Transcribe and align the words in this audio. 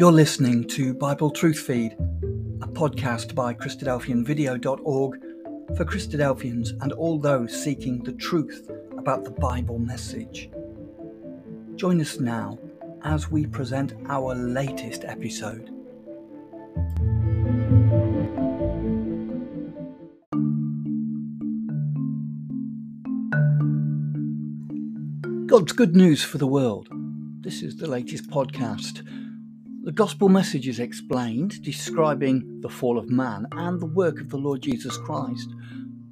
You're 0.00 0.10
listening 0.12 0.66
to 0.68 0.94
Bible 0.94 1.30
Truth 1.30 1.58
Feed, 1.58 1.92
a 2.62 2.66
podcast 2.66 3.34
by 3.34 3.52
Christadelphianvideo.org 3.52 5.20
for 5.76 5.84
Christadelphians 5.84 6.70
and 6.82 6.92
all 6.92 7.18
those 7.18 7.52
seeking 7.62 8.02
the 8.02 8.14
truth 8.14 8.70
about 8.96 9.24
the 9.24 9.30
Bible 9.32 9.78
message. 9.78 10.48
Join 11.76 12.00
us 12.00 12.18
now 12.18 12.58
as 13.04 13.30
we 13.30 13.44
present 13.44 13.92
our 14.08 14.34
latest 14.34 15.04
episode. 15.04 15.66
God's 25.46 25.72
good 25.72 25.94
news 25.94 26.24
for 26.24 26.38
the 26.38 26.46
world. 26.46 26.88
This 27.42 27.60
is 27.60 27.76
the 27.76 27.86
latest 27.86 28.30
podcast. 28.30 29.06
The 29.82 29.92
gospel 29.92 30.28
message 30.28 30.68
is 30.68 30.78
explained, 30.78 31.62
describing 31.62 32.60
the 32.60 32.68
fall 32.68 32.98
of 32.98 33.08
man 33.08 33.46
and 33.52 33.80
the 33.80 33.86
work 33.86 34.20
of 34.20 34.28
the 34.28 34.36
Lord 34.36 34.60
Jesus 34.60 34.98
Christ 34.98 35.48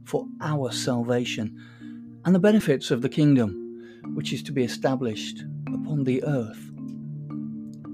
for 0.07 0.27
our 0.41 0.73
salvation 0.73 1.55
and 2.25 2.35
the 2.35 2.39
benefits 2.39 2.91
of 2.91 3.03
the 3.03 3.11
kingdom, 3.11 4.01
which 4.15 4.33
is 4.33 4.43
to 4.45 4.53
be 4.53 4.65
established 4.65 5.45
upon 5.67 6.05
the 6.05 6.25
earth. 6.25 6.71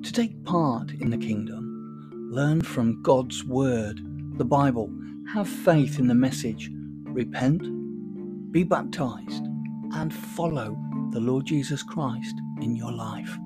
To 0.05 0.13
take 0.13 0.45
part 0.45 0.93
in 0.93 1.11
the 1.11 1.19
kingdom, 1.19 2.31
learn 2.31 2.63
from 2.63 3.03
God's 3.03 3.43
word, 3.43 4.01
the 4.39 4.45
Bible, 4.45 4.95
have 5.33 5.49
faith 5.49 5.99
in 5.99 6.07
the 6.07 6.15
message, 6.15 6.71
repent, 7.03 8.53
be 8.53 8.63
baptized, 8.63 9.45
and 9.95 10.15
follow 10.15 10.79
the 11.11 11.21
Lord 11.21 11.47
Jesus 11.47 11.83
Christ 11.83 12.37
in 12.61 12.77
your 12.77 12.93
life. 12.93 13.37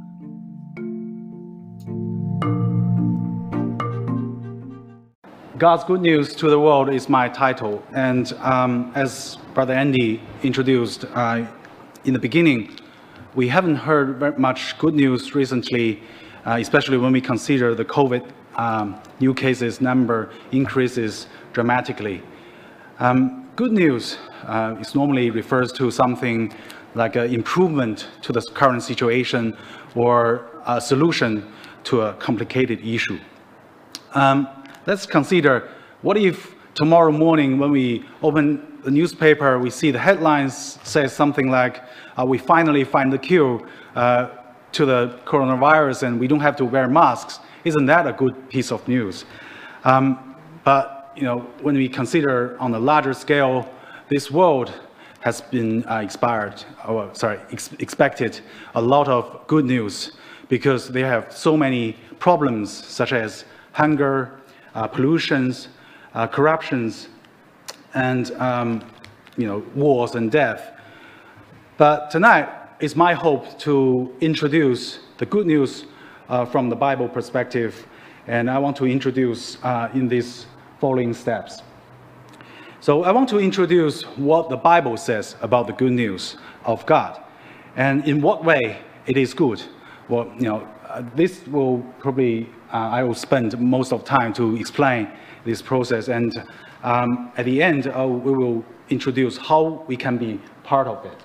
God's 5.58 5.82
Good 5.82 6.02
News 6.02 6.36
to 6.36 6.48
the 6.48 6.60
World 6.60 6.88
is 6.88 7.08
my 7.08 7.28
title. 7.28 7.82
And 7.92 8.32
um, 8.34 8.92
as 8.94 9.38
Brother 9.54 9.74
Andy 9.74 10.20
introduced 10.44 11.04
uh, 11.14 11.44
in 12.04 12.12
the 12.12 12.18
beginning, 12.20 12.76
we 13.34 13.48
haven't 13.48 13.74
heard 13.74 14.20
very 14.20 14.38
much 14.38 14.78
good 14.78 14.94
news 14.94 15.34
recently, 15.34 16.00
uh, 16.46 16.58
especially 16.60 16.96
when 16.96 17.12
we 17.12 17.20
consider 17.20 17.74
the 17.74 17.84
COVID 17.84 18.30
um, 18.54 19.00
new 19.18 19.34
cases 19.34 19.80
number 19.80 20.30
increases 20.52 21.26
dramatically. 21.52 22.22
Um, 23.00 23.48
good 23.56 23.72
news 23.72 24.16
uh, 24.44 24.76
is 24.78 24.94
normally 24.94 25.30
refers 25.30 25.72
to 25.72 25.90
something 25.90 26.54
like 26.94 27.16
an 27.16 27.34
improvement 27.34 28.06
to 28.22 28.32
the 28.32 28.42
current 28.54 28.84
situation 28.84 29.56
or 29.96 30.46
a 30.66 30.80
solution 30.80 31.52
to 31.88 32.02
a 32.02 32.12
complicated 32.14 32.86
issue. 32.86 33.18
Um, 34.14 34.46
let's 34.86 35.06
consider 35.06 35.70
what 36.02 36.18
if 36.18 36.54
tomorrow 36.74 37.10
morning 37.10 37.58
when 37.58 37.70
we 37.70 38.04
open 38.22 38.78
the 38.84 38.90
newspaper, 38.90 39.58
we 39.58 39.70
see 39.70 39.90
the 39.90 39.98
headlines 39.98 40.78
say 40.84 41.08
something 41.08 41.50
like, 41.50 41.82
uh, 42.18 42.26
we 42.26 42.36
finally 42.36 42.84
find 42.84 43.10
the 43.10 43.18
cure 43.18 43.66
uh, 43.96 44.28
to 44.72 44.84
the 44.84 45.18
coronavirus 45.24 46.02
and 46.02 46.20
we 46.20 46.28
don't 46.28 46.40
have 46.40 46.56
to 46.56 46.64
wear 46.66 46.88
masks. 46.88 47.40
Isn't 47.64 47.86
that 47.86 48.06
a 48.06 48.12
good 48.12 48.48
piece 48.50 48.70
of 48.70 48.86
news? 48.86 49.24
Um, 49.84 50.36
but 50.64 51.12
you 51.16 51.22
know, 51.22 51.38
when 51.62 51.74
we 51.74 51.88
consider 51.88 52.56
on 52.60 52.74
a 52.74 52.78
larger 52.78 53.14
scale, 53.14 53.66
this 54.10 54.30
world 54.30 54.72
has 55.20 55.40
been 55.40 55.84
uh, 55.86 55.96
expired, 55.96 56.62
or 56.86 57.10
sorry, 57.14 57.40
ex 57.50 57.70
expected 57.78 58.40
a 58.74 58.80
lot 58.80 59.08
of 59.08 59.46
good 59.46 59.64
news 59.64 60.12
because 60.48 60.88
they 60.88 61.02
have 61.02 61.32
so 61.32 61.56
many 61.56 61.96
problems 62.18 62.72
such 62.72 63.12
as 63.12 63.44
hunger, 63.72 64.40
uh, 64.74 64.86
pollutions, 64.86 65.68
uh, 66.14 66.26
corruptions, 66.26 67.08
and 67.94 68.30
um, 68.32 68.82
you 69.36 69.46
know, 69.46 69.64
wars 69.74 70.14
and 70.14 70.30
death. 70.30 70.72
But 71.76 72.10
tonight, 72.10 72.48
it's 72.80 72.96
my 72.96 73.14
hope 73.14 73.58
to 73.60 74.14
introduce 74.20 75.00
the 75.18 75.26
good 75.26 75.46
news 75.46 75.84
uh, 76.28 76.44
from 76.44 76.68
the 76.68 76.76
Bible 76.76 77.08
perspective, 77.08 77.86
and 78.26 78.50
I 78.50 78.58
want 78.58 78.76
to 78.76 78.86
introduce 78.86 79.62
uh, 79.62 79.90
in 79.94 80.08
these 80.08 80.46
following 80.80 81.14
steps. 81.14 81.62
So 82.80 83.02
I 83.04 83.10
want 83.10 83.28
to 83.30 83.38
introduce 83.38 84.02
what 84.16 84.48
the 84.48 84.56
Bible 84.56 84.96
says 84.96 85.36
about 85.42 85.66
the 85.66 85.72
good 85.72 85.92
news 85.92 86.36
of 86.64 86.86
God, 86.86 87.20
and 87.76 88.06
in 88.06 88.20
what 88.20 88.44
way 88.44 88.78
it 89.06 89.16
is 89.16 89.34
good. 89.34 89.62
Well, 90.08 90.32
you 90.36 90.48
know, 90.48 90.68
uh, 90.88 91.02
this 91.14 91.46
will 91.46 91.80
probably 91.98 92.48
uh, 92.72 92.76
I 92.76 93.02
will 93.02 93.14
spend 93.14 93.58
most 93.58 93.92
of 93.92 94.04
time 94.04 94.32
to 94.34 94.56
explain 94.56 95.08
this 95.44 95.62
process. 95.62 96.08
And 96.08 96.44
um, 96.82 97.32
at 97.36 97.44
the 97.44 97.62
end, 97.62 97.86
uh, 97.86 98.06
we 98.06 98.32
will 98.32 98.64
introduce 98.90 99.36
how 99.36 99.84
we 99.86 99.96
can 99.96 100.18
be 100.18 100.40
part 100.64 100.86
of 100.86 101.04
it. 101.06 101.18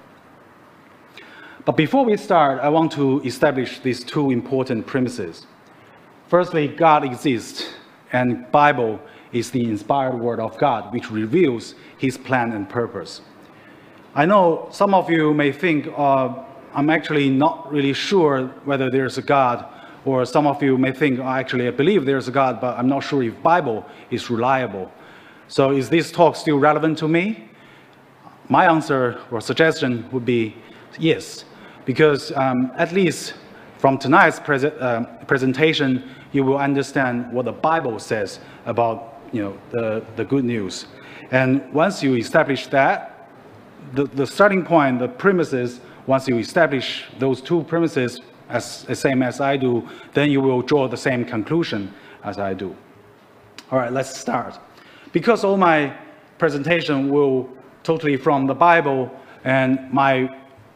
But 1.66 1.78
before 1.78 2.06
we 2.06 2.18
start, 2.18 2.60
I 2.62 2.70
want 2.70 2.92
to 2.94 3.22
establish 3.24 3.80
these 3.80 4.04
two 4.04 4.32
important 4.32 4.86
premises. 4.86 5.48
Firstly, 6.28 6.68
God 6.68 7.06
exists, 7.06 7.74
and 8.12 8.52
Bible 8.52 9.00
is 9.32 9.52
the 9.52 9.64
inspired 9.64 10.20
word 10.20 10.40
of 10.40 10.58
God, 10.58 10.94
which 10.94 11.10
reveals 11.10 11.76
his 11.98 12.18
plan 12.18 12.52
and 12.52 12.70
purpose. 12.70 13.22
I 14.16 14.26
know 14.26 14.68
some 14.72 14.94
of 14.94 15.10
you 15.10 15.34
may 15.34 15.52
think, 15.52 15.88
uh, 15.98 16.44
I'm 16.74 16.90
actually 16.90 17.30
not 17.30 17.72
really 17.72 17.94
sure 17.94 18.48
whether 18.66 18.90
there's 18.90 19.18
a 19.18 19.22
God 19.22 19.66
or 20.06 20.26
some 20.26 20.48
of 20.48 20.62
you 20.62 20.78
may 20.78 20.92
think, 20.92 21.20
oh, 21.20 21.24
actually, 21.24 21.68
I 21.68 21.72
believe 21.72 22.06
there's 22.06 22.28
a 22.28 22.32
God, 22.32 22.60
but 22.60 22.78
I'm 22.78 22.90
not 22.90 23.02
sure 23.02 23.24
if 23.24 23.42
Bible 23.42 23.86
is 24.12 24.30
reliable. 24.30 24.92
So 25.48 25.72
is 25.72 25.90
this 25.90 26.12
talk 26.12 26.36
still 26.36 26.58
relevant 26.58 26.98
to 27.00 27.08
me? 27.08 27.50
My 28.50 28.66
answer 28.66 29.22
or 29.32 29.40
suggestion 29.40 30.10
would 30.12 30.26
be 30.26 30.56
yes, 31.00 31.46
because 31.86 32.32
um, 32.34 32.72
at 32.76 32.92
least 32.92 33.36
from 33.78 33.98
tonight's 33.98 34.40
pre 34.40 34.66
uh, 34.66 35.04
presentation, 35.28 36.10
you 36.32 36.44
will 36.44 36.58
understand 36.58 37.32
what 37.32 37.46
the 37.46 37.52
Bible 37.52 38.00
says 38.00 38.40
about 38.66 39.22
you 39.32 39.42
know, 39.44 39.58
the, 39.72 40.04
the 40.16 40.26
good 40.26 40.44
news. 40.44 40.88
And 41.32 41.72
once 41.74 42.04
you 42.04 42.16
establish 42.16 42.68
that, 42.68 43.30
the, 43.94 44.06
the 44.06 44.28
starting 44.28 44.64
point, 44.64 45.00
the 45.00 45.08
premises, 45.08 45.80
once 46.08 46.28
you 46.28 46.38
establish 46.38 47.06
those 47.20 47.42
two 47.42 47.64
premises, 47.64 48.22
as 48.50 48.84
the 48.84 48.96
same 48.96 49.24
as 49.24 49.40
I 49.40 49.58
do, 49.58 49.88
then 50.14 50.30
you 50.30 50.42
will 50.42 50.62
draw 50.62 50.88
the 50.88 50.98
same 50.98 51.26
conclusion 51.26 51.94
as 52.24 52.38
I 52.38 52.54
do. 52.54 52.76
All 53.72 53.80
right, 53.80 53.92
let's 53.92 54.18
start. 54.18 54.60
Because 55.12 55.44
all 55.44 55.58
my 55.58 55.96
presentation 56.38 57.10
will 57.10 57.50
totally 57.84 58.18
from 58.18 58.48
the 58.48 58.54
Bible 58.54 59.12
and 59.44 59.92
my 59.92 60.30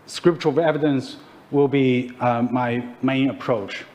scriptural 0.06 0.60
evidence 0.60 1.18
will 1.52 1.68
be 1.68 2.12
uh, 2.20 2.42
my 2.42 2.86
main 3.02 3.30
approach. 3.30 3.86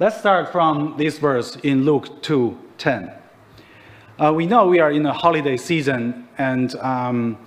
Let's 0.00 0.18
start 0.18 0.50
from 0.50 0.96
this 0.98 1.18
verse 1.18 1.56
in 1.62 1.84
Luke 1.84 2.22
2:10. 2.22 3.16
Uh, 4.18 4.32
we 4.34 4.46
know 4.46 4.66
we 4.66 4.80
are 4.80 4.90
in 4.90 5.06
a 5.06 5.12
holiday 5.12 5.56
season 5.56 6.28
and 6.38 6.74
um, 6.76 7.38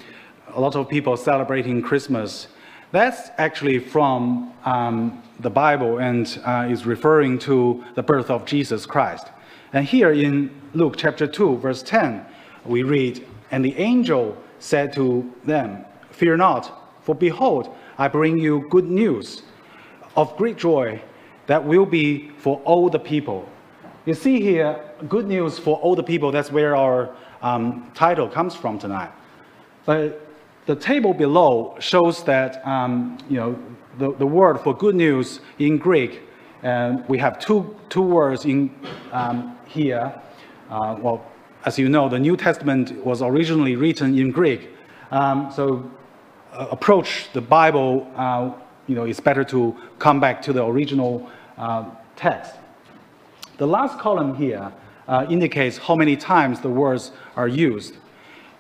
a 0.53 0.59
lot 0.59 0.75
of 0.75 0.90
people 0.90 1.18
celebrating 1.18 1.81
Christmas. 1.81 2.47
That's 2.91 3.30
actually 3.38 3.80
from 3.80 4.53
um, 4.66 5.22
the 5.40 5.50
Bible 5.50 6.00
and 6.00 6.40
uh, 6.46 6.68
is 6.69 6.85
referring 6.85 7.40
to 7.40 7.84
the 7.96 8.03
birth 8.03 8.30
of 8.30 8.46
Jesus 8.46 8.86
Christ. 8.86 9.28
And 9.74 9.86
here 9.86 10.12
in 10.12 10.50
Luke 10.74 10.96
chapter 10.97 11.28
2, 11.28 11.57
verse 11.57 11.84
10, 11.84 12.25
we 12.66 12.84
read, 12.84 13.25
And 13.52 13.63
the 13.63 13.75
angel 13.78 14.38
said 14.59 14.94
to 14.94 15.34
them, 15.44 15.86
Fear 16.12 16.38
not, 16.38 16.94
for 17.03 17.13
behold, 17.13 17.75
I 17.97 18.07
bring 18.07 18.38
you 18.38 18.68
good 18.69 18.89
news 18.89 19.44
of 20.16 20.36
great 20.38 20.57
joy 20.57 21.01
that 21.48 21.63
will 21.63 21.86
be 21.86 22.30
for 22.38 22.62
all 22.63 22.89
the 22.89 23.00
people. 23.00 23.48
You 24.06 24.13
see 24.13 24.42
here, 24.42 24.80
good 25.10 25.27
news 25.27 25.60
for 25.60 25.77
all 25.77 25.95
the 25.95 26.04
people, 26.04 26.31
that's 26.31 26.51
where 26.51 26.75
our 26.75 27.16
um, 27.42 27.92
title 27.94 28.27
comes 28.27 28.56
from 28.56 28.80
tonight. 28.80 29.12
But 29.86 30.26
the 30.68 30.75
table 30.75 31.14
below 31.14 31.75
shows 31.80 32.24
that 32.25 32.66
um, 32.68 33.18
you 33.30 33.38
know 33.38 33.58
the, 33.98 34.14
the 34.16 34.28
word 34.28 34.60
for 34.60 34.75
good 34.75 34.96
news 34.96 35.40
in 35.60 35.78
Greek, 35.78 36.22
and 36.62 37.08
we 37.08 37.18
have 37.18 37.40
two, 37.40 37.75
two 37.90 38.02
words 38.02 38.46
in 38.46 38.69
um, 39.12 39.58
here. 39.66 40.14
Uh, 40.69 40.98
well, 41.02 41.25
as 41.66 41.80
you 41.80 41.90
know, 41.90 42.10
the 42.10 42.19
New 42.19 42.38
Testament 42.38 42.92
was 43.06 43.22
originally 43.22 43.75
written 43.75 44.18
in 44.18 44.30
Greek. 44.30 44.69
Um, 45.10 45.52
so 45.56 45.90
uh, 46.54 46.68
approach 46.70 47.30
the 47.34 47.42
Bible, 47.42 48.12
uh, 48.16 48.52
you 48.88 48.96
know, 48.96 49.06
it's 49.06 49.22
better 49.22 49.46
to 49.46 49.75
come 50.00 50.20
back 50.20 50.42
to 50.44 50.54
the 50.54 50.66
original 50.66 51.30
uh, 51.58 51.90
text. 52.18 52.54
The 53.58 53.66
last 53.66 53.98
column 54.00 54.36
here 54.36 54.72
uh, 55.08 55.25
indicates 55.30 55.78
how 55.78 55.96
many 55.96 56.18
times 56.18 56.60
the 56.60 56.70
words 56.70 57.12
are 57.38 57.48
used. 57.48 57.96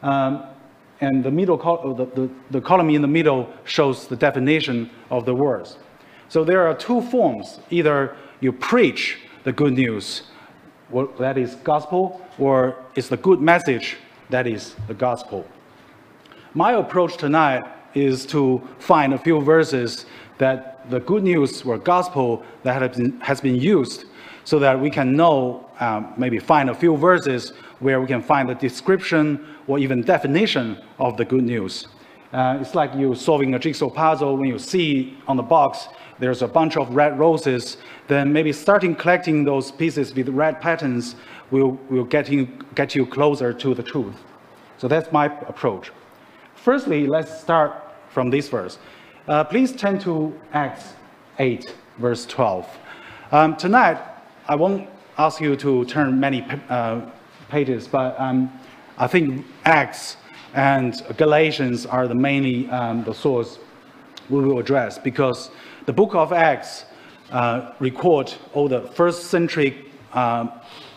Um, 0.01 0.43
and 1.01 1.23
the, 1.23 1.31
middle 1.31 1.57
the, 1.57 2.05
the, 2.05 2.29
the 2.51 2.61
column 2.61 2.89
in 2.89 3.01
the 3.01 3.07
middle 3.07 3.49
shows 3.65 4.07
the 4.07 4.15
definition 4.15 4.89
of 5.09 5.25
the 5.25 5.33
words. 5.33 5.77
So 6.29 6.43
there 6.43 6.67
are 6.67 6.73
two 6.73 7.01
forms. 7.01 7.59
Either 7.69 8.15
you 8.41 8.51
preach 8.51 9.19
the 9.43 9.51
good 9.51 9.73
news, 9.73 10.23
what, 10.89 11.17
that 11.17 11.37
is 11.37 11.55
gospel, 11.55 12.21
or 12.37 12.75
it's 12.95 13.07
the 13.07 13.17
good 13.17 13.41
message 13.41 13.97
that 14.29 14.47
is 14.47 14.75
the 14.87 14.93
gospel. 14.93 15.45
My 16.53 16.73
approach 16.73 17.17
tonight 17.17 17.63
is 17.93 18.25
to 18.27 18.61
find 18.79 19.13
a 19.13 19.17
few 19.17 19.41
verses 19.41 20.05
that 20.37 20.89
the 20.89 20.99
good 21.01 21.23
news 21.23 21.63
or 21.63 21.77
gospel 21.77 22.43
that 22.63 22.81
has 22.81 22.97
been, 22.97 23.19
has 23.21 23.41
been 23.41 23.55
used 23.55 24.05
so 24.43 24.59
that 24.59 24.79
we 24.79 24.89
can 24.89 25.15
know, 25.15 25.69
um, 25.79 26.13
maybe 26.17 26.39
find 26.39 26.69
a 26.69 26.75
few 26.75 26.95
verses 26.95 27.51
where 27.79 27.99
we 27.99 28.07
can 28.07 28.21
find 28.21 28.49
the 28.49 28.55
description 28.55 29.45
or 29.67 29.77
even 29.77 30.01
definition 30.01 30.77
of 30.99 31.17
the 31.17 31.25
good 31.25 31.43
news. 31.43 31.87
Uh, 32.33 32.57
it's 32.61 32.75
like 32.75 32.93
you 32.95 33.15
solving 33.15 33.53
a 33.53 33.59
jigsaw 33.59 33.89
puzzle 33.89 34.37
when 34.37 34.47
you 34.49 34.59
see 34.59 35.17
on 35.27 35.37
the 35.37 35.43
box 35.43 35.87
there's 36.19 36.41
a 36.41 36.47
bunch 36.47 36.77
of 36.77 36.95
red 36.95 37.19
roses, 37.19 37.77
then 38.07 38.33
maybe 38.33 38.51
starting 38.51 38.95
collecting 38.95 39.43
those 39.43 39.71
pieces 39.71 40.13
with 40.13 40.29
red 40.29 40.59
patterns 40.59 41.15
will, 41.51 41.79
will 41.89 42.03
get, 42.03 42.29
you, 42.29 42.47
get 42.75 42.95
you 42.95 43.05
closer 43.05 43.53
to 43.53 43.73
the 43.73 43.83
truth. 43.83 44.15
So 44.77 44.87
that's 44.87 45.11
my 45.11 45.25
approach. 45.25 45.91
Firstly, 46.55 47.07
let's 47.07 47.39
start 47.39 47.73
from 48.09 48.29
this 48.29 48.49
verse. 48.49 48.79
Uh, 49.27 49.43
please 49.43 49.73
turn 49.73 49.99
to 49.99 50.33
Acts 50.53 50.93
8, 51.37 51.75
verse 51.97 52.25
12. 52.27 52.65
Um, 53.33 53.57
tonight, 53.57 53.97
I 54.47 54.55
won't 54.55 54.87
ask 55.17 55.41
you 55.41 55.57
to 55.57 55.83
turn 55.83 56.17
many 56.17 56.45
uh, 56.69 57.01
pages, 57.49 57.89
but 57.89 58.17
um, 58.21 58.49
I 58.97 59.07
think 59.07 59.45
Acts 59.65 60.15
and 60.53 61.03
Galatians 61.17 61.85
are 61.85 62.07
the 62.07 62.15
mainly 62.15 62.69
um, 62.69 63.03
the 63.03 63.13
source 63.13 63.59
we 64.29 64.39
will 64.39 64.59
address 64.59 64.97
because 64.97 65.49
the 65.87 65.93
book 65.93 66.15
of 66.15 66.31
Acts 66.31 66.85
uh, 67.29 67.73
record 67.79 68.33
all 68.53 68.69
the 68.69 68.83
first 68.95 69.25
century 69.25 69.91
uh, 70.13 70.47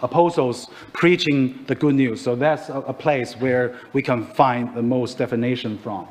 apostles 0.02 0.68
preaching 0.92 1.64
the 1.66 1.74
good 1.74 1.96
news. 1.96 2.20
So 2.20 2.36
that's 2.36 2.68
a, 2.68 2.78
a, 2.82 2.94
place 2.94 3.34
where 3.34 3.76
we 3.92 4.02
can 4.02 4.24
find 4.24 4.72
the 4.72 4.82
most 4.82 5.18
definition 5.18 5.78
from. 5.78 6.06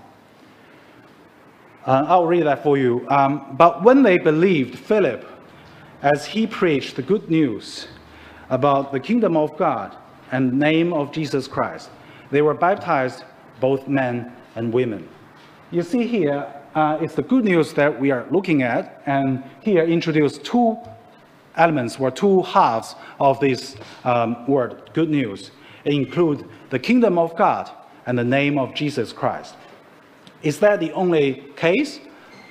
Uh, 1.86 2.06
I'll 2.08 2.26
read 2.26 2.46
that 2.46 2.64
for 2.64 2.78
you. 2.78 3.08
Um, 3.10 3.56
but 3.58 3.84
when 3.84 4.04
they 4.04 4.18
believed 4.18 4.78
Philip 4.78 5.26
as 6.02 6.26
he 6.26 6.46
preached 6.46 6.96
the 6.96 7.02
good 7.02 7.30
news 7.30 7.88
about 8.50 8.92
the 8.92 9.00
kingdom 9.00 9.38
of 9.38 9.58
God 9.58 9.96
and 10.32 10.52
the 10.52 10.56
name 10.56 10.94
of 10.94 11.12
Jesus 11.12 11.48
Christ, 11.48 11.90
they 12.32 12.42
were 12.42 12.54
baptized, 12.54 13.24
both 13.60 13.88
men 13.88 14.32
and 14.56 14.74
women. 14.74 15.08
You 15.72 15.84
see 15.84 16.06
here, 16.06 16.54
uh, 16.76 16.98
it's 17.02 17.16
the 17.16 17.24
good 17.24 17.46
news 17.46 17.74
that 17.74 18.00
we 18.00 18.12
are 18.12 18.26
looking 18.30 18.62
at, 18.62 19.02
and 19.06 19.44
here 19.62 19.84
introduce 19.84 20.38
two 20.38 20.78
elements 21.56 22.00
or 22.00 22.12
two 22.12 22.42
halves 22.44 22.96
of 23.20 23.40
this 23.40 23.76
um, 24.04 24.48
word, 24.48 24.90
good 24.94 25.10
news. 25.10 25.52
It 25.86 25.94
include 25.94 26.46
the 26.70 26.80
kingdom 26.80 27.18
of 27.18 27.36
God 27.36 27.70
and 28.06 28.18
the 28.18 28.24
name 28.24 28.58
of 28.58 28.74
Jesus 28.74 29.12
Christ. 29.12 29.56
Is 30.42 30.60
that 30.60 30.80
the 30.80 30.92
only 30.94 31.44
case? 31.56 32.00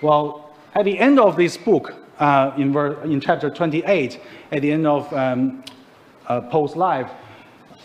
Well, 0.02 0.50
at 0.74 0.84
the 0.84 0.98
end 0.98 1.18
of 1.18 1.36
this 1.36 1.56
book, 1.56 1.94
uh, 2.18 2.52
in, 2.56 2.76
in, 3.10 3.20
chapter 3.20 3.48
28, 3.50 4.20
at 4.52 4.62
the 4.62 4.72
end 4.72 4.86
of 4.86 5.12
um, 5.12 5.64
uh, 6.26 6.40
Paul's 6.42 6.76
life, 6.76 7.10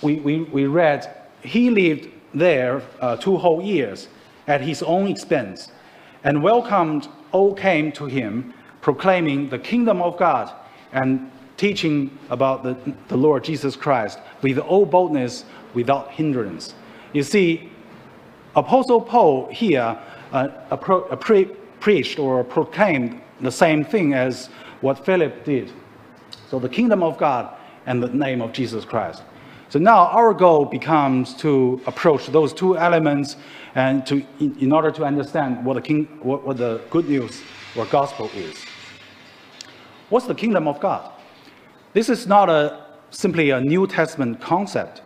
we, 0.01 0.15
we, 0.15 0.41
we 0.44 0.65
read 0.65 1.23
he 1.41 1.69
lived 1.69 2.09
there 2.33 2.81
uh, 3.00 3.15
two 3.17 3.38
whole 3.38 3.61
years 3.61 4.07
at 4.47 4.61
his 4.61 4.81
own 4.83 5.07
expense 5.07 5.71
and 6.23 6.41
welcomed 6.41 7.07
all 7.31 7.53
came 7.53 7.91
to 7.91 8.06
him, 8.06 8.53
proclaiming 8.81 9.49
the 9.49 9.59
kingdom 9.59 10.01
of 10.01 10.17
God 10.17 10.53
and 10.94 11.31
teaching 11.57 12.17
about 12.29 12.63
the, 12.63 12.77
the 13.07 13.17
Lord 13.17 13.44
Jesus 13.44 13.75
Christ 13.75 14.19
with 14.41 14.57
all 14.57 14.85
boldness, 14.85 15.45
without 15.73 16.11
hindrance. 16.11 16.75
You 17.13 17.23
see, 17.23 17.69
Apostle 18.55 19.01
Paul 19.01 19.47
here 19.50 20.00
uh, 20.31 20.47
pre 20.77 21.45
preached 21.79 22.17
or 22.17 22.44
proclaimed 22.45 23.21
the 23.41 23.51
same 23.51 23.83
thing 23.83 24.13
as 24.13 24.47
what 24.79 25.05
Philip 25.05 25.44
did. 25.44 25.71
So 26.50 26.59
the 26.59 26.69
kingdom 26.69 27.03
of 27.03 27.17
God 27.17 27.57
and 27.85 28.01
the 28.01 28.07
name 28.07 28.41
of 28.41 28.53
Jesus 28.53 28.85
Christ. 28.85 29.23
So 29.69 29.79
now 29.79 30.05
our 30.07 30.33
goal 30.33 30.65
becomes 30.65 31.33
to 31.38 31.81
approach 31.88 32.27
those 32.27 32.53
two 32.53 32.77
elements 32.77 33.38
and 33.75 34.05
to, 34.05 34.23
in, 34.39 34.56
in 34.59 34.71
order 34.71 34.91
to 34.91 35.03
understand 35.03 35.65
what 35.65 35.73
the, 35.73 35.81
king, 35.81 36.06
what, 36.21 36.45
what 36.45 36.57
the 36.57 36.79
good 36.89 37.09
news 37.09 37.41
or 37.75 37.85
gospel 37.88 38.29
is. 38.35 38.56
What's 40.09 40.27
the 40.27 40.35
kingdom 40.35 40.67
of 40.67 40.79
God? 40.79 41.11
This 41.94 42.07
is 42.07 42.27
not 42.27 42.49
a, 42.49 42.85
simply 43.09 43.49
a 43.49 43.59
New 43.59 43.88
Testament 43.88 44.39
concept. 44.39 45.01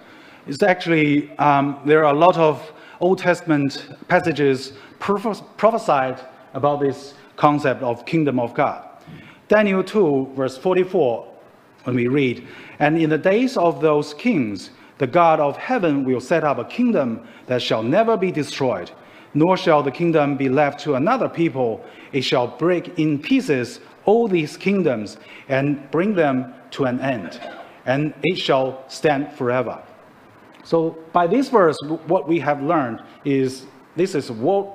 It's 0.47 0.61
actually, 0.61 1.35
um, 1.37 1.79
there 1.85 2.05
are 2.05 2.13
a 2.13 2.17
lot 2.17 2.37
of 2.37 2.71
Old 2.99 3.19
Testament 3.19 3.89
passages 4.07 4.73
prophesied 4.99 6.19
about 6.53 6.79
this 6.79 7.13
concept 7.35 7.83
of 7.83 8.05
kingdom 8.05 8.39
of 8.39 8.53
God. 8.53 8.83
Daniel 9.47 9.83
2, 9.83 10.33
verse 10.35 10.57
44, 10.57 11.27
when 11.83 11.95
we 11.95 12.07
read, 12.07 12.47
And 12.79 12.97
in 12.97 13.09
the 13.09 13.17
days 13.17 13.55
of 13.55 13.81
those 13.81 14.13
kings, 14.13 14.71
the 14.97 15.07
God 15.07 15.39
of 15.39 15.55
heaven 15.57 16.03
will 16.03 16.19
set 16.19 16.43
up 16.43 16.57
a 16.57 16.65
kingdom 16.65 17.27
that 17.45 17.61
shall 17.61 17.83
never 17.83 18.17
be 18.17 18.31
destroyed, 18.31 18.89
nor 19.33 19.55
shall 19.55 19.83
the 19.83 19.91
kingdom 19.91 20.35
be 20.35 20.49
left 20.49 20.79
to 20.81 20.95
another 20.95 21.29
people. 21.29 21.85
It 22.11 22.21
shall 22.21 22.47
break 22.47 22.97
in 22.97 23.19
pieces 23.19 23.79
all 24.05 24.27
these 24.27 24.57
kingdoms 24.57 25.17
and 25.49 25.89
bring 25.91 26.15
them 26.15 26.53
to 26.71 26.85
an 26.85 26.99
end, 26.99 27.39
and 27.85 28.13
it 28.23 28.37
shall 28.37 28.83
stand 28.89 29.31
forever. 29.33 29.83
So, 30.67 30.97
by 31.13 31.27
this 31.27 31.47
verse, 31.47 31.77
what 32.07 32.27
we 32.27 32.39
have 32.39 32.61
learned 32.61 33.01
is 33.23 33.67
this 33.95 34.13
is, 34.15 34.27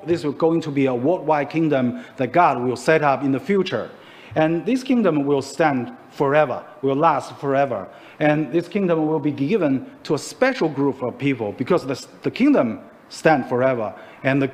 this 0.07 0.23
is 0.23 0.33
going 0.33 0.59
to 0.61 0.71
be 0.71 0.87
a 0.87 0.95
worldwide 0.95 1.51
kingdom 1.51 2.03
that 2.17 2.33
God 2.33 2.63
will 2.63 2.75
set 2.75 3.03
up 3.03 3.21
in 3.21 3.31
the 3.31 3.39
future. 3.39 3.91
And 4.33 4.65
this 4.65 4.81
kingdom 4.81 5.23
will 5.23 5.43
stand 5.43 5.95
forever, 6.09 6.65
will 6.81 6.95
last 6.95 7.35
forever. 7.37 7.87
And 8.19 8.51
this 8.51 8.67
kingdom 8.67 9.05
will 9.05 9.19
be 9.19 9.31
given 9.31 9.85
to 10.05 10.15
a 10.15 10.17
special 10.17 10.67
group 10.67 11.03
of 11.03 11.15
people 11.19 11.51
because 11.51 11.85
the, 11.85 12.03
the 12.23 12.31
kingdom 12.31 12.79
stand 13.09 13.47
forever. 13.47 13.93
And 14.23 14.41
the, 14.41 14.51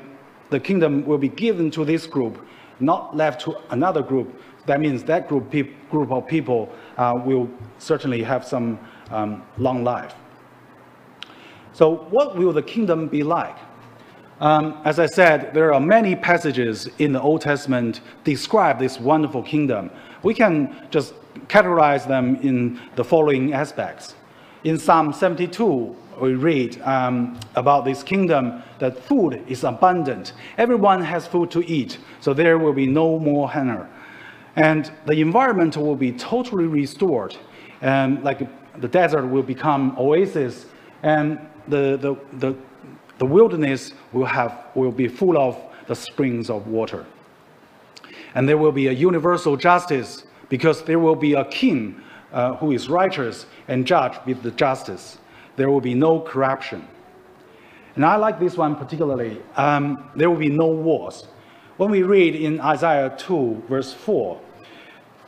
the 0.49 0.59
kingdom 0.59 1.05
will 1.05 1.17
be 1.17 1.29
given 1.29 1.71
to 1.71 1.85
this 1.85 2.05
group, 2.05 2.45
not 2.81 3.15
left 3.15 3.39
to 3.45 3.55
another 3.69 4.01
group. 4.01 4.37
That 4.65 4.81
means 4.81 5.05
that 5.05 5.29
group, 5.29 5.49
group 5.89 6.11
of 6.11 6.27
people 6.27 6.69
uh, 6.97 7.17
will 7.23 7.49
certainly 7.77 8.23
have 8.23 8.45
some 8.45 8.77
um, 9.09 9.41
long 9.57 9.85
life. 9.85 10.15
So 11.73 12.07
what 12.09 12.35
will 12.35 12.53
the 12.53 12.61
kingdom 12.61 13.07
be 13.07 13.23
like? 13.23 13.57
Um, 14.41 14.79
as 14.85 14.99
I 14.99 15.05
said, 15.05 15.53
there 15.53 15.73
are 15.73 15.81
many 15.81 16.15
passages 16.15 16.89
in 16.99 17.11
the 17.11 17.21
Old 17.21 17.41
Testament 17.41 18.01
describe 18.23 18.79
this 18.79 18.99
wonderful 18.99 19.43
kingdom. 19.43 19.91
We 20.23 20.33
can 20.33 20.87
just 20.91 21.13
categorize 21.47 22.07
them 22.07 22.37
in 22.37 22.79
the 22.95 23.03
following 23.03 23.53
aspects. 23.53 24.15
In 24.63 24.77
Psalm 24.77 25.11
72, 25.11 25.95
we 26.21 26.33
read 26.33 26.81
um, 26.81 27.39
about 27.55 27.85
this 27.85 28.03
kingdom 28.03 28.61
that 28.79 29.01
food 29.03 29.43
is 29.47 29.63
abundant. 29.63 30.33
Everyone 30.57 31.01
has 31.01 31.27
food 31.27 31.51
to 31.51 31.65
eat, 31.65 31.97
so 32.19 32.33
there 32.33 32.57
will 32.57 32.73
be 32.73 32.85
no 32.85 33.19
more 33.19 33.49
hunger. 33.49 33.89
And 34.55 34.91
the 35.05 35.21
environment 35.21 35.77
will 35.77 35.95
be 35.95 36.11
totally 36.11 36.65
restored. 36.65 37.35
And 37.81 38.23
like 38.23 38.39
the 38.81 38.87
desert 38.87 39.27
will 39.27 39.43
become 39.43 39.95
oasis, 39.97 40.65
and 41.03 41.39
the, 41.69 41.97
the, 41.97 42.15
the 42.37 42.55
the 43.19 43.25
wilderness 43.25 43.93
will, 44.13 44.25
have, 44.25 44.65
will 44.73 44.91
be 44.91 45.07
full 45.07 45.37
of 45.37 45.57
the 45.87 45.95
springs 45.95 46.49
of 46.49 46.67
water. 46.67 47.05
And 48.33 48.47
there 48.47 48.57
will 48.57 48.71
be 48.71 48.87
a 48.87 48.91
universal 48.91 49.57
justice 49.57 50.23
because 50.47 50.83
there 50.83 50.99
will 50.99 51.15
be 51.15 51.33
a 51.33 51.45
king 51.45 52.01
uh, 52.31 52.55
who 52.55 52.71
is 52.71 52.89
righteous 52.89 53.45
and 53.67 53.85
judge 53.85 54.17
with 54.25 54.41
the 54.41 54.51
justice. 54.51 55.17
There 55.57 55.69
will 55.69 55.81
be 55.81 55.93
no 55.93 56.21
corruption. 56.21 56.87
And 57.95 58.05
I 58.05 58.15
like 58.15 58.39
this 58.39 58.55
one 58.55 58.75
particularly. 58.75 59.41
Um, 59.57 60.09
there 60.15 60.29
will 60.29 60.37
be 60.37 60.49
no 60.49 60.67
wars. 60.67 61.27
When 61.75 61.91
we 61.91 62.03
read 62.03 62.35
in 62.35 62.61
Isaiah 62.61 63.13
2, 63.17 63.63
verse 63.67 63.93
4, 63.93 64.39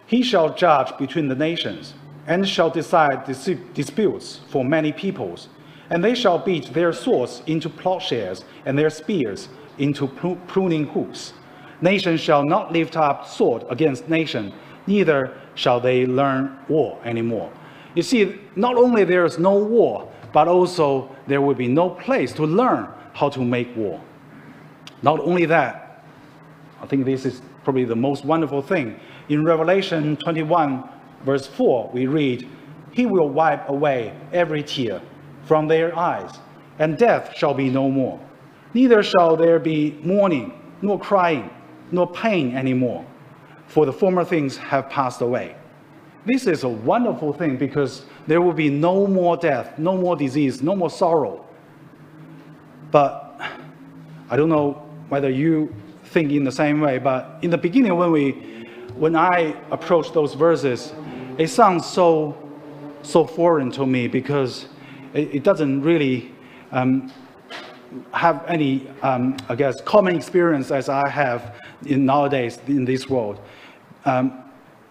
he 0.06 0.24
shall 0.24 0.54
judge 0.54 0.98
between 0.98 1.28
the 1.28 1.36
nations 1.36 1.94
and 2.28 2.48
shall 2.48 2.70
decide 2.70 3.26
disputes 3.26 4.42
for 4.48 4.64
many 4.64 4.94
peoples 4.94 5.50
and 5.92 6.02
they 6.02 6.16
shall 6.16 6.40
beat 6.40 6.74
their 6.74 6.94
swords 6.94 7.44
into 7.48 7.70
plowshares 7.70 8.46
and 8.66 8.80
their 8.80 8.90
spears 8.90 9.50
into 9.78 10.08
pruning 10.48 10.88
hooks. 10.88 11.34
Nation 11.82 12.18
shall 12.18 12.44
not 12.44 12.72
lift 12.72 12.96
up 12.96 13.28
sword 13.28 13.66
against 13.70 14.08
nation, 14.08 14.54
neither 14.88 15.38
shall 15.56 15.80
they 15.80 16.06
learn 16.06 16.58
war 16.70 16.98
anymore. 17.04 17.52
You 17.94 18.04
see, 18.04 18.40
not 18.56 18.76
only 18.76 19.04
there 19.04 19.26
is 19.26 19.38
no 19.38 19.58
war, 19.58 20.10
but 20.32 20.48
also 20.48 21.14
there 21.28 21.42
will 21.42 21.56
be 21.56 21.68
no 21.68 21.90
place 21.90 22.32
to 22.34 22.44
learn 22.46 22.88
how 23.14 23.28
to 23.30 23.44
make 23.44 23.76
war. 23.76 24.02
Not 25.02 25.20
only 25.20 25.46
that, 25.46 26.06
I 26.82 26.86
think 26.86 27.04
this 27.06 27.26
is 27.26 27.42
probably 27.66 27.84
the 27.84 27.96
most 27.96 28.24
wonderful 28.24 28.62
thing. 28.62 28.98
In 29.28 29.44
Revelation 29.44 30.16
21, 30.16 30.88
verse 31.26 31.48
4, 31.48 31.92
we 31.94 32.08
read, 32.08 32.48
He 32.92 33.06
will 33.06 33.30
wipe 33.30 33.68
away 33.68 34.16
every 34.32 34.64
tear 34.64 35.02
from 35.51 35.67
their 35.67 35.93
eyes, 36.00 36.31
and 36.79 36.98
death 36.98 37.36
shall 37.36 37.53
be 37.53 37.70
no 37.70 37.91
more. 37.91 38.17
Neither 38.74 39.03
shall 39.03 39.36
there 39.36 39.60
be 39.60 40.00
mourning, 40.01 40.58
nor 40.81 40.98
crying, 40.98 41.50
nor 41.91 42.10
pain 42.10 42.55
anymore, 42.55 43.05
for 43.67 43.86
the 43.86 43.91
former 43.91 44.24
things 44.24 44.55
have 44.55 44.89
passed 44.89 45.20
away. 45.20 45.58
This 46.25 46.48
is 46.48 46.63
a 46.63 46.70
wonderful 46.70 47.34
thing 47.34 47.58
because 47.58 48.05
there 48.27 48.39
will 48.39 48.53
be 48.53 48.70
no 48.70 49.05
more 49.05 49.36
death, 49.36 49.77
no 49.77 49.98
more 49.98 50.15
disease, 50.15 50.63
no 50.63 50.74
more 50.74 50.89
sorrow. 50.89 51.46
But 52.89 53.38
I 54.29 54.38
don't 54.38 54.48
know 54.48 54.81
whether 55.10 55.29
you 55.29 55.75
think 56.05 56.31
in 56.31 56.46
the 56.46 56.51
same 56.53 56.79
way, 56.79 56.98
but 56.98 57.39
in 57.41 57.50
the 57.50 57.58
beginning 57.58 57.98
when 57.98 58.13
we 58.13 58.31
when 58.96 59.17
I 59.17 59.53
approached 59.70 60.13
those 60.13 60.34
verses, 60.34 60.93
it 61.38 61.50
sounds 61.50 61.86
so 61.86 62.38
so 63.01 63.25
foreign 63.25 63.70
to 63.72 63.86
me 63.86 64.08
because 64.08 64.67
it, 65.13 65.36
it 65.36 65.44
doesn't 65.44 65.82
really 65.82 66.32
um, 66.72 67.12
have 68.13 68.44
any, 68.48 68.88
um, 69.01 69.38
I 69.50 69.56
guess, 69.56 69.82
common 69.82 70.15
experience 70.15 70.72
as 70.72 70.89
I 70.89 71.08
have 71.10 71.62
in 71.86 72.06
nowadays 72.06 72.60
in 72.68 72.86
this 72.86 73.10
world. 73.10 73.39
Um, 74.06 74.44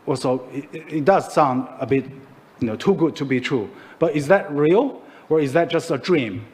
also, 0.06 0.46
it, 0.52 0.68
it, 0.72 1.04
does 1.04 1.32
sound 1.32 1.68
a 1.78 1.86
bit, 1.86 2.04
you 2.60 2.66
know, 2.66 2.76
too 2.76 2.94
good 2.94 3.16
to 3.16 3.24
be 3.24 3.40
true. 3.40 3.70
But 3.98 4.16
is 4.16 4.26
that 4.28 4.50
real, 4.52 5.02
or 5.28 5.40
is 5.40 5.52
that 5.52 5.70
just 5.70 5.90
a 5.90 5.98
dream? 5.98 6.46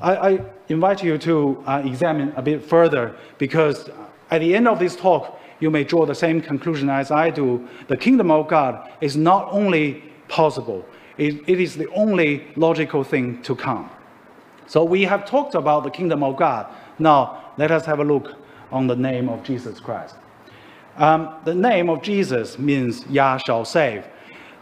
I, 0.00 0.16
I 0.16 0.44
invite 0.68 1.02
you 1.02 1.18
to 1.18 1.62
uh, 1.66 1.82
examine 1.84 2.32
a 2.36 2.42
bit 2.42 2.62
further, 2.62 3.16
because 3.38 3.90
at 4.30 4.40
the 4.40 4.54
end 4.54 4.68
of 4.68 4.78
this 4.78 4.96
talk, 4.96 5.38
you 5.60 5.70
may 5.70 5.84
draw 5.84 6.04
the 6.06 6.14
same 6.14 6.40
conclusion 6.40 6.90
as 6.90 7.10
I 7.10 7.30
do. 7.30 7.68
The 7.86 7.96
kingdom 7.96 8.30
of 8.30 8.48
God 8.48 8.90
is 9.00 9.16
not 9.16 9.48
only 9.52 10.02
possible, 10.28 10.84
it, 11.18 11.48
it 11.48 11.60
is 11.60 11.76
the 11.76 11.88
only 11.90 12.46
logical 12.56 13.04
thing 13.04 13.42
to 13.42 13.54
come. 13.54 13.90
So 14.66 14.84
we 14.84 15.02
have 15.02 15.26
talked 15.26 15.54
about 15.54 15.84
the 15.84 15.90
kingdom 15.90 16.22
of 16.22 16.36
God. 16.36 16.66
Now, 16.98 17.52
let 17.58 17.70
us 17.70 17.84
have 17.84 18.00
a 18.00 18.04
look 18.04 18.34
on 18.70 18.86
the 18.86 18.96
name 18.96 19.28
of 19.28 19.42
Jesus 19.42 19.80
Christ. 19.80 20.14
Um, 20.96 21.34
the 21.44 21.54
name 21.54 21.88
of 21.88 22.02
Jesus 22.02 22.58
means 22.58 23.06
Yah 23.06 23.38
shall 23.38 23.64
save. 23.64 24.06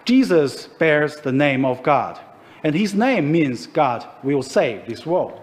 Jesus 0.04 0.66
bears 0.66 1.20
the 1.20 1.32
name 1.32 1.64
of 1.64 1.82
God, 1.82 2.18
and 2.64 2.74
his 2.74 2.94
name 2.94 3.30
means 3.30 3.66
God 3.66 4.06
will 4.22 4.42
save 4.42 4.86
this 4.86 5.06
world. 5.06 5.40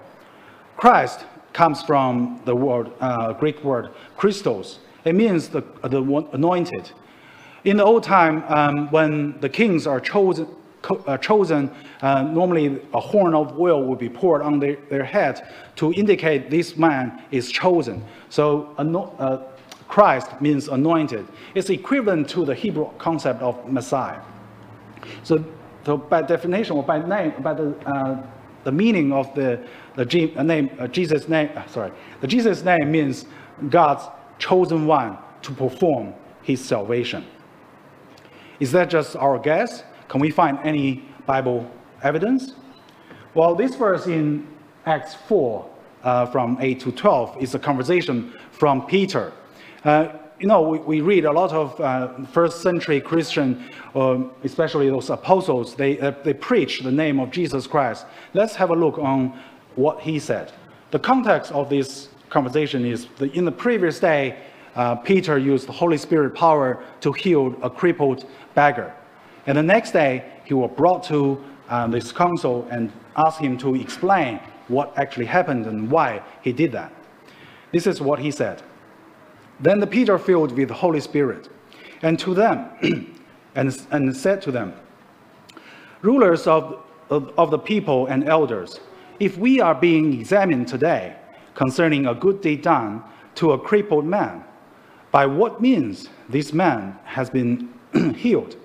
Christ 0.75 1.25
comes 1.53 1.81
from 1.81 2.41
the 2.45 2.55
word, 2.55 2.91
uh, 2.99 3.33
Greek 3.33 3.63
word 3.63 3.91
Christos. 4.17 4.79
It 5.05 5.15
means 5.15 5.49
the, 5.49 5.61
the 5.83 6.01
anointed. 6.33 6.91
In 7.63 7.77
the 7.77 7.83
old 7.83 8.03
time, 8.03 8.43
um, 8.47 8.91
when 8.91 9.39
the 9.39 9.49
kings 9.49 9.87
are 9.87 9.99
chosen, 9.99 10.47
uh, 10.89 11.17
chosen, 11.17 11.72
uh, 12.01 12.24
normally 12.24 12.82
a 12.94 13.00
horn 13.00 13.34
of 13.34 13.60
oil 13.60 13.84
would 13.84 14.00
be 14.00 14.10
poured 14.10 14.41
on 14.41 14.60
their, 14.60 14.77
their 14.89 15.03
head 15.03 15.48
to 15.75 15.94
indicate 15.94 16.50
this 16.50 16.77
man 16.77 17.24
is 17.32 17.51
chosen. 17.51 18.03
So 18.29 18.74
uh, 18.77 19.44
Christ 19.88 20.41
means 20.41 20.67
anointed. 20.67 21.27
It's 21.56 21.70
equivalent 21.70 22.29
to 22.29 22.46
the 22.46 22.56
Hebrew 22.56 22.89
concept 22.98 23.41
of 23.41 23.72
Messiah. 23.72 24.22
So, 25.24 25.44
so 25.86 25.98
by 25.98 26.22
definition 26.22 26.75
or 26.75 26.84
by 26.84 27.06
name, 27.06 27.41
by 27.41 27.53
the, 27.53 27.70
uh, 27.86 28.22
the 28.63 28.72
meaning 28.72 29.13
of 29.13 29.34
the, 29.34 29.65
the 29.96 30.06
G, 30.06 30.36
uh, 30.36 30.44
name, 30.44 30.70
uh, 30.79 30.88
Jesus 30.88 31.27
name, 31.29 31.50
sorry, 31.67 31.91
the 32.22 32.27
Jesus 32.27 32.63
name 32.63 32.91
means 32.91 33.25
God's 33.70 34.03
chosen 34.39 34.86
one 34.86 35.17
to 35.44 35.51
perform 35.51 36.13
his 36.44 36.63
salvation. 36.63 37.25
Is 38.60 38.72
that 38.72 38.89
just 38.89 39.15
our 39.15 39.39
guess? 39.39 39.84
Can 40.07 40.19
we 40.19 40.31
find 40.31 40.59
any 40.63 41.03
Bible 41.25 41.69
evidence? 42.03 42.53
Well, 43.33 43.55
this 43.55 43.75
verse 43.75 44.07
in 44.07 44.47
Acts 44.85 45.15
4 45.27 45.69
uh, 46.03 46.25
from 46.27 46.57
8 46.59 46.79
to 46.81 46.91
12 46.91 47.41
is 47.41 47.55
a 47.55 47.59
conversation 47.59 48.33
from 48.51 48.85
Peter 48.85 49.33
uh, 49.83 50.17
you 50.39 50.47
know, 50.47 50.61
we, 50.61 50.79
we, 50.79 51.01
read 51.01 51.25
a 51.25 51.31
lot 51.31 51.51
of 51.51 51.79
uh, 51.79 52.25
first 52.25 52.61
century 52.61 52.99
Christian, 52.99 53.69
um, 53.95 54.31
especially 54.43 54.89
those 54.89 55.09
apostles, 55.09 55.75
they, 55.75 55.99
uh, 55.99 56.11
they 56.23 56.33
preach 56.33 56.81
the 56.81 56.91
name 56.91 57.19
of 57.19 57.31
Jesus 57.31 57.65
Christ. 57.65 58.05
Let's 58.33 58.55
have 58.55 58.69
a 58.69 58.75
look 58.75 58.97
on 58.97 59.39
what 59.75 60.01
he 60.01 60.19
said. 60.19 60.51
The 60.91 60.99
context 60.99 61.51
of 61.51 61.69
this 61.69 62.09
conversation 62.29 62.85
is 62.85 63.07
that 63.17 63.33
in 63.33 63.45
the 63.45 63.51
previous 63.51 63.99
day, 63.99 64.37
uh, 64.75 64.95
Peter 64.95 65.37
used 65.37 65.67
the 65.67 65.71
Holy 65.71 65.97
Spirit 65.97 66.35
power 66.35 66.83
to 67.01 67.13
heal 67.13 67.55
a 67.63 67.69
crippled 67.69 68.25
beggar. 68.53 68.93
And 69.47 69.57
the 69.57 69.63
next 69.63 69.91
day, 69.91 70.23
he 70.43 70.53
was 70.53 70.71
brought 70.75 71.03
to 71.05 71.43
uh, 71.69 71.87
this 71.87 72.11
council 72.11 72.67
and 72.69 72.91
asked 73.15 73.39
him 73.39 73.57
to 73.59 73.75
explain 73.75 74.39
what 74.67 74.95
actually 74.97 75.25
happened 75.25 75.65
and 75.65 75.89
why 75.89 76.21
he 76.41 76.51
did 76.51 76.71
that. 76.73 76.93
This 77.71 77.87
is 77.87 78.01
what 78.01 78.19
he 78.19 78.29
said. 78.29 78.61
Then 79.59 79.79
the 79.79 79.87
Peter 79.87 80.17
filled 80.17 80.51
with 80.51 80.67
the 80.67 80.73
Holy 80.73 80.99
Spirit, 80.99 81.49
and 82.01 82.19
to 82.19 82.33
them, 82.33 82.69
and, 83.55 83.87
and 83.91 84.15
said 84.15 84.41
to 84.43 84.51
them, 84.51 84.73
Rulers 86.01 86.45
of, 86.45 86.83
of, 87.09 87.33
of 87.37 87.49
the 87.49 87.57
people 87.57 88.05
and 88.07 88.27
elders, 88.29 88.79
if 89.19 89.37
we 89.37 89.59
are 89.59 89.73
being 89.73 90.19
examined 90.19 90.67
today 90.67 91.15
concerning 91.55 92.05
a 92.05 92.13
good 92.13 92.41
deed 92.41 92.61
done 92.61 93.03
to 93.35 93.53
a 93.53 93.59
crippled 93.59 94.05
man, 94.05 94.43
by 95.11 95.25
what 95.25 95.59
means 95.59 96.09
this 96.29 96.53
man 96.53 96.97
has 97.03 97.29
been 97.29 97.73
healed, 98.15 98.57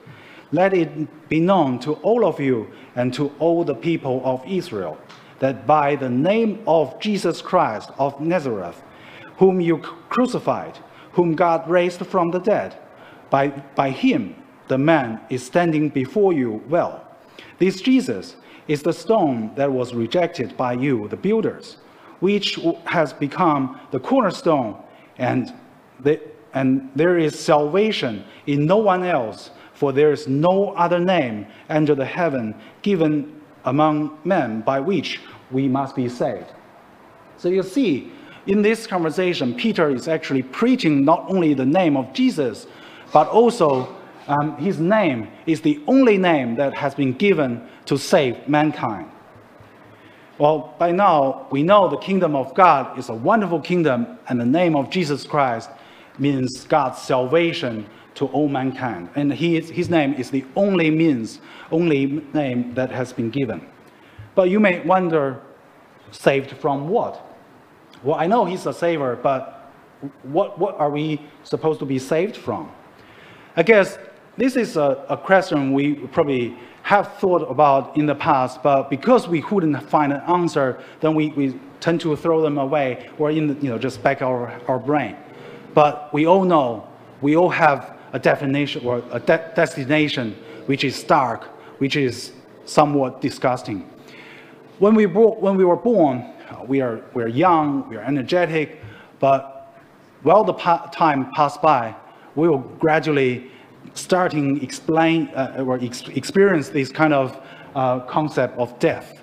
let 0.52 0.74
it 0.74 1.28
be 1.28 1.40
known 1.40 1.78
to 1.80 1.94
all 1.94 2.24
of 2.24 2.38
you 2.38 2.70
and 2.94 3.12
to 3.14 3.32
all 3.38 3.64
the 3.64 3.74
people 3.74 4.22
of 4.24 4.44
Israel 4.46 4.98
that 5.42 5.66
by 5.66 5.96
the 5.96 6.08
name 6.08 6.62
of 6.68 7.00
Jesus 7.00 7.42
Christ 7.42 7.90
of 7.98 8.20
Nazareth, 8.20 8.80
whom 9.38 9.60
you 9.60 9.78
crucified, 10.08 10.78
whom 11.10 11.34
God 11.34 11.68
raised 11.68 12.06
from 12.06 12.30
the 12.30 12.38
dead. 12.38 12.76
By, 13.28 13.48
by 13.48 13.90
him, 13.90 14.36
the 14.68 14.78
man 14.78 15.20
is 15.30 15.44
standing 15.44 15.88
before 15.88 16.32
you 16.32 16.62
well. 16.68 17.04
This 17.58 17.80
Jesus 17.80 18.36
is 18.68 18.82
the 18.82 18.92
stone 18.92 19.52
that 19.56 19.72
was 19.72 19.94
rejected 19.94 20.56
by 20.56 20.74
you, 20.74 21.08
the 21.08 21.16
builders, 21.16 21.78
which 22.20 22.60
has 22.84 23.12
become 23.12 23.80
the 23.90 23.98
cornerstone, 23.98 24.80
and, 25.18 25.52
the, 25.98 26.20
and 26.54 26.88
there 26.94 27.18
is 27.18 27.36
salvation 27.36 28.24
in 28.46 28.64
no 28.64 28.76
one 28.76 29.02
else, 29.02 29.50
for 29.82 29.92
there 29.92 30.12
is 30.12 30.28
no 30.28 30.70
other 30.74 31.00
name 31.00 31.44
under 31.68 31.92
the 31.92 32.04
heaven 32.04 32.54
given 32.82 33.40
among 33.64 34.16
men 34.22 34.60
by 34.60 34.78
which 34.78 35.18
we 35.50 35.66
must 35.66 35.96
be 35.96 36.08
saved. 36.08 36.52
So 37.36 37.48
you 37.48 37.64
see, 37.64 38.12
in 38.46 38.62
this 38.62 38.86
conversation, 38.86 39.56
Peter 39.56 39.90
is 39.90 40.06
actually 40.06 40.44
preaching 40.44 41.04
not 41.04 41.28
only 41.28 41.52
the 41.52 41.66
name 41.66 41.96
of 41.96 42.12
Jesus, 42.12 42.68
but 43.12 43.26
also 43.26 43.92
um, 44.28 44.56
his 44.56 44.78
name 44.78 45.26
is 45.46 45.60
the 45.60 45.82
only 45.88 46.16
name 46.16 46.54
that 46.54 46.74
has 46.74 46.94
been 46.94 47.12
given 47.14 47.60
to 47.86 47.98
save 47.98 48.46
mankind. 48.46 49.10
Well, 50.38 50.76
by 50.78 50.92
now, 50.92 51.48
we 51.50 51.64
know 51.64 51.88
the 51.88 51.96
kingdom 51.96 52.36
of 52.36 52.54
God 52.54 52.96
is 52.96 53.08
a 53.08 53.14
wonderful 53.14 53.60
kingdom, 53.60 54.16
and 54.28 54.40
the 54.40 54.46
name 54.46 54.76
of 54.76 54.90
Jesus 54.90 55.26
Christ 55.26 55.70
means 56.20 56.66
God's 56.66 57.02
salvation 57.02 57.84
to 58.14 58.26
all 58.26 58.48
mankind. 58.48 59.08
And 59.14 59.32
he 59.32 59.56
is, 59.56 59.70
his 59.70 59.88
name 59.88 60.14
is 60.14 60.30
the 60.30 60.44
only 60.56 60.90
means, 60.90 61.40
only 61.70 62.06
name 62.34 62.74
that 62.74 62.90
has 62.90 63.12
been 63.12 63.30
given. 63.30 63.66
But 64.34 64.50
you 64.50 64.60
may 64.60 64.80
wonder, 64.80 65.40
saved 66.10 66.52
from 66.52 66.88
what? 66.88 67.24
Well, 68.02 68.16
I 68.18 68.26
know 68.26 68.44
he's 68.44 68.66
a 68.66 68.72
savior, 68.72 69.16
but 69.16 69.70
what, 70.22 70.58
what 70.58 70.78
are 70.78 70.90
we 70.90 71.20
supposed 71.44 71.78
to 71.80 71.86
be 71.86 71.98
saved 71.98 72.36
from? 72.36 72.70
I 73.56 73.62
guess 73.62 73.98
this 74.36 74.56
is 74.56 74.76
a, 74.76 75.04
a 75.08 75.16
question 75.16 75.72
we 75.72 75.94
probably 75.94 76.56
have 76.82 77.16
thought 77.18 77.48
about 77.48 77.96
in 77.96 78.06
the 78.06 78.14
past, 78.14 78.62
but 78.62 78.90
because 78.90 79.28
we 79.28 79.40
couldn't 79.40 79.78
find 79.88 80.12
an 80.12 80.20
answer, 80.22 80.82
then 81.00 81.14
we, 81.14 81.28
we 81.28 81.58
tend 81.80 82.00
to 82.00 82.16
throw 82.16 82.40
them 82.42 82.58
away 82.58 83.08
or 83.18 83.30
in 83.30 83.46
the, 83.46 83.54
you 83.54 83.70
know, 83.70 83.78
just 83.78 84.02
back 84.02 84.22
our, 84.22 84.48
our 84.66 84.78
brain. 84.78 85.16
But 85.74 86.12
we 86.12 86.26
all 86.26 86.44
know, 86.44 86.88
we 87.20 87.36
all 87.36 87.50
have 87.50 87.96
a 88.12 88.18
definition 88.18 88.84
or 88.86 89.02
a 89.10 89.20
de 89.20 89.52
destination 89.54 90.36
which 90.66 90.84
is 90.84 91.02
dark, 91.02 91.44
which 91.78 91.96
is 91.96 92.32
somewhat 92.64 93.20
disgusting. 93.20 93.88
When 94.78 94.94
we, 94.94 95.06
when 95.06 95.56
we 95.56 95.64
were 95.64 95.76
born, 95.76 96.32
we 96.66 96.80
are, 96.80 97.02
we 97.14 97.22
are 97.22 97.28
young, 97.28 97.88
we 97.88 97.96
are 97.96 98.02
energetic, 98.02 98.80
but 99.18 99.74
while 100.22 100.44
the 100.44 100.54
pa 100.54 100.86
time 100.92 101.30
pass 101.32 101.56
by, 101.56 101.94
we 102.34 102.48
will 102.48 102.58
gradually 102.58 103.50
starting 103.94 104.62
explain 104.62 105.28
uh, 105.28 105.64
or 105.66 105.78
ex 105.82 106.02
experience 106.08 106.68
this 106.68 106.90
kind 106.90 107.12
of 107.12 107.40
uh, 107.74 108.00
concept 108.00 108.56
of 108.58 108.78
death. 108.78 109.20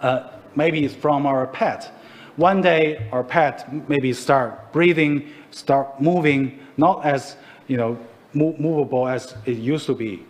Uh, 0.00 0.30
maybe 0.56 0.84
it's 0.84 0.94
from 0.94 1.26
our 1.26 1.46
pet. 1.46 1.92
One 2.36 2.62
day 2.62 3.08
our 3.12 3.24
pet 3.24 3.88
maybe 3.88 4.12
start 4.12 4.72
breathing, 4.72 5.30
start 5.50 6.00
moving, 6.00 6.60
not 6.76 7.04
as 7.04 7.36
you 7.70 7.76
know 7.76 7.96
mo- 8.34 8.56
movable 8.58 9.06
as 9.06 9.34
it 9.46 9.58
used 9.58 9.86
to 9.86 9.94
be, 9.94 10.26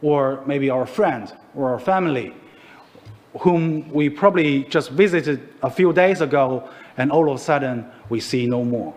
or 0.00 0.42
maybe 0.46 0.70
our 0.70 0.86
friend 0.86 1.34
or 1.56 1.70
our 1.70 1.80
family, 1.80 2.32
whom 3.40 3.90
we 3.90 4.08
probably 4.08 4.64
just 4.64 4.90
visited 4.90 5.48
a 5.62 5.70
few 5.70 5.92
days 5.92 6.20
ago, 6.20 6.68
and 6.96 7.10
all 7.10 7.28
of 7.28 7.34
a 7.34 7.38
sudden 7.38 7.84
we 8.08 8.20
see 8.20 8.46
no 8.46 8.64
more. 8.64 8.94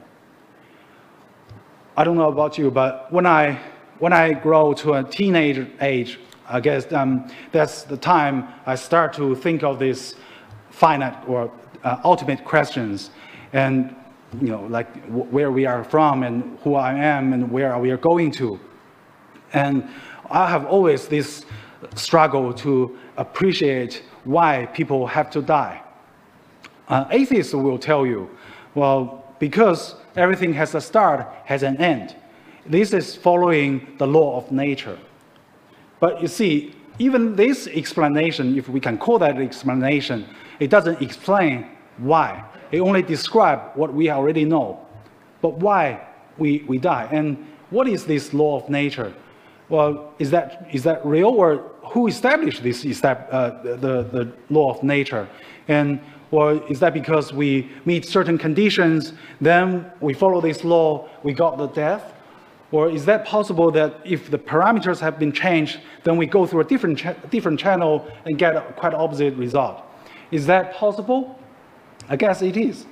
I 1.98 2.04
don't 2.04 2.18
know 2.18 2.30
about 2.30 2.58
you, 2.60 2.70
but 2.70 3.12
when 3.12 3.25
I 3.25 3.60
when 3.98 4.13
I 4.13 4.34
grow 4.34 4.74
to 4.75 4.94
a 4.94 5.04
teenage 5.04 5.68
age, 5.82 6.20
I 6.48 6.60
guess 6.60 6.94
um, 6.94 7.27
that's 7.51 7.82
the 7.82 7.98
time 7.98 8.48
I 8.68 8.75
start 8.75 9.13
to 9.13 9.36
think 9.36 9.63
of 9.63 9.80
these 9.80 10.13
finite 10.70 11.18
or 11.27 11.51
uh, 11.84 12.00
ultimate 12.04 12.46
questions, 12.46 13.10
and 13.54 13.96
you 14.41 14.48
know, 14.48 14.63
like 14.63 14.88
where 15.08 15.51
we 15.51 15.65
are 15.65 15.84
from 15.84 16.24
and 16.24 16.58
who 16.60 16.75
I 16.75 16.94
am 16.94 17.34
and 17.34 17.51
where 17.51 17.77
we 17.77 17.91
are 17.91 17.98
going 17.98 18.32
to. 18.32 18.60
And 19.53 19.88
I 20.29 20.50
have 20.50 20.65
always 20.65 21.08
this 21.08 21.46
struggle 21.96 22.53
to 22.53 22.98
appreciate 23.17 24.03
why 24.24 24.65
people 24.67 25.08
have 25.08 25.29
to 25.32 25.41
die. 25.41 25.82
Uh, 26.89 27.06
atheists 27.12 27.53
will 27.53 27.77
tell 27.77 28.06
you, 28.06 28.29
well, 28.75 29.36
because 29.39 29.96
everything 30.15 30.53
has 30.53 30.75
a 30.75 30.82
start, 30.82 31.27
has 31.46 31.63
an 31.63 31.77
end. 31.77 32.15
This 32.65 32.94
is 32.94 33.15
following 33.15 33.96
the 33.98 34.08
law 34.08 34.38
of 34.38 34.51
nature. 34.51 35.00
But 36.00 36.22
you 36.22 36.27
see, 36.27 36.75
even 37.00 37.36
this 37.36 37.67
explanation, 37.67 38.58
if 38.58 38.67
we 38.67 38.79
can 38.79 38.98
call 38.98 39.20
that 39.20 39.38
explanation, 39.38 40.27
it 40.60 40.70
doesn't 40.70 41.01
explain 41.01 41.70
why. 41.98 42.44
It 42.72 42.80
only 42.80 43.02
describes 43.02 43.76
what 43.76 43.94
we 43.94 44.10
already 44.10 44.46
know. 44.46 44.86
But 45.42 45.58
why 45.60 46.08
we, 46.38 46.64
we 46.68 46.78
die? 46.78 47.08
And 47.12 47.48
what 47.70 47.88
is 47.88 48.06
this 48.06 48.34
law 48.34 48.62
of 48.62 48.70
nature? 48.70 49.14
Well, 49.70 50.14
is 50.20 50.32
that, 50.32 50.68
is 50.72 50.84
that 50.84 51.06
real 51.06 51.30
or 51.30 51.72
who 51.84 52.08
established 52.08 52.64
this 52.64 52.86
uh, 53.04 53.60
the, 53.64 54.04
the 54.12 54.32
law 54.50 54.74
of 54.74 54.84
nature? 54.84 55.28
And 55.68 56.00
well, 56.32 56.62
is 56.70 56.80
that 56.80 56.94
because 56.94 57.32
we 57.32 57.70
meet 57.86 58.06
certain 58.06 58.38
conditions, 58.38 59.14
then 59.40 59.90
we 60.02 60.14
follow 60.14 60.42
this 60.42 60.64
law, 60.64 61.10
we 61.24 61.34
got 61.34 61.58
the 61.58 61.68
death? 61.68 62.14
Or 62.72 62.90
is 62.90 63.06
that 63.06 63.26
possible 63.26 63.72
that 63.72 64.02
if 64.04 64.30
the 64.30 64.38
parameters 64.38 65.00
have 65.00 65.18
been 65.18 65.32
changed, 65.32 65.80
then 66.04 66.18
we 66.18 66.26
go 66.26 66.46
through 66.46 66.62
a 66.62 66.66
different, 66.66 67.00
cha 67.00 67.14
different 67.30 67.60
channel 67.60 68.06
and 68.26 68.38
get 68.38 68.76
quite 68.76 68.94
opposite 68.94 69.36
result? 69.36 69.84
Is 70.32 70.46
that 70.48 70.74
possible? 70.74 71.37
I 72.10 72.16
guess 72.16 72.42
it 72.42 72.58
is. 72.58 72.86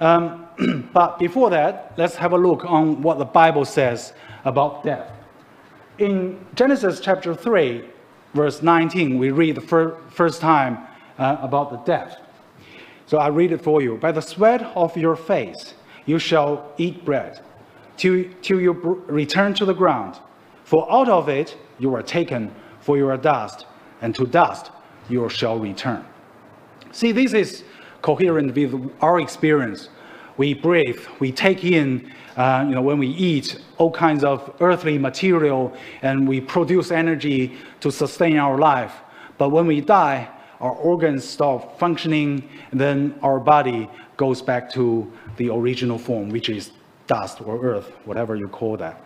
Um, 0.00 0.46
but 0.92 1.18
before 1.18 1.50
that, 1.50 1.94
let's 1.96 2.16
have 2.16 2.32
a 2.32 2.38
look 2.38 2.64
on 2.64 3.02
what 3.02 3.18
the 3.18 3.24
Bible 3.24 3.64
says 3.64 4.12
about 4.44 4.82
death. 4.82 5.10
In 5.98 6.44
Genesis 6.54 7.00
chapter 7.00 7.34
3, 7.34 7.84
verse 8.34 8.62
19, 8.62 9.18
we 9.18 9.30
read 9.30 9.56
the 9.56 9.60
fir 9.60 9.96
first 10.10 10.40
time 10.40 10.78
uh, 11.18 11.38
about 11.40 11.70
the 11.70 11.78
death. 11.78 12.18
So 13.06 13.18
I 13.18 13.28
read 13.28 13.52
it 13.52 13.62
for 13.62 13.80
you. 13.80 13.96
By 13.96 14.12
the 14.12 14.20
sweat 14.20 14.62
of 14.74 14.96
your 14.96 15.16
face, 15.16 15.74
you 16.04 16.18
shall 16.18 16.72
eat 16.76 17.04
bread 17.04 17.40
till, 17.96 18.24
till 18.42 18.60
you 18.60 18.72
return 19.06 19.54
to 19.54 19.64
the 19.64 19.74
ground. 19.74 20.18
For 20.64 20.90
out 20.90 21.08
of 21.08 21.28
it 21.28 21.56
you 21.78 21.94
are 21.94 22.02
taken, 22.02 22.54
for 22.80 22.96
you 22.96 23.08
are 23.08 23.16
dust, 23.16 23.66
and 24.02 24.14
to 24.16 24.26
dust 24.26 24.70
you 25.08 25.28
shall 25.28 25.58
return. 25.58 26.04
See, 26.92 27.12
this 27.12 27.32
is 27.32 27.64
coherent 28.06 28.54
with 28.54 28.72
our 29.00 29.18
experience. 29.18 29.88
We 30.36 30.54
breathe, 30.54 31.02
we 31.18 31.32
take 31.32 31.64
in, 31.64 32.12
uh, 32.36 32.64
you 32.68 32.74
know, 32.76 32.82
when 32.82 32.98
we 32.98 33.08
eat 33.08 33.58
all 33.78 33.90
kinds 33.90 34.22
of 34.22 34.38
earthly 34.60 34.96
material, 34.96 35.72
and 36.02 36.28
we 36.28 36.40
produce 36.40 36.92
energy 36.92 37.40
to 37.80 37.90
sustain 37.90 38.36
our 38.36 38.58
life. 38.58 38.94
But 39.38 39.48
when 39.48 39.66
we 39.66 39.80
die, 39.80 40.28
our 40.60 40.70
organs 40.70 41.24
stop 41.24 41.80
functioning, 41.80 42.48
and 42.70 42.80
then 42.80 43.18
our 43.22 43.40
body 43.40 43.90
goes 44.16 44.40
back 44.40 44.70
to 44.74 45.10
the 45.36 45.48
original 45.50 45.98
form, 45.98 46.28
which 46.28 46.48
is 46.48 46.70
dust 47.08 47.40
or 47.40 47.54
earth, 47.64 47.88
whatever 48.04 48.36
you 48.36 48.46
call 48.46 48.76
that. 48.76 48.96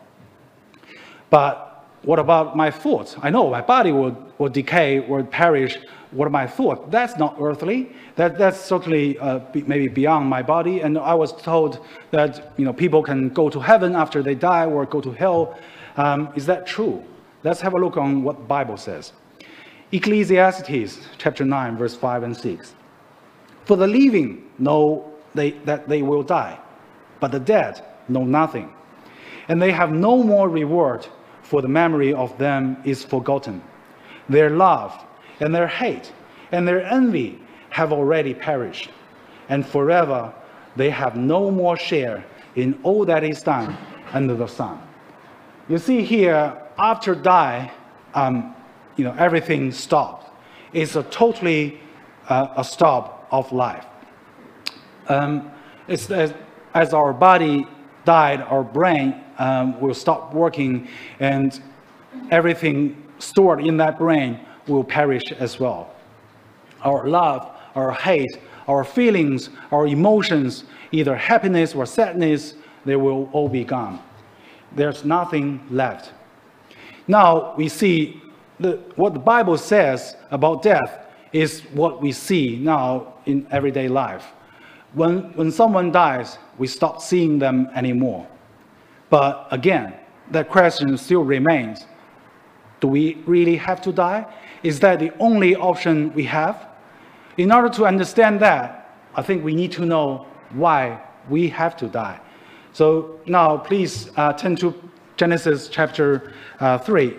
But 1.30 1.69
what 2.02 2.18
about 2.18 2.56
my 2.56 2.70
thoughts? 2.70 3.16
I 3.22 3.30
know 3.30 3.50
my 3.50 3.60
body 3.60 3.92
will, 3.92 4.16
will 4.38 4.48
decay 4.48 5.00
or 5.06 5.22
perish. 5.22 5.78
What 6.12 6.26
are 6.26 6.30
my 6.30 6.46
thoughts? 6.46 6.82
That's 6.88 7.16
not 7.18 7.36
earthly. 7.40 7.92
That, 8.16 8.38
that's 8.38 8.58
certainly 8.58 9.18
uh, 9.18 9.40
be, 9.52 9.62
maybe 9.62 9.88
beyond 9.88 10.28
my 10.28 10.42
body. 10.42 10.80
And 10.80 10.98
I 10.98 11.14
was 11.14 11.32
told 11.32 11.84
that 12.10 12.52
you 12.56 12.64
know, 12.64 12.72
people 12.72 13.02
can 13.02 13.28
go 13.28 13.50
to 13.50 13.60
heaven 13.60 13.94
after 13.94 14.22
they 14.22 14.34
die 14.34 14.64
or 14.66 14.86
go 14.86 15.00
to 15.00 15.12
hell. 15.12 15.58
Um, 15.96 16.30
is 16.34 16.46
that 16.46 16.66
true? 16.66 17.04
Let's 17.44 17.60
have 17.60 17.74
a 17.74 17.78
look 17.78 17.96
on 17.96 18.22
what 18.22 18.36
the 18.38 18.44
Bible 18.44 18.76
says. 18.76 19.12
Ecclesiastes 19.92 21.06
chapter 21.18 21.44
9, 21.44 21.76
verse 21.76 21.96
5 21.96 22.22
and 22.22 22.36
6. 22.36 22.74
For 23.64 23.76
the 23.76 23.86
living 23.86 24.50
know 24.58 25.12
they, 25.34 25.52
that 25.64 25.88
they 25.88 26.02
will 26.02 26.22
die, 26.22 26.58
but 27.18 27.32
the 27.32 27.40
dead 27.40 27.84
know 28.08 28.24
nothing. 28.24 28.72
And 29.48 29.60
they 29.60 29.72
have 29.72 29.90
no 29.90 30.22
more 30.22 30.48
reward, 30.48 31.06
for 31.50 31.60
the 31.60 31.68
memory 31.68 32.14
of 32.14 32.38
them 32.38 32.76
is 32.84 33.04
forgotten. 33.04 33.60
Their 34.28 34.50
love 34.50 35.04
and 35.40 35.52
their 35.52 35.66
hate 35.66 36.12
and 36.52 36.66
their 36.66 36.80
envy 36.84 37.40
have 37.70 37.92
already 37.92 38.34
perished, 38.34 38.90
and 39.48 39.66
forever 39.66 40.32
they 40.76 40.90
have 40.90 41.16
no 41.16 41.50
more 41.50 41.76
share 41.76 42.24
in 42.54 42.78
all 42.84 43.04
that 43.04 43.24
is 43.24 43.42
done 43.42 43.76
under 44.12 44.36
the 44.36 44.46
sun. 44.46 44.80
You 45.68 45.78
see 45.78 46.02
here, 46.02 46.56
after 46.78 47.16
die, 47.16 47.72
um, 48.14 48.54
you 48.94 49.02
know, 49.02 49.14
everything 49.18 49.72
stopped. 49.72 50.30
It's 50.72 50.94
a 50.94 51.02
totally 51.02 51.80
uh, 52.28 52.54
a 52.56 52.62
stop 52.62 53.26
of 53.32 53.50
life. 53.50 53.86
Um, 55.08 55.50
it's 55.88 56.08
as, 56.12 56.32
as, 56.74 56.94
our 56.94 57.12
body 57.12 57.66
died, 58.04 58.40
our 58.42 58.62
brain 58.62 59.20
um, 59.40 59.80
will 59.80 59.94
stop 59.94 60.32
working, 60.32 60.86
and 61.18 61.60
everything 62.30 63.02
stored 63.18 63.66
in 63.66 63.76
that 63.78 63.98
brain 63.98 64.38
will 64.68 64.84
perish 64.84 65.32
as 65.32 65.58
well. 65.58 65.92
Our 66.82 67.08
love, 67.08 67.50
our 67.74 67.90
hate, 67.90 68.38
our 68.68 68.84
feelings, 68.84 69.50
our 69.72 69.86
emotions, 69.86 70.64
either 70.92 71.16
happiness 71.16 71.74
or 71.74 71.86
sadness, 71.86 72.54
they 72.84 72.96
will 72.96 73.28
all 73.32 73.48
be 73.48 73.64
gone. 73.64 73.98
There's 74.76 75.04
nothing 75.04 75.60
left. 75.70 76.12
Now 77.08 77.54
we 77.56 77.68
see 77.68 78.22
the, 78.60 78.72
what 78.96 79.14
the 79.14 79.20
Bible 79.20 79.56
says 79.56 80.16
about 80.30 80.62
death 80.62 81.06
is 81.32 81.60
what 81.72 82.02
we 82.02 82.12
see 82.12 82.56
now 82.56 83.14
in 83.26 83.46
everyday 83.50 83.88
life. 83.88 84.26
When, 84.92 85.32
when 85.34 85.50
someone 85.50 85.90
dies, 85.92 86.38
we 86.58 86.66
stop 86.66 87.00
seeing 87.00 87.38
them 87.38 87.68
anymore. 87.74 88.26
But 89.10 89.48
again, 89.50 89.94
that 90.30 90.48
question 90.48 90.96
still 90.96 91.24
remains. 91.24 91.84
Do 92.80 92.88
we 92.88 93.14
really 93.26 93.56
have 93.56 93.82
to 93.82 93.92
die? 93.92 94.26
Is 94.62 94.80
that 94.80 95.00
the 95.00 95.12
only 95.18 95.56
option 95.56 96.12
we 96.14 96.24
have? 96.24 96.68
In 97.36 97.52
order 97.52 97.68
to 97.70 97.84
understand 97.84 98.40
that, 98.40 98.96
I 99.14 99.22
think 99.22 99.44
we 99.44 99.54
need 99.54 99.72
to 99.72 99.84
know 99.84 100.26
why 100.52 101.00
we 101.28 101.48
have 101.48 101.76
to 101.78 101.88
die. 101.88 102.20
So 102.72 103.20
now 103.26 103.58
please 103.58 104.10
uh, 104.16 104.32
turn 104.32 104.56
to 104.56 104.74
Genesis 105.16 105.68
chapter 105.68 106.32
uh, 106.60 106.78
3 106.78 107.16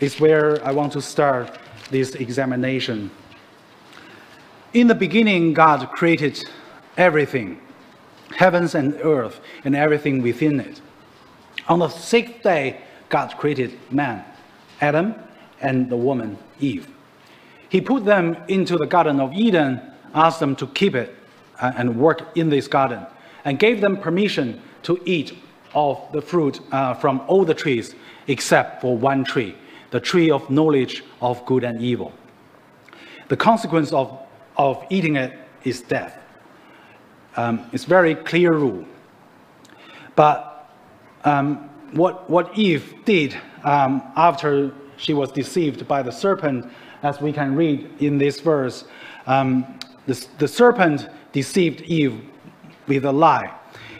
It's 0.00 0.20
where 0.20 0.64
I 0.64 0.72
want 0.72 0.92
to 0.92 1.02
start 1.02 1.58
this 1.90 2.14
examination. 2.14 3.10
In 4.72 4.86
the 4.86 4.94
beginning, 4.94 5.52
God 5.52 5.90
created 5.90 6.42
everything, 6.96 7.60
heavens 8.36 8.74
and 8.74 8.94
earth, 9.02 9.40
and 9.64 9.74
everything 9.74 10.22
within 10.22 10.60
it. 10.60 10.80
On 11.68 11.78
the 11.78 11.88
sixth 11.88 12.42
day, 12.42 12.80
God 13.08 13.36
created 13.36 13.78
man, 13.90 14.24
Adam, 14.80 15.14
and 15.60 15.90
the 15.90 15.96
woman, 15.96 16.38
Eve. 16.60 16.88
He 17.68 17.80
put 17.80 18.04
them 18.04 18.36
into 18.48 18.76
the 18.76 18.86
Garden 18.86 19.20
of 19.20 19.32
Eden, 19.34 19.80
asked 20.14 20.40
them 20.40 20.56
to 20.56 20.66
keep 20.68 20.94
it 20.94 21.14
uh, 21.60 21.72
and 21.76 21.98
work 21.98 22.36
in 22.36 22.48
this 22.48 22.66
garden, 22.66 23.04
and 23.44 23.58
gave 23.58 23.80
them 23.80 23.98
permission 23.98 24.62
to 24.84 25.00
eat 25.04 25.36
of 25.74 26.00
the 26.12 26.22
fruit 26.22 26.60
uh, 26.72 26.94
from 26.94 27.20
all 27.26 27.44
the 27.44 27.54
trees 27.54 27.94
except 28.26 28.80
for 28.80 28.96
one 28.96 29.24
tree, 29.24 29.54
the 29.90 30.00
tree 30.00 30.30
of 30.30 30.48
knowledge 30.48 31.04
of 31.20 31.44
good 31.44 31.64
and 31.64 31.82
evil. 31.82 32.12
The 33.28 33.36
consequence 33.36 33.92
of, 33.92 34.18
of 34.56 34.82
eating 34.88 35.16
it 35.16 35.38
is 35.64 35.82
death. 35.82 36.18
Um, 37.36 37.68
it's 37.72 37.84
very 37.84 38.14
clear 38.14 38.54
rule. 38.54 38.86
But 40.16 40.47
um, 41.24 41.70
what, 41.92 42.28
what 42.28 42.56
Eve 42.56 42.94
did 43.04 43.36
um, 43.64 44.02
after 44.16 44.72
she 44.96 45.14
was 45.14 45.30
deceived 45.32 45.86
by 45.86 46.02
the 46.02 46.12
serpent, 46.12 46.66
as 47.02 47.20
we 47.20 47.32
can 47.32 47.54
read 47.54 47.90
in 48.00 48.18
this 48.18 48.40
verse, 48.40 48.84
um, 49.26 49.78
the, 50.06 50.26
the 50.38 50.48
serpent 50.48 51.08
deceived 51.32 51.82
Eve 51.82 52.20
with 52.86 53.04
a 53.04 53.12
lie. 53.12 53.54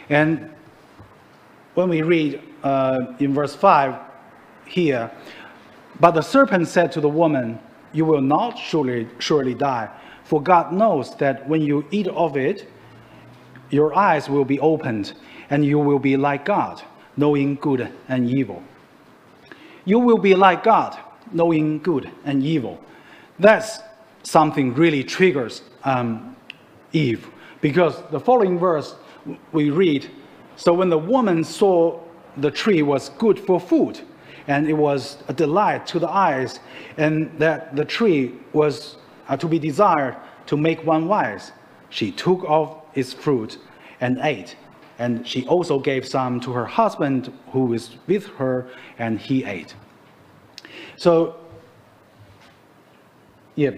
And 0.09 0.51
when 1.75 1.89
we 1.89 2.01
read 2.01 2.41
uh, 2.63 3.13
in 3.19 3.33
verse 3.33 3.55
5, 3.55 3.95
here. 4.69 5.11
But 5.99 6.11
the 6.11 6.21
serpent 6.21 6.67
said 6.67 6.91
to 6.93 7.01
the 7.01 7.09
woman, 7.09 7.59
You 7.91 8.05
will 8.05 8.21
not 8.21 8.57
surely, 8.57 9.07
surely 9.19 9.53
die, 9.53 9.89
for 10.23 10.41
God 10.41 10.71
knows 10.71 11.15
that 11.17 11.47
when 11.49 11.61
you 11.61 11.85
eat 11.91 12.07
of 12.07 12.37
it, 12.37 12.69
your 13.69 13.95
eyes 13.95 14.29
will 14.29 14.45
be 14.45 14.59
opened, 14.59 15.13
and 15.49 15.65
you 15.65 15.79
will 15.79 15.99
be 15.99 16.15
like 16.15 16.45
God, 16.45 16.81
knowing 17.19 17.55
good 17.55 17.91
and 18.07 18.29
evil. 18.29 18.63
You 19.85 19.99
will 19.99 20.17
be 20.17 20.35
like 20.35 20.63
God, 20.63 20.97
knowing 21.33 21.79
good 21.79 22.09
and 22.23 22.43
evil. 22.43 22.79
That's 23.39 23.79
something 24.23 24.73
really 24.73 25.03
triggers 25.03 25.61
um, 25.83 26.35
Eve, 26.93 27.27
because 27.61 28.01
the 28.11 28.19
following 28.19 28.57
verse 28.57 28.95
we 29.51 29.69
read 29.69 30.09
So 30.55 30.73
when 30.73 30.89
the 30.89 30.97
woman 30.97 31.43
saw 31.43 31.99
the 32.37 32.51
tree 32.51 32.81
was 32.81 33.09
good 33.17 33.39
for 33.39 33.59
food, 33.59 33.99
and 34.47 34.67
it 34.67 34.73
was 34.73 35.17
a 35.27 35.33
delight 35.33 35.85
to 35.87 35.99
the 35.99 36.09
eyes, 36.09 36.59
and 36.97 37.31
that 37.39 37.75
the 37.75 37.85
tree 37.85 38.33
was 38.53 38.97
uh, 39.27 39.37
to 39.37 39.47
be 39.47 39.59
desired 39.59 40.15
to 40.47 40.57
make 40.57 40.85
one 40.85 41.07
wise. 41.07 41.51
She 41.89 42.11
took 42.11 42.43
of 42.47 42.81
its 42.95 43.13
fruit 43.13 43.57
and 44.01 44.19
ate, 44.21 44.55
and 44.99 45.25
she 45.25 45.47
also 45.47 45.79
gave 45.79 46.07
some 46.07 46.39
to 46.41 46.51
her 46.51 46.65
husband 46.65 47.33
who 47.51 47.65
was 47.65 47.97
with 48.05 48.27
her, 48.27 48.69
and 48.99 49.19
he 49.19 49.45
ate. 49.45 49.73
So, 50.97 51.37
yeah, 53.55 53.71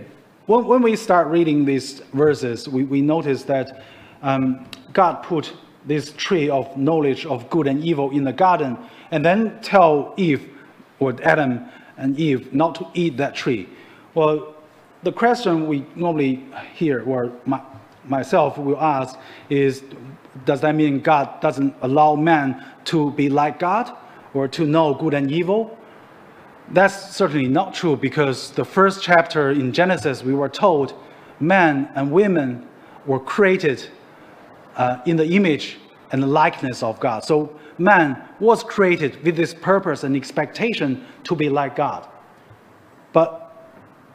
when, 0.48 0.66
when 0.66 0.82
we 0.82 0.96
start 0.96 1.28
reading 1.28 1.64
these 1.64 2.00
verses, 2.14 2.68
we, 2.68 2.84
we 2.84 3.02
notice 3.02 3.44
that 3.44 3.84
um, 4.24 4.68
God 4.94 5.24
put 5.24 5.54
this 5.86 6.12
tree 6.14 6.50
of 6.50 6.76
knowledge 6.76 7.26
of 7.26 7.50
good 7.50 7.68
and 7.68 7.84
evil 7.84 8.12
in 8.12 8.24
the 8.24 8.34
garden, 8.34 8.78
and 9.12 9.24
then 9.24 9.60
tell 9.62 10.14
Eve 10.18 10.50
or 11.00 11.16
Adam 11.24 11.66
and 11.98 12.20
Eve 12.20 12.54
not 12.54 12.76
to 12.76 12.88
eat 12.94 13.18
that 13.18 13.36
tree. 13.36 13.70
Well, 14.16 14.56
the 15.04 15.12
question 15.12 15.68
we 15.68 15.86
normally 15.96 16.44
hear, 16.74 17.04
or 17.04 17.32
my, 17.46 17.62
myself 18.06 18.58
will 18.58 18.80
ask, 18.80 19.18
is 19.50 19.84
does 20.46 20.62
that 20.62 20.76
mean 20.76 21.02
God 21.02 21.42
doesn't 21.42 21.76
allow 21.82 22.16
man 22.16 22.66
to 22.86 23.12
be 23.12 23.30
like 23.30 23.60
God 23.60 23.96
or 24.34 24.48
to 24.50 24.66
know 24.66 24.94
good 24.94 25.14
and 25.14 25.32
evil? 25.32 25.78
That's 26.70 27.16
certainly 27.16 27.48
not 27.48 27.74
true 27.74 27.98
because 27.98 28.52
the 28.52 28.64
first 28.64 29.04
chapter 29.04 29.52
in 29.52 29.74
Genesis, 29.74 30.24
we 30.24 30.34
were 30.34 30.50
told 30.50 30.94
men 31.40 31.90
and 31.96 32.12
women 32.12 32.68
were 33.06 33.20
created 33.20 33.90
uh, 34.78 35.00
in 35.06 35.18
the 35.18 35.28
image 35.28 35.78
and 36.12 36.24
the 36.24 36.28
likeness 36.28 36.82
of 36.82 37.00
God. 37.00 37.24
So 37.24 37.60
man 37.78 38.22
was 38.40 38.64
created 38.64 39.22
with 39.24 39.36
this 39.36 39.54
purpose 39.54 40.04
and 40.04 40.16
expectation 40.16 41.06
to 41.24 41.36
be 41.36 41.50
like 41.50 41.76
God. 41.76 42.08
But 43.12 43.48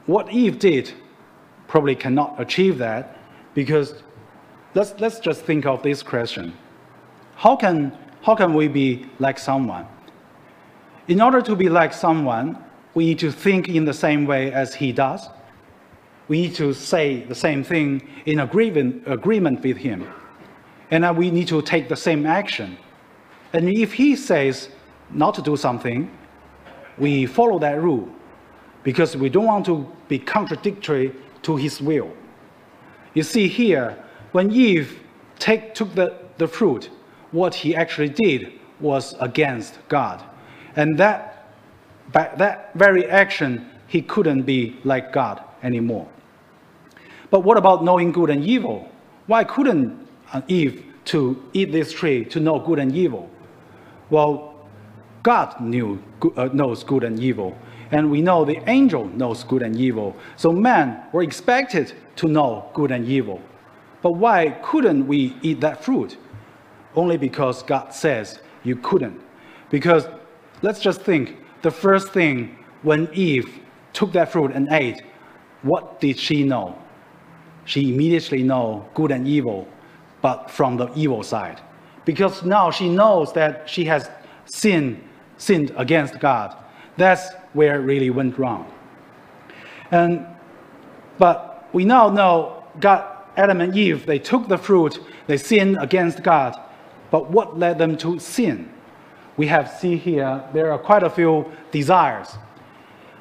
what 0.07 0.33
Eve 0.33 0.59
did 0.59 0.92
probably 1.68 1.94
cannot 1.94 2.40
achieve 2.40 2.79
that 2.79 3.15
because 3.57 3.95
let's, 4.75 4.95
let's 5.01 5.19
just 5.19 5.42
think 5.42 5.64
of 5.64 5.83
this 5.83 6.03
question. 6.05 6.53
How 7.35 7.57
can, 7.57 7.97
how 8.23 8.37
can 8.37 8.53
we 8.53 8.69
be 8.69 9.07
like 9.19 9.38
someone? 9.38 9.87
In 11.09 11.21
order 11.23 11.40
to 11.40 11.57
be 11.57 11.69
like 11.69 11.92
someone, 11.92 12.62
we 12.95 13.07
need 13.07 13.19
to 13.21 13.33
think 13.33 13.69
in 13.69 13.87
the 13.87 13.95
same 13.95 14.27
way 14.27 14.53
as 14.53 14.75
he 14.75 14.92
does. 14.92 15.29
We 16.29 16.42
need 16.42 16.55
to 16.57 16.75
say 16.75 17.25
the 17.25 17.35
same 17.35 17.64
thing 17.64 18.07
in 18.27 18.40
agreement, 18.40 19.05
agreement 19.07 19.62
with 19.64 19.79
him 19.79 20.07
and 20.90 21.16
we 21.16 21.31
need 21.31 21.49
to 21.49 21.62
take 21.62 21.88
the 21.88 21.97
same 21.97 22.27
action. 22.27 22.77
And 23.53 23.69
if 23.69 23.92
he 23.95 24.16
says 24.16 24.69
not 25.11 25.35
to 25.35 25.42
do 25.42 25.57
something, 25.57 26.11
we 26.99 27.27
follow 27.27 27.59
that 27.61 27.81
rule 27.81 28.09
because 28.83 29.16
we 29.16 29.29
don't 29.29 29.47
want 29.47 29.66
to 29.66 29.90
be 30.09 30.19
contradictory 30.19 31.14
to 31.42 31.57
his 31.57 31.81
will. 31.81 32.12
You 33.16 33.22
see 33.22 33.48
here, 33.48 33.96
when 34.33 34.52
Eve 34.52 35.00
take, 35.38 35.74
took 35.74 35.94
the, 35.94 36.18
the 36.37 36.46
fruit, 36.46 36.90
what 37.33 37.55
he 37.55 37.74
actually 37.74 38.11
did 38.11 38.52
was 38.79 39.14
against 39.20 39.79
God. 39.88 40.22
And 40.76 40.98
that, 40.98 41.48
by 42.12 42.31
that 42.37 42.74
very 42.74 43.07
action, 43.07 43.70
he 43.87 44.02
couldn't 44.02 44.42
be 44.42 44.76
like 44.85 45.14
God 45.14 45.42
anymore. 45.62 46.07
But 47.31 47.40
what 47.40 47.57
about 47.57 47.83
knowing 47.83 48.12
good 48.12 48.29
and 48.29 48.44
evil? 48.44 48.87
Why 49.29 49.44
couldn't 49.44 50.07
Eve 50.48 50.85
to 51.07 51.42
eat 51.55 51.72
this 51.72 51.94
tree 51.94 52.22
to 52.26 52.38
know 52.38 52.59
good 52.59 52.79
and 52.79 52.94
evil? 52.94 53.31
Well, 54.11 54.68
God 55.22 55.59
knew, 55.59 56.02
uh, 56.37 56.50
knows 56.52 56.85
good 56.85 57.02
and 57.02 57.18
evil, 57.18 57.57
and 57.90 58.11
we 58.11 58.20
know 58.20 58.44
the 58.44 58.62
angel 58.68 59.07
knows 59.09 59.44
good 59.44 59.62
and 59.62 59.77
evil. 59.77 60.16
So 60.37 60.53
men 60.53 61.03
were 61.12 61.22
expected 61.22 61.92
to 62.16 62.29
know 62.29 62.70
good 62.75 62.90
and 62.90 63.07
evil. 63.07 63.40
But 64.03 64.12
why 64.12 64.51
couldn't 64.62 65.07
we 65.07 65.37
eat 65.42 65.61
that 65.61 65.85
fruit? 65.85 66.16
Only 66.94 67.16
because 67.16 67.62
God 67.62 67.92
says 67.92 68.40
you 68.64 68.77
couldn't. 68.77 69.20
Because 69.70 70.07
let's 70.62 70.81
just 70.81 71.01
think 71.03 71.37
the 71.62 71.70
first 71.70 72.12
thing 72.12 72.57
when 72.83 73.09
Eve 73.12 73.61
took 73.92 74.12
that 74.12 74.31
fruit 74.31 74.53
and 74.53 74.68
ate, 74.70 75.03
what 75.62 76.01
did 76.01 76.18
she 76.18 76.44
know? 76.44 76.79
She 77.64 77.92
immediately 77.92 78.42
know 78.42 78.88
good 78.94 79.11
and 79.11 79.27
evil 79.27 79.66
but 80.22 80.51
from 80.51 80.77
the 80.77 80.92
evil 80.94 81.22
side. 81.22 81.61
Because 82.05 82.42
now 82.44 82.70
she 82.70 82.88
knows 82.88 83.33
that 83.33 83.68
she 83.68 83.85
has 83.85 84.11
sinned, 84.44 85.03
sinned 85.37 85.72
against 85.77 86.18
God. 86.20 86.57
That's 86.96 87.31
where 87.57 87.81
it 87.81 87.85
really 87.85 88.11
went 88.11 88.38
wrong. 88.38 88.71
And, 89.90 90.27
but 91.19 91.69
we 91.73 91.85
now 91.85 92.11
know 92.11 92.64
God, 92.79 93.05
Adam 93.37 93.61
and 93.61 93.77
Eve, 93.77 94.07
they 94.07 94.19
took 94.19 94.49
the 94.49 94.59
fruit, 94.59 95.01
they 95.27 95.37
sinned 95.37 95.79
against 95.81 96.23
God. 96.23 96.61
But 97.11 97.31
what 97.31 97.59
led 97.59 97.79
them 97.79 97.97
to 97.99 98.19
sin? 98.19 98.71
We 99.37 99.47
have 99.47 99.71
see 99.71 99.97
here, 99.97 100.42
there 100.53 100.73
are 100.73 100.79
quite 100.79 101.03
a 101.03 101.11
few 101.11 101.51
desires. 101.71 102.37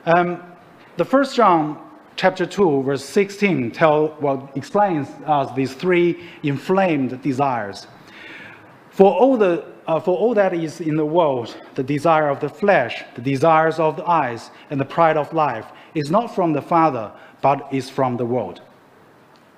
Um, 0.06 0.44
the 0.98 1.06
first 1.06 1.36
John 1.36 1.82
chapter 2.16 2.46
2, 2.46 2.84
verse 2.84 3.04
16 3.04 3.72
tell, 3.72 4.16
well, 4.22 4.50
explains 4.56 5.10
us 5.26 5.54
these 5.56 5.74
three 5.74 6.24
inflamed 6.44 7.22
desires. 7.22 7.88
For 8.92 9.14
all, 9.14 9.36
the, 9.36 9.66
uh, 9.88 10.00
for 10.00 10.18
all 10.18 10.34
that 10.34 10.54
is 10.54 10.82
in 10.82 10.96
the 10.96 11.06
world, 11.06 11.56
the 11.76 11.84
desire 11.84 12.30
of 12.30 12.40
the 12.40 12.50
flesh, 12.50 13.04
the 13.16 13.22
desires 13.22 13.80
of 13.80 13.96
the 13.96 14.06
eyes, 14.06 14.52
and 14.70 14.80
the 14.80 14.86
pride 14.86 15.18
of 15.18 15.32
life 15.34 15.68
is 15.94 16.10
not 16.10 16.34
from 16.34 16.54
the 16.54 16.62
Father, 16.62 17.12
but 17.42 17.68
is 17.72 17.90
from 17.90 18.18
the 18.18 18.26
world. 18.26 18.62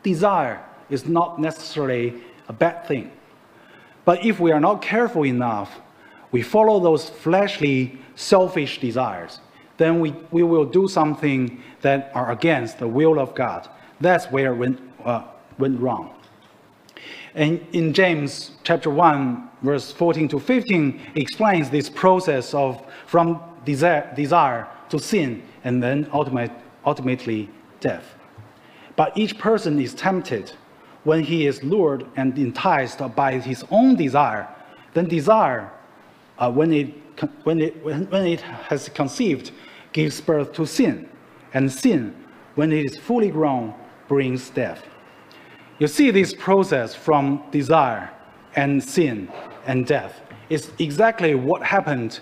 Desire 0.04 0.64
is 0.90 1.06
not 1.06 1.40
necessarily 1.40 2.22
a 2.48 2.54
bad 2.54 2.88
thing. 2.88 3.12
But 4.06 4.26
if 4.26 4.40
we 4.40 4.52
are 4.52 4.60
not 4.60 4.82
careful 4.82 5.26
enough, 5.26 5.80
we 6.32 6.42
follow 6.42 6.80
those 6.80 7.10
fleshly, 7.10 7.98
selfish 8.16 8.80
desires 8.80 9.40
then 9.78 10.00
we, 10.00 10.12
we 10.32 10.44
will 10.44 10.66
do 10.66 10.88
something 10.88 11.62
that 11.82 12.12
are 12.14 12.32
against 12.32 12.80
the 12.80 12.88
will 12.88 13.20
of 13.20 13.34
God. 13.36 13.70
That's 14.02 14.26
where 14.26 14.54
it 14.54 14.58
went, 14.58 14.80
uh, 15.06 15.24
went 15.58 15.80
wrong. 15.80 16.16
And 17.38 17.64
in 17.72 17.94
James 17.94 18.52
chapter 18.64 18.90
1, 18.90 19.50
verse 19.62 19.92
14 19.92 20.28
to 20.30 20.40
15, 20.40 21.00
explains 21.14 21.70
this 21.70 21.88
process 21.88 22.52
of 22.56 22.84
from 23.06 23.40
desire, 23.64 24.12
desire 24.16 24.68
to 24.90 24.98
sin 24.98 25.44
and 25.64 25.82
then 25.82 26.10
ultimate, 26.12 26.52
ultimately 26.84 27.48
death. 27.80 28.16
But 28.96 29.16
each 29.16 29.38
person 29.38 29.80
is 29.80 29.94
tempted 29.94 30.52
when 31.04 31.24
he 31.24 31.46
is 31.46 31.64
lured 31.64 32.08
and 32.16 32.36
enticed 32.40 33.00
by 33.16 33.38
his 33.38 33.64
own 33.70 33.96
desire. 33.96 34.48
Then 34.96 35.08
desire, 35.08 35.72
uh, 36.40 36.52
when, 36.52 36.74
it, 36.74 36.88
when, 37.44 37.62
it, 37.62 37.84
when 37.84 38.26
it 38.26 38.42
has 38.42 38.90
conceived, 38.90 39.52
gives 39.94 40.20
birth 40.20 40.54
to 40.54 40.66
sin, 40.66 41.08
and 41.54 41.72
sin, 41.72 42.16
when 42.56 42.72
it 42.72 42.84
is 42.84 42.98
fully 42.98 43.30
grown, 43.30 43.76
brings 44.08 44.50
death. 44.50 44.84
You 45.80 45.88
see 45.88 46.12
this 46.12 46.34
process 46.34 46.96
from 46.96 47.44
desire 47.52 48.10
and 48.56 48.84
sin 48.84 49.32
and 49.66 49.86
death 49.86 50.22
is 50.50 50.72
exactly 50.80 51.36
what 51.36 51.62
happened 51.62 52.20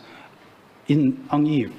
in, 0.87 1.25
on 1.29 1.47
Eve. 1.47 1.73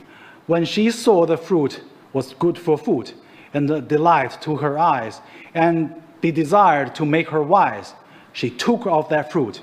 When 0.47 0.65
she 0.65 0.91
saw 0.91 1.27
the 1.27 1.37
fruit 1.37 1.83
was 2.13 2.35
good 2.35 2.59
for 2.59 2.79
food 2.79 3.13
and 3.53 3.69
the 3.69 3.81
delight 3.81 4.41
to 4.43 4.57
her 4.57 4.79
eyes 4.79 5.21
and 5.55 5.95
the 6.21 6.33
desire 6.33 6.89
to 6.91 7.05
make 7.05 7.29
her 7.29 7.43
wise, 7.43 7.95
she 8.33 8.51
took 8.51 8.87
of 8.87 9.09
that 9.11 9.33
fruit 9.33 9.61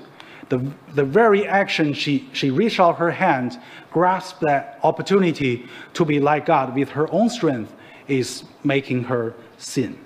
the, 0.48 0.72
the 0.94 1.04
very 1.04 1.46
action 1.46 1.92
she, 1.92 2.28
she 2.32 2.50
reached 2.50 2.80
out 2.80 2.98
her 2.98 3.10
hand, 3.10 3.58
grasped 3.90 4.40
that 4.40 4.78
opportunity 4.82 5.66
to 5.94 6.04
be 6.04 6.20
like 6.20 6.46
God 6.46 6.74
with 6.74 6.90
her 6.90 7.10
own 7.12 7.28
strength, 7.28 7.74
is 8.08 8.44
making 8.62 9.04
her 9.04 9.34
sin. 9.56 10.03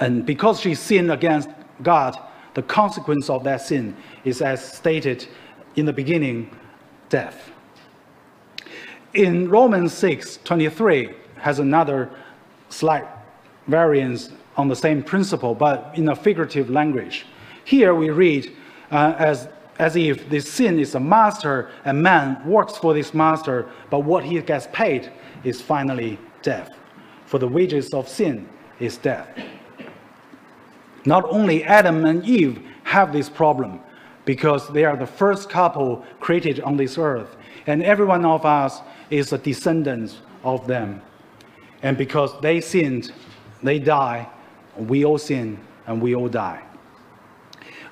And 0.00 0.26
because 0.26 0.60
she 0.60 0.74
sinned 0.74 1.10
against 1.10 1.48
God, 1.82 2.18
the 2.54 2.62
consequence 2.62 3.28
of 3.28 3.44
that 3.44 3.62
sin 3.62 3.96
is, 4.24 4.40
as 4.42 4.64
stated 4.64 5.26
in 5.76 5.86
the 5.86 5.92
beginning, 5.92 6.50
death. 7.08 7.50
in 9.14 9.48
Romans 9.48 9.92
6 9.92 10.38
23 10.44 11.14
has 11.38 11.58
another 11.58 12.10
slight 12.68 13.06
variance 13.66 14.30
on 14.56 14.68
the 14.68 14.76
same 14.76 15.02
principle, 15.02 15.54
but 15.54 15.92
in 15.94 16.08
a 16.08 16.16
figurative 16.16 16.70
language. 16.70 17.26
Here 17.64 17.94
we 17.94 18.10
read 18.10 18.52
uh, 18.90 19.14
as, 19.18 19.48
as 19.78 19.96
if 19.96 20.28
this 20.30 20.50
sin 20.50 20.78
is 20.78 20.94
a 20.94 21.00
master 21.00 21.70
and 21.84 22.02
man 22.02 22.44
works 22.46 22.76
for 22.76 22.94
this 22.94 23.12
master, 23.12 23.68
but 23.90 24.00
what 24.00 24.24
he 24.24 24.40
gets 24.40 24.66
paid 24.72 25.12
is 25.44 25.60
finally 25.60 26.18
death. 26.42 26.70
For 27.26 27.38
the 27.38 27.48
wages 27.48 27.92
of 27.92 28.08
sin 28.08 28.48
is 28.80 28.96
death. 28.96 29.28
Not 31.06 31.24
only 31.30 31.62
Adam 31.64 32.04
and 32.04 32.24
Eve 32.24 32.60
have 32.82 33.12
this 33.12 33.28
problem 33.28 33.80
because 34.24 34.68
they 34.70 34.84
are 34.84 34.96
the 34.96 35.06
first 35.06 35.48
couple 35.48 36.04
created 36.18 36.60
on 36.60 36.76
this 36.76 36.98
earth, 36.98 37.36
and 37.68 37.82
every 37.82 38.04
one 38.04 38.24
of 38.24 38.44
us 38.44 38.80
is 39.08 39.32
a 39.32 39.38
descendant 39.38 40.20
of 40.42 40.66
them. 40.66 41.00
And 41.82 41.96
because 41.96 42.38
they 42.40 42.60
sinned, 42.60 43.12
they 43.62 43.78
die, 43.78 44.28
we 44.76 45.04
all 45.04 45.18
sin, 45.18 45.58
and 45.86 46.02
we 46.02 46.14
all 46.16 46.28
die. 46.28 46.62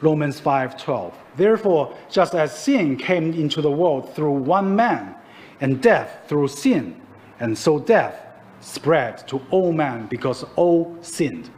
Romans 0.00 0.40
5:12. 0.40 1.12
Therefore, 1.36 1.96
just 2.10 2.34
as 2.34 2.56
sin 2.56 2.96
came 2.96 3.32
into 3.32 3.62
the 3.62 3.70
world 3.70 4.12
through 4.14 4.32
one 4.32 4.74
man, 4.74 5.14
and 5.60 5.80
death 5.80 6.24
through 6.26 6.48
sin, 6.48 7.00
and 7.38 7.56
so 7.56 7.78
death 7.78 8.20
spread 8.60 9.26
to 9.28 9.40
all 9.50 9.72
men 9.72 10.06
because 10.06 10.44
all 10.56 10.96
sinned. 11.00 11.48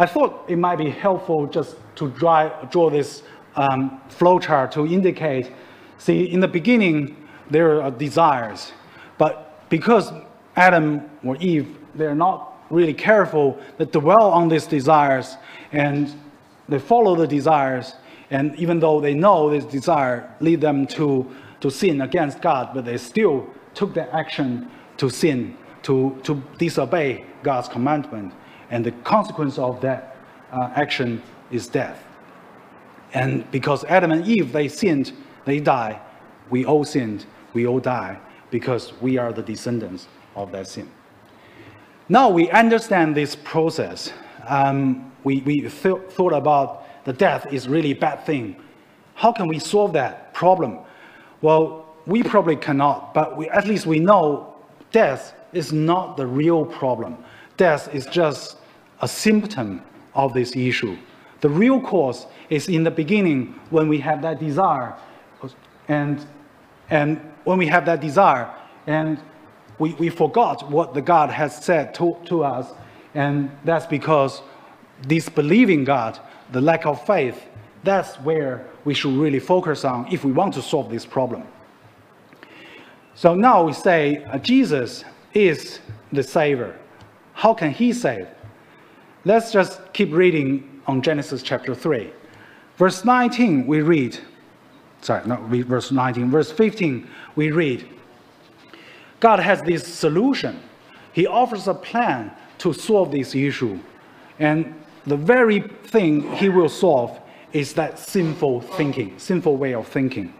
I 0.00 0.06
thought 0.06 0.46
it 0.48 0.56
might 0.56 0.76
be 0.76 0.88
helpful 0.88 1.46
just 1.46 1.76
to 1.96 2.08
draw, 2.12 2.48
draw 2.70 2.88
this 2.88 3.22
um, 3.54 4.00
flowchart 4.08 4.70
to 4.70 4.86
indicate, 4.86 5.52
see, 5.98 6.24
in 6.24 6.40
the 6.40 6.48
beginning, 6.48 7.14
there 7.50 7.82
are 7.82 7.90
desires, 7.90 8.72
but 9.18 9.68
because 9.68 10.10
Adam 10.56 11.02
or 11.22 11.36
Eve, 11.36 11.76
they're 11.94 12.14
not 12.14 12.64
really 12.70 12.94
careful, 12.94 13.60
they 13.76 13.84
dwell 13.84 14.30
on 14.30 14.48
these 14.48 14.66
desires 14.66 15.36
and 15.72 16.18
they 16.66 16.78
follow 16.78 17.14
the 17.14 17.26
desires, 17.26 17.92
and 18.30 18.56
even 18.56 18.80
though 18.80 19.02
they 19.02 19.12
know 19.12 19.50
this 19.50 19.66
desire 19.66 20.34
lead 20.40 20.62
them 20.62 20.86
to, 20.86 21.30
to 21.60 21.70
sin 21.70 22.00
against 22.00 22.40
God, 22.40 22.70
but 22.72 22.86
they 22.86 22.96
still 22.96 23.46
took 23.74 23.92
the 23.92 24.10
action 24.14 24.70
to 24.96 25.10
sin, 25.10 25.58
to, 25.82 26.18
to 26.22 26.42
disobey 26.56 27.26
God's 27.42 27.68
commandment 27.68 28.32
and 28.70 28.84
the 28.84 28.92
consequence 29.02 29.58
of 29.58 29.80
that 29.80 30.16
uh, 30.52 30.70
action 30.74 31.22
is 31.50 31.68
death. 31.68 32.02
And 33.12 33.50
because 33.50 33.84
Adam 33.84 34.12
and 34.12 34.26
Eve, 34.26 34.52
they 34.52 34.68
sinned, 34.68 35.12
they 35.44 35.60
die. 35.60 36.00
We 36.48 36.64
all 36.64 36.84
sinned, 36.84 37.26
we 37.52 37.66
all 37.66 37.80
die, 37.80 38.18
because 38.50 38.92
we 39.00 39.18
are 39.18 39.32
the 39.32 39.42
descendants 39.42 40.08
of 40.36 40.52
that 40.52 40.68
sin. 40.68 40.88
Now 42.08 42.28
we 42.28 42.50
understand 42.50 43.16
this 43.16 43.36
process. 43.36 44.12
Um, 44.48 45.12
we 45.22 45.40
we 45.42 45.60
th 45.60 45.70
thought 46.10 46.32
about 46.32 47.04
the 47.04 47.12
death 47.12 47.52
is 47.52 47.68
really 47.68 47.92
a 47.92 47.96
bad 47.96 48.24
thing. 48.26 48.56
How 49.14 49.32
can 49.32 49.48
we 49.48 49.58
solve 49.58 49.92
that 49.92 50.32
problem? 50.34 50.78
Well, 51.42 51.86
we 52.06 52.22
probably 52.22 52.56
cannot, 52.56 53.14
but 53.14 53.36
we, 53.36 53.48
at 53.50 53.66
least 53.66 53.86
we 53.86 53.98
know 53.98 54.54
death 54.90 55.34
is 55.52 55.72
not 55.72 56.16
the 56.16 56.26
real 56.26 56.64
problem. 56.64 57.18
Death 57.56 57.94
is 57.94 58.06
just 58.06 58.56
a 59.00 59.08
symptom 59.08 59.82
of 60.14 60.34
this 60.34 60.56
issue. 60.56 60.96
The 61.40 61.48
real 61.48 61.80
cause 61.80 62.26
is 62.50 62.68
in 62.68 62.84
the 62.84 62.90
beginning 62.90 63.58
when 63.70 63.88
we 63.88 63.98
have 64.00 64.22
that 64.22 64.38
desire, 64.38 64.94
and, 65.88 66.24
and 66.90 67.18
when 67.44 67.58
we 67.58 67.66
have 67.66 67.86
that 67.86 68.00
desire, 68.00 68.52
and 68.86 69.18
we, 69.78 69.94
we 69.94 70.10
forgot 70.10 70.70
what 70.70 70.94
the 70.94 71.00
God 71.00 71.30
has 71.30 71.64
said 71.64 71.94
to, 71.94 72.16
to 72.26 72.44
us, 72.44 72.72
and 73.14 73.50
that's 73.64 73.86
because 73.86 74.42
disbelieving 75.06 75.84
God, 75.84 76.18
the 76.52 76.60
lack 76.60 76.84
of 76.84 77.04
faith, 77.06 77.42
that's 77.82 78.16
where 78.16 78.66
we 78.84 78.92
should 78.92 79.14
really 79.14 79.40
focus 79.40 79.84
on 79.84 80.06
if 80.12 80.24
we 80.24 80.32
want 80.32 80.54
to 80.54 80.62
solve 80.62 80.90
this 80.90 81.06
problem. 81.06 81.44
So 83.14 83.34
now 83.34 83.64
we 83.64 83.72
say 83.72 84.24
uh, 84.24 84.38
Jesus 84.38 85.04
is 85.32 85.80
the 86.12 86.22
Savior. 86.22 86.78
How 87.32 87.54
can 87.54 87.70
He 87.70 87.92
save? 87.92 88.28
Let's 89.26 89.52
just 89.52 89.92
keep 89.92 90.14
reading 90.14 90.80
on 90.86 91.02
Genesis 91.02 91.42
chapter 91.42 91.74
3. 91.74 92.10
Verse 92.78 93.04
19, 93.04 93.66
we 93.66 93.82
read, 93.82 94.18
sorry, 95.02 95.26
not 95.26 95.42
verse 95.42 95.92
19, 95.92 96.30
verse 96.30 96.50
15, 96.50 97.06
we 97.36 97.50
read, 97.50 97.86
God 99.20 99.38
has 99.38 99.60
this 99.60 99.86
solution. 99.86 100.58
He 101.12 101.26
offers 101.26 101.68
a 101.68 101.74
plan 101.74 102.32
to 102.58 102.72
solve 102.72 103.12
this 103.12 103.34
issue. 103.34 103.78
And 104.38 104.74
the 105.04 105.18
very 105.18 105.60
thing 105.60 106.34
he 106.36 106.48
will 106.48 106.70
solve 106.70 107.20
is 107.52 107.74
that 107.74 107.98
sinful 107.98 108.62
thinking, 108.62 109.18
sinful 109.18 109.58
way 109.58 109.74
of 109.74 109.86
thinking. 109.86 110.32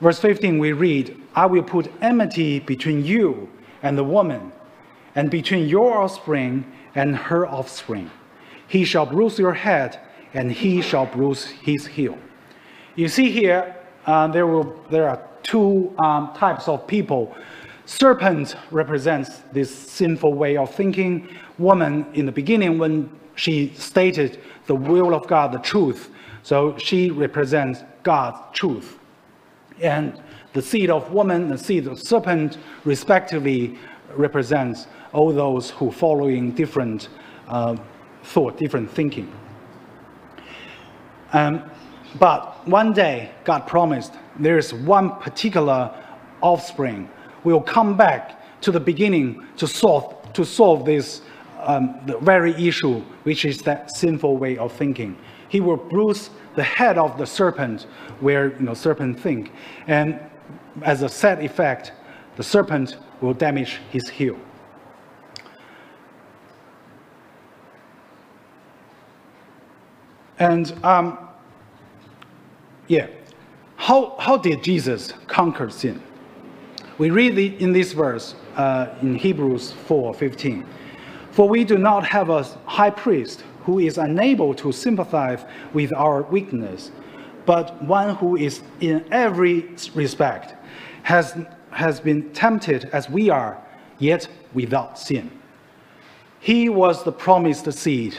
Verse 0.00 0.18
15, 0.18 0.58
we 0.58 0.72
read, 0.72 1.20
I 1.34 1.44
will 1.44 1.62
put 1.62 1.92
enmity 2.00 2.58
between 2.60 3.04
you 3.04 3.50
and 3.82 3.98
the 3.98 4.04
woman, 4.04 4.50
and 5.14 5.30
between 5.30 5.68
your 5.68 5.98
offspring 5.98 6.64
and 6.94 7.16
her 7.16 7.46
offspring. 7.46 8.10
He 8.68 8.84
shall 8.84 9.06
bruise 9.06 9.38
your 9.38 9.52
head, 9.52 10.00
and 10.34 10.50
he 10.50 10.82
shall 10.82 11.06
bruise 11.06 11.44
his 11.44 11.86
heel. 11.86 12.16
You 12.94 13.08
see 13.08 13.30
here, 13.30 13.76
uh, 14.06 14.28
there, 14.28 14.46
will, 14.46 14.76
there 14.90 15.08
are 15.08 15.22
two 15.42 15.94
um, 15.98 16.32
types 16.34 16.68
of 16.68 16.86
people. 16.86 17.34
Serpent 17.84 18.56
represents 18.70 19.42
this 19.52 19.74
sinful 19.74 20.34
way 20.34 20.56
of 20.56 20.74
thinking. 20.74 21.28
Woman, 21.58 22.06
in 22.14 22.26
the 22.26 22.32
beginning, 22.32 22.78
when 22.78 23.10
she 23.34 23.72
stated 23.76 24.40
the 24.66 24.74
will 24.74 25.14
of 25.14 25.26
God, 25.26 25.52
the 25.52 25.58
truth, 25.58 26.10
so 26.42 26.76
she 26.76 27.10
represents 27.10 27.80
God's 28.02 28.38
truth. 28.52 28.98
And 29.80 30.20
the 30.52 30.62
seed 30.62 30.90
of 30.90 31.12
woman, 31.12 31.48
the 31.48 31.58
seed 31.58 31.86
of 31.86 31.98
serpent, 31.98 32.58
respectively, 32.84 33.78
represents 34.16 34.86
all 35.12 35.32
those 35.32 35.70
who 35.70 35.90
following 35.90 36.52
different 36.52 37.08
uh, 37.48 37.76
thought, 38.22 38.56
different 38.56 38.90
thinking. 38.90 39.32
Um, 41.32 41.70
but 42.18 42.66
one 42.68 42.92
day, 42.92 43.30
God 43.44 43.66
promised 43.66 44.14
there 44.38 44.58
is 44.58 44.74
one 44.74 45.18
particular 45.20 45.94
offspring 46.42 47.08
will 47.44 47.60
come 47.60 47.96
back 47.96 48.60
to 48.60 48.70
the 48.70 48.80
beginning 48.80 49.46
to 49.56 49.66
solve 49.66 50.16
to 50.34 50.44
solve 50.44 50.84
this 50.84 51.22
um, 51.60 52.00
very 52.22 52.52
issue, 52.54 53.00
which 53.24 53.44
is 53.44 53.58
that 53.62 53.90
sinful 53.90 54.36
way 54.36 54.56
of 54.56 54.72
thinking. 54.72 55.16
He 55.48 55.60
will 55.60 55.76
bruise 55.76 56.30
the 56.54 56.62
head 56.62 56.98
of 56.98 57.18
the 57.18 57.26
serpent, 57.26 57.82
where 58.20 58.52
you 58.58 58.64
know 58.64 58.74
serpent 58.74 59.20
think, 59.20 59.52
and 59.86 60.18
as 60.82 61.02
a 61.02 61.08
sad 61.08 61.42
effect, 61.44 61.92
the 62.36 62.42
serpent 62.42 62.96
will 63.20 63.34
damage 63.34 63.80
his 63.90 64.08
heel. 64.08 64.38
And 70.42 70.74
um, 70.84 71.18
yeah, 72.88 73.06
how, 73.76 74.16
how 74.18 74.36
did 74.36 74.64
Jesus 74.64 75.12
conquer 75.28 75.70
sin? 75.70 76.02
We 76.98 77.10
read 77.10 77.38
in 77.38 77.72
this 77.72 77.92
verse 77.92 78.34
uh, 78.56 78.88
in 79.02 79.14
Hebrews 79.14 79.72
4:15. 79.86 80.66
For 81.30 81.48
we 81.48 81.62
do 81.62 81.78
not 81.78 82.04
have 82.06 82.28
a 82.28 82.42
high 82.66 82.90
priest 82.90 83.44
who 83.64 83.78
is 83.78 83.98
unable 83.98 84.52
to 84.54 84.72
sympathize 84.72 85.44
with 85.74 85.94
our 85.94 86.22
weakness, 86.24 86.90
but 87.46 87.80
one 87.84 88.16
who 88.16 88.36
is 88.36 88.62
in 88.80 89.04
every 89.12 89.70
respect 89.94 90.56
has, 91.04 91.36
has 91.70 92.00
been 92.00 92.32
tempted 92.32 92.90
as 92.92 93.08
we 93.08 93.30
are, 93.30 93.62
yet 94.00 94.26
without 94.54 94.98
sin. 94.98 95.30
He 96.40 96.68
was 96.68 97.04
the 97.04 97.12
promised 97.12 97.72
seed 97.72 98.18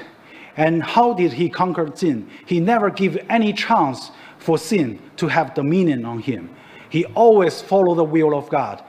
and 0.56 0.84
how 0.84 1.14
did 1.14 1.34
he 1.34 1.50
conquer 1.50 1.90
sin? 1.96 2.30
He 2.46 2.60
never 2.60 2.90
gave 2.90 3.18
any 3.30 3.54
chance 3.54 4.12
for 4.38 4.58
sin 4.58 5.00
to 5.18 5.28
have 5.28 5.54
dominion 5.54 6.06
on 6.06 6.20
him. 6.20 6.50
He 6.90 7.06
always 7.06 7.62
followed 7.62 7.96
the 7.96 8.04
will 8.04 8.38
of 8.38 8.50
God 8.50 8.84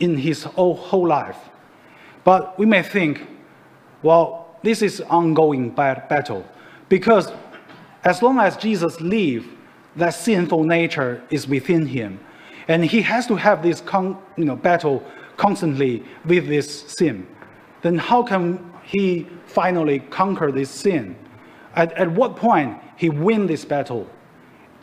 in 0.00 0.16
his 0.16 0.44
whole 0.44 1.06
life. 1.06 1.36
But 2.24 2.58
we 2.58 2.66
may 2.66 2.82
think, 2.82 3.26
well, 4.02 4.56
this 4.62 4.80
is 4.80 5.00
ongoing 5.02 5.70
battle 5.70 6.46
because 6.88 7.32
as 8.04 8.22
long 8.22 8.38
as 8.38 8.56
Jesus 8.56 9.00
lives, 9.00 9.46
that 9.96 10.10
sinful 10.10 10.64
nature 10.64 11.22
is 11.30 11.46
within 11.46 11.86
him, 11.86 12.18
and 12.68 12.84
he 12.84 13.02
has 13.02 13.26
to 13.26 13.36
have 13.36 13.62
this 13.62 13.82
you 14.36 14.44
know, 14.44 14.56
battle 14.56 15.04
constantly 15.36 16.02
with 16.24 16.48
this 16.48 16.82
sin. 16.82 17.26
Then 17.82 17.98
how 17.98 18.22
can 18.22 18.71
he 18.92 19.26
finally 19.46 20.00
conquered 20.00 20.54
this 20.54 20.70
sin. 20.70 21.16
At, 21.74 21.92
at 21.94 22.12
what 22.12 22.36
point 22.36 22.78
he 22.96 23.08
win 23.08 23.46
this 23.46 23.64
battle? 23.64 24.06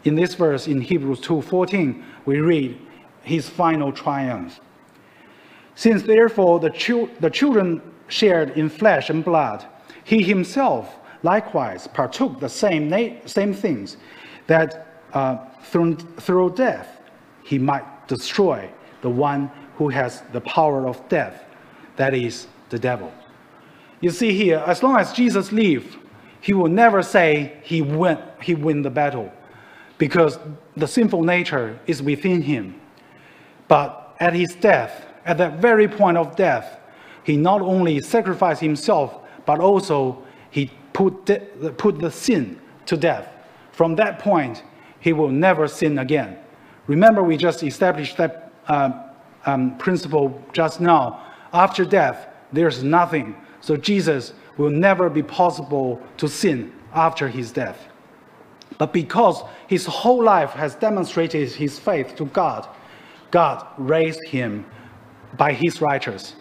In 0.03 0.15
this 0.15 0.33
verse 0.33 0.67
in 0.67 0.81
Hebrews 0.81 1.21
2:14, 1.21 2.03
we 2.25 2.39
read, 2.39 2.79
his 3.21 3.47
final 3.47 3.91
triumph. 3.91 4.59
Since 5.75 6.03
therefore 6.03 6.59
the, 6.59 6.71
the 7.19 7.29
children 7.29 7.81
shared 8.07 8.51
in 8.57 8.69
flesh 8.69 9.11
and 9.11 9.23
blood, 9.23 9.65
he 10.03 10.23
himself 10.23 10.95
likewise 11.21 11.87
partook 11.87 12.39
the 12.39 12.49
same, 12.49 12.89
na- 12.89 13.15
same 13.25 13.53
things, 13.53 13.97
that 14.47 15.03
uh, 15.13 15.37
through, 15.65 15.95
through 15.95 16.55
death 16.55 17.01
he 17.43 17.59
might 17.59 18.07
destroy 18.07 18.67
the 19.01 19.09
one 19.09 19.51
who 19.75 19.89
has 19.89 20.23
the 20.33 20.41
power 20.41 20.87
of 20.87 21.07
death, 21.09 21.43
that 21.97 22.15
is, 22.15 22.47
the 22.69 22.79
devil. 22.79 23.13
You 24.01 24.11
see 24.11 24.33
here, 24.33 24.63
as 24.65 24.81
long 24.81 24.97
as 24.97 25.11
Jesus 25.13 25.51
lives, 25.51 25.97
he 26.41 26.53
will 26.53 26.69
never 26.69 27.01
say 27.01 27.57
he 27.63 27.81
win, 27.81 28.17
he 28.41 28.55
win 28.55 28.81
the 28.81 28.89
battle 28.89 29.31
because 29.97 30.39
the 30.77 30.87
sinful 30.87 31.23
nature 31.23 31.77
is 31.85 32.01
within 32.01 32.41
him. 32.41 32.79
But 33.67 34.15
at 34.19 34.33
his 34.33 34.55
death, 34.55 35.05
at 35.25 35.37
that 35.37 35.59
very 35.59 35.87
point 35.87 36.17
of 36.17 36.35
death, 36.35 36.79
he 37.23 37.35
not 37.35 37.61
only 37.61 37.99
sacrificed 37.99 38.61
himself, 38.61 39.19
but 39.45 39.59
also 39.59 40.23
he 40.49 40.71
put, 40.93 41.25
de- 41.25 41.39
put 41.77 41.99
the 41.99 42.09
sin 42.09 42.59
to 42.85 42.95
death. 42.95 43.27
From 43.71 43.95
that 43.97 44.19
point, 44.19 44.63
he 44.99 45.13
will 45.13 45.29
never 45.29 45.67
sin 45.67 45.99
again. 45.99 46.37
Remember, 46.87 47.21
we 47.21 47.37
just 47.37 47.63
established 47.63 48.17
that 48.17 48.51
uh, 48.67 48.91
um, 49.45 49.77
principle 49.77 50.43
just 50.53 50.81
now. 50.81 51.25
After 51.53 51.85
death, 51.85 52.27
there's 52.51 52.83
nothing. 52.83 53.35
So 53.61 53.77
Jesus 53.77 54.33
will 54.57 54.69
never 54.69 55.09
be 55.09 55.23
possible 55.23 56.01
to 56.17 56.27
sin 56.27 56.73
after 56.93 57.27
his 57.27 57.51
death. 57.51 57.87
But 58.77 58.93
because 58.93 59.43
his 59.67 59.85
whole 59.85 60.23
life 60.23 60.51
has 60.51 60.75
demonstrated 60.75 61.51
his 61.51 61.77
faith 61.77 62.15
to 62.15 62.25
God, 62.25 62.67
God 63.31 63.65
raised 63.77 64.23
him 64.23 64.65
by 65.37 65.53
his 65.53 65.81
righteousness. 65.81 66.35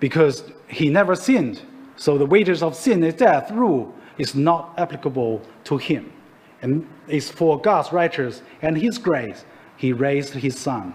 Because 0.00 0.44
he 0.68 0.88
never 0.88 1.14
sinned, 1.14 1.62
so 1.96 2.18
the 2.18 2.26
wages 2.26 2.62
of 2.62 2.74
sin 2.74 3.04
is 3.04 3.14
death 3.14 3.50
rule 3.50 3.94
is 4.18 4.34
not 4.34 4.74
applicable 4.78 5.40
to 5.64 5.76
him. 5.76 6.12
And 6.60 6.86
it's 7.08 7.30
for 7.30 7.60
God's 7.60 7.92
righteousness 7.92 8.42
and 8.60 8.76
his 8.76 8.98
grace 8.98 9.44
he 9.76 9.92
raised 9.92 10.34
his 10.34 10.58
son. 10.58 10.94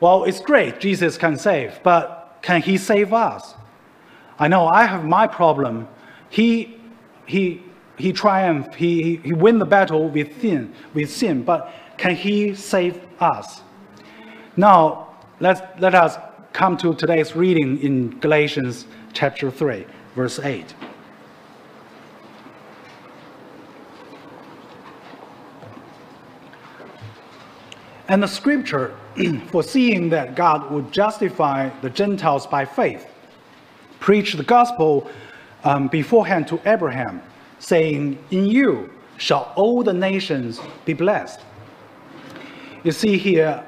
Well, 0.00 0.24
it's 0.24 0.40
great 0.40 0.78
Jesus 0.78 1.16
can 1.16 1.36
save, 1.36 1.80
but 1.82 2.38
can 2.42 2.62
he 2.62 2.76
save 2.76 3.12
us? 3.12 3.54
I 4.38 4.48
know 4.48 4.66
I 4.66 4.84
have 4.84 5.04
my 5.04 5.26
problem. 5.26 5.88
He, 6.30 6.78
he 7.26 7.62
he 7.98 8.12
triumphed, 8.12 8.76
he, 8.76 9.16
he, 9.16 9.32
win 9.32 9.58
the 9.58 9.66
battle 9.66 10.08
with 10.08 10.40
sin, 10.40 10.72
with 10.94 11.10
sin, 11.10 11.42
but 11.42 11.72
can 11.96 12.14
he 12.14 12.54
save 12.54 13.00
us? 13.20 13.60
Now, 14.56 15.16
let's, 15.40 15.60
let 15.80 15.96
us 15.96 16.16
come 16.52 16.76
to 16.78 16.94
today's 16.94 17.34
reading 17.34 17.82
in 17.82 18.18
Galatians 18.20 18.86
chapter 19.12 19.50
3, 19.50 19.84
verse 20.14 20.38
8. 20.38 20.74
And 28.06 28.22
the 28.22 28.28
scripture, 28.28 28.96
foreseeing 29.48 30.08
that 30.10 30.36
God 30.36 30.70
would 30.70 30.92
justify 30.92 31.68
the 31.80 31.90
Gentiles 31.90 32.46
by 32.46 32.64
faith, 32.64 33.06
preached 34.00 34.36
the 34.36 34.44
gospel 34.44 35.08
um, 35.64 35.88
beforehand 35.88 36.48
to 36.48 36.60
Abraham 36.66 37.22
saying, 37.58 38.18
In 38.30 38.46
you 38.46 38.90
shall 39.16 39.52
all 39.56 39.82
the 39.82 39.92
nations 39.92 40.60
be 40.84 40.92
blessed. 40.94 41.40
You 42.84 42.92
see 42.92 43.18
here, 43.18 43.64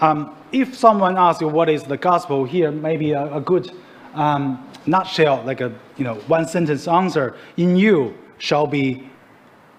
um, 0.00 0.36
if 0.52 0.76
someone 0.76 1.16
asks 1.16 1.40
you 1.40 1.48
what 1.48 1.68
is 1.68 1.82
the 1.84 1.96
gospel, 1.96 2.44
here 2.44 2.70
maybe 2.70 3.12
a, 3.12 3.36
a 3.36 3.40
good 3.40 3.70
um, 4.14 4.68
nutshell, 4.86 5.42
like 5.44 5.60
a 5.60 5.72
you 5.96 6.04
know 6.04 6.14
one 6.26 6.46
sentence 6.46 6.88
answer: 6.88 7.36
In 7.56 7.76
you 7.76 8.16
shall 8.38 8.66
be, 8.66 9.08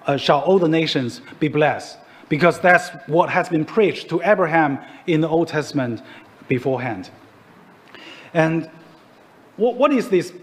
uh, 0.08 0.18
shall 0.18 0.40
all 0.42 0.60
the 0.60 0.68
nations 0.68 1.22
be 1.40 1.48
blessed, 1.48 1.98
because 2.30 2.60
that's 2.60 2.90
what 3.08 3.30
has 3.30 3.50
been 3.50 3.66
preached 3.66 4.10
to 4.10 4.22
Abraham 4.24 4.80
in 5.08 5.22
the 5.22 5.28
Old 5.28 5.48
Testament 5.48 6.02
beforehand. 6.48 7.10
And 8.34 8.70
what, 9.60 9.76
what 9.76 9.92
is 9.92 10.10
this 10.10 10.34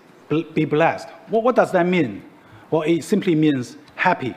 be 0.54 0.64
blessed? 0.64 1.08
What, 1.28 1.42
what 1.42 1.56
does 1.56 1.72
that 1.72 1.86
mean? 1.86 2.22
Well, 2.70 2.82
it 2.82 3.02
simply 3.02 3.34
means 3.34 3.76
happy. 3.94 4.34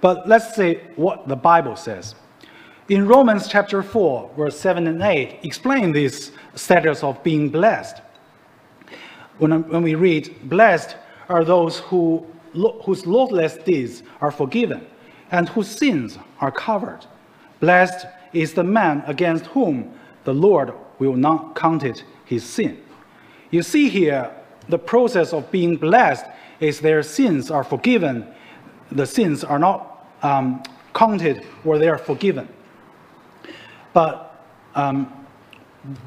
But 0.00 0.28
let's 0.28 0.54
see 0.54 0.80
what 0.96 1.26
the 1.26 1.36
Bible 1.36 1.76
says. 1.76 2.14
In 2.88 3.06
Romans 3.06 3.48
chapter 3.48 3.82
4, 3.82 4.30
verse 4.36 4.58
7 4.58 4.86
and 4.86 5.02
8, 5.02 5.40
explain 5.42 5.92
this 5.92 6.32
status 6.54 7.02
of 7.02 7.22
being 7.22 7.48
blessed. 7.48 8.00
When, 9.38 9.68
when 9.68 9.82
we 9.82 9.94
read, 9.94 10.48
Blessed 10.48 10.96
are 11.28 11.44
those 11.44 11.78
who, 11.78 12.26
whose 12.84 13.06
lawless 13.06 13.56
deeds 13.56 14.02
are 14.20 14.30
forgiven 14.30 14.86
and 15.30 15.48
whose 15.50 15.68
sins 15.68 16.18
are 16.40 16.50
covered. 16.50 17.04
Blessed 17.60 18.06
is 18.32 18.54
the 18.54 18.64
man 18.64 19.02
against 19.06 19.46
whom 19.46 19.92
the 20.24 20.32
Lord 20.32 20.72
will 20.98 21.16
not 21.16 21.54
count 21.54 21.84
it 21.84 22.04
his 22.24 22.44
sin. 22.44 22.82
You 23.50 23.62
see 23.62 23.88
here, 23.88 24.30
the 24.68 24.78
process 24.78 25.32
of 25.32 25.50
being 25.50 25.76
blessed 25.76 26.26
is 26.60 26.80
their 26.80 27.02
sins 27.02 27.50
are 27.50 27.64
forgiven. 27.64 28.26
The 28.92 29.06
sins 29.06 29.44
are 29.44 29.58
not 29.58 30.06
um, 30.22 30.62
counted 30.94 31.46
or 31.64 31.78
they 31.78 31.88
are 31.88 31.98
forgiven. 31.98 32.48
But 33.92 34.44
um, 34.74 35.26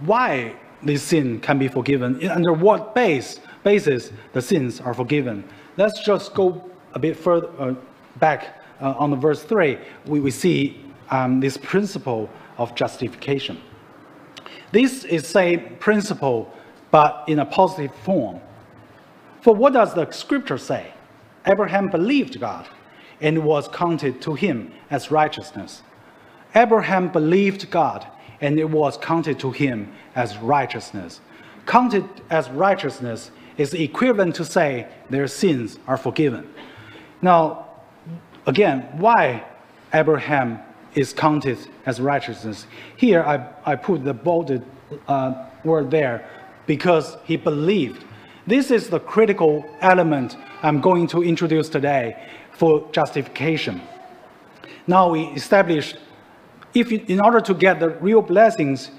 why 0.05 0.55
this 0.83 1.03
sin 1.03 1.39
can 1.39 1.57
be 1.59 1.67
forgiven, 1.67 2.27
under 2.29 2.53
what 2.53 2.95
base, 2.95 3.39
basis 3.63 4.11
the 4.33 4.41
sins 4.41 4.79
are 4.81 4.93
forgiven. 4.93 5.43
Let's 5.77 6.03
just 6.03 6.33
go 6.33 6.69
a 6.93 6.99
bit 6.99 7.15
further 7.15 7.49
uh, 7.59 7.75
back 8.17 8.61
uh, 8.81 8.95
on 8.97 9.11
the 9.11 9.15
verse 9.15 9.43
3. 9.43 9.77
We, 10.05 10.19
we 10.19 10.31
see 10.31 10.83
um, 11.09 11.39
this 11.39 11.57
principle 11.57 12.29
of 12.57 12.75
justification. 12.75 13.61
This 14.71 15.03
is 15.03 15.27
same 15.27 15.77
principle, 15.79 16.51
but 16.91 17.23
in 17.27 17.39
a 17.39 17.45
positive 17.45 17.95
form. 18.03 18.39
For 19.41 19.55
what 19.55 19.73
does 19.73 19.93
the 19.93 20.09
scripture 20.11 20.57
say? 20.57 20.93
Abraham 21.47 21.89
believed 21.89 22.39
God, 22.39 22.67
and 23.19 23.37
it 23.37 23.41
was 23.41 23.67
counted 23.69 24.21
to 24.21 24.35
him 24.35 24.71
as 24.91 25.09
righteousness. 25.09 25.81
Abraham 26.53 27.09
believed 27.09 27.71
God, 27.71 28.05
and 28.41 28.59
it 28.59 28.69
was 28.69 28.97
counted 28.97 29.39
to 29.39 29.51
him 29.51 29.91
as 30.15 30.37
righteousness. 30.37 31.21
Counted 31.65 32.05
as 32.29 32.49
righteousness 32.49 33.31
is 33.57 33.73
equivalent 33.73 34.35
to 34.35 34.45
say 34.45 34.87
their 35.09 35.27
sins 35.27 35.79
are 35.87 35.97
forgiven. 35.97 36.53
Now, 37.21 37.67
again, 38.45 38.81
why 38.97 39.45
Abraham 39.93 40.59
is 40.93 41.13
counted 41.13 41.57
as 41.85 42.01
righteousness? 42.01 42.67
Here 42.97 43.23
I, 43.23 43.47
I 43.65 43.75
put 43.75 44.03
the 44.03 44.13
bolded 44.13 44.63
uh, 45.07 45.45
word 45.63 45.89
there 45.89 46.29
because 46.65 47.17
he 47.25 47.37
believed 47.37 48.05
this 48.47 48.71
is 48.71 48.89
the 48.89 48.99
critical 48.99 49.65
element 49.81 50.35
I'm 50.63 50.81
going 50.81 51.07
to 51.07 51.23
introduce 51.23 51.69
today 51.69 52.27
for 52.53 52.89
justification. 52.91 53.81
Now 54.87 55.09
we 55.09 55.23
established 55.27 55.97
if 56.73 56.91
you, 56.91 57.03
in 57.07 57.19
order 57.19 57.41
to 57.41 57.53
get 57.53 57.79
the 57.79 57.89
real 57.89 58.21
blessings, 58.21 58.91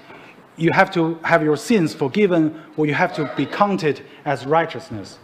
you 0.57 0.71
have 0.71 0.91
to 0.93 1.15
have 1.23 1.43
your 1.43 1.57
sins 1.57 1.93
forgiven 1.93 2.61
or 2.77 2.85
you 2.85 2.93
have 2.93 3.13
to 3.15 3.31
be 3.35 3.45
counted 3.45 4.05
as 4.25 4.45
righteousness. 4.45 5.17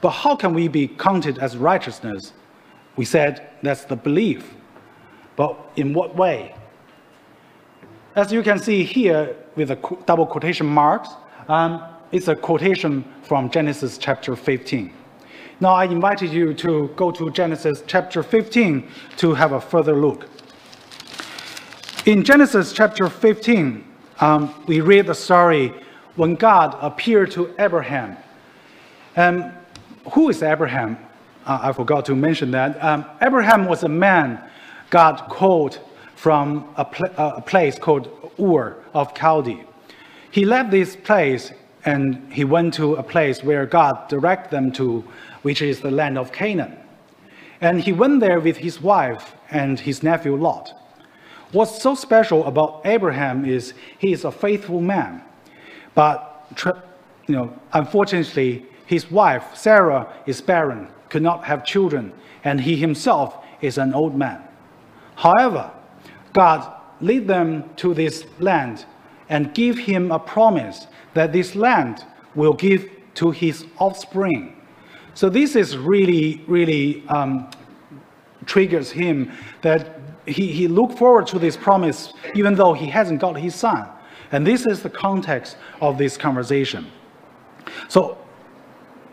But 0.00 0.10
how 0.10 0.36
can 0.36 0.52
we 0.52 0.68
be 0.68 0.88
counted 0.88 1.38
as 1.38 1.56
righteousness? 1.56 2.32
We 2.96 3.04
said 3.04 3.48
that's 3.62 3.84
the 3.84 3.96
belief. 3.96 4.54
But 5.36 5.58
in 5.76 5.94
what 5.94 6.16
way? 6.16 6.54
As 8.14 8.32
you 8.32 8.42
can 8.42 8.58
see 8.58 8.84
here 8.84 9.36
with 9.56 9.68
the 9.68 9.76
double 10.06 10.26
quotation 10.26 10.66
marks, 10.66 11.10
um, 11.48 11.82
it's 12.12 12.28
a 12.28 12.36
quotation 12.36 13.04
from 13.22 13.50
Genesis 13.50 13.98
chapter 13.98 14.36
15. 14.36 14.92
Now, 15.58 15.70
I 15.70 15.84
invited 15.84 16.30
you 16.30 16.52
to 16.54 16.88
go 16.96 17.10
to 17.12 17.30
Genesis 17.30 17.82
chapter 17.86 18.22
15 18.22 18.88
to 19.16 19.34
have 19.34 19.52
a 19.52 19.60
further 19.60 19.94
look. 19.94 20.28
In 22.04 22.22
Genesis 22.22 22.72
chapter 22.72 23.08
15, 23.08 23.84
um, 24.20 24.64
we 24.66 24.80
read 24.80 25.06
the 25.06 25.14
story 25.14 25.72
when 26.14 26.34
God 26.34 26.76
appeared 26.80 27.30
to 27.32 27.54
Abraham. 27.58 28.16
Um, 29.16 29.52
who 30.12 30.28
is 30.28 30.42
Abraham? 30.42 30.98
Uh, 31.44 31.58
I 31.62 31.72
forgot 31.72 32.04
to 32.06 32.14
mention 32.14 32.50
that. 32.52 32.82
Um, 32.82 33.04
Abraham 33.22 33.66
was 33.66 33.82
a 33.82 33.88
man 33.88 34.42
God 34.90 35.28
called 35.28 35.80
from 36.16 36.72
a, 36.76 36.84
pl- 36.84 37.14
a 37.16 37.40
place 37.40 37.78
called 37.78 38.08
Ur 38.38 38.76
of 38.94 39.14
Chaldee. 39.14 39.64
He 40.36 40.44
left 40.44 40.70
this 40.70 40.96
place 40.96 41.50
and 41.86 42.30
he 42.30 42.44
went 42.44 42.74
to 42.74 42.96
a 42.96 43.02
place 43.02 43.42
where 43.42 43.64
God 43.64 44.06
directed 44.08 44.50
them 44.50 44.70
to, 44.72 45.02
which 45.40 45.62
is 45.62 45.80
the 45.80 45.90
land 45.90 46.18
of 46.18 46.30
Canaan. 46.30 46.76
And 47.62 47.80
he 47.80 47.94
went 47.94 48.20
there 48.20 48.38
with 48.38 48.58
his 48.58 48.78
wife 48.82 49.34
and 49.50 49.80
his 49.80 50.02
nephew 50.02 50.36
Lot. 50.36 50.74
What's 51.52 51.80
so 51.80 51.94
special 51.94 52.44
about 52.44 52.82
Abraham 52.84 53.46
is 53.46 53.72
he 53.98 54.12
is 54.12 54.26
a 54.26 54.30
faithful 54.30 54.82
man. 54.82 55.22
But, 55.94 56.46
you 57.28 57.34
know, 57.34 57.58
unfortunately, 57.72 58.66
his 58.84 59.10
wife, 59.10 59.56
Sarah, 59.56 60.06
is 60.26 60.42
barren, 60.42 60.88
could 61.08 61.22
not 61.22 61.44
have 61.44 61.64
children, 61.64 62.12
and 62.44 62.60
he 62.60 62.76
himself 62.76 63.42
is 63.62 63.78
an 63.78 63.94
old 63.94 64.14
man. 64.14 64.42
However, 65.14 65.70
God 66.34 66.70
led 67.00 67.26
them 67.26 67.70
to 67.76 67.94
this 67.94 68.26
land 68.38 68.84
and 69.28 69.54
give 69.54 69.78
him 69.78 70.12
a 70.12 70.18
promise 70.18 70.86
that 71.14 71.32
this 71.32 71.54
land 71.54 72.04
will 72.34 72.52
give 72.52 72.90
to 73.14 73.30
his 73.30 73.66
offspring. 73.78 74.56
So 75.14 75.28
this 75.30 75.56
is 75.56 75.76
really, 75.76 76.44
really 76.46 77.06
um, 77.08 77.50
triggers 78.44 78.90
him 78.90 79.32
that 79.62 80.00
he, 80.26 80.52
he 80.52 80.68
looked 80.68 80.98
forward 80.98 81.26
to 81.28 81.38
this 81.38 81.56
promise 81.56 82.12
even 82.34 82.54
though 82.54 82.74
he 82.74 82.86
hasn't 82.86 83.20
got 83.20 83.36
his 83.36 83.54
son. 83.54 83.88
And 84.32 84.46
this 84.46 84.66
is 84.66 84.82
the 84.82 84.90
context 84.90 85.56
of 85.80 85.98
this 85.98 86.16
conversation. 86.16 86.86
So 87.88 88.18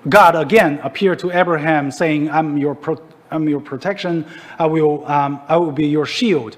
God 0.10 0.36
again 0.36 0.80
appeared 0.84 1.20
to 1.20 1.32
Abraham 1.32 1.92
saying, 1.92 2.30
I'm 2.30 2.58
your, 2.58 2.76
pro- 2.76 3.02
I'm 3.32 3.48
your 3.48 3.62
protection, 3.62 4.26
I 4.60 4.66
will, 4.66 5.06
um, 5.08 5.42
I 5.48 5.58
will 5.58 5.72
be 5.72 5.88
your 5.88 6.06
shield. 6.06 6.58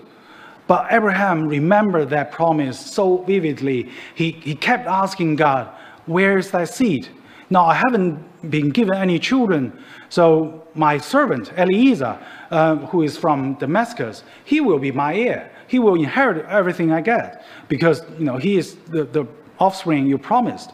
But 0.67 0.91
Abraham 0.91 1.47
remembered 1.47 2.09
that 2.09 2.31
promise 2.31 2.79
so 2.79 3.17
vividly. 3.17 3.89
He, 4.15 4.31
he 4.31 4.55
kept 4.55 4.87
asking 4.87 5.35
God, 5.35 5.69
Where 6.05 6.37
is 6.37 6.51
thy 6.51 6.65
seed? 6.65 7.07
Now, 7.49 7.65
I 7.65 7.75
haven't 7.75 8.49
been 8.49 8.69
given 8.69 8.95
any 8.95 9.19
children, 9.19 9.83
so 10.09 10.63
my 10.73 10.97
servant, 10.97 11.51
Eliezer, 11.57 12.17
uh, 12.49 12.75
who 12.77 13.03
is 13.03 13.17
from 13.17 13.53
Damascus, 13.55 14.23
he 14.43 14.61
will 14.61 14.79
be 14.79 14.91
my 14.91 15.15
heir. 15.15 15.51
He 15.67 15.79
will 15.79 15.95
inherit 15.95 16.45
everything 16.47 16.91
I 16.91 17.01
get 17.01 17.45
because 17.67 18.01
you 18.17 18.25
know, 18.25 18.37
he 18.37 18.57
is 18.57 18.75
the, 18.87 19.03
the 19.03 19.27
offspring 19.59 20.07
you 20.07 20.17
promised. 20.17 20.71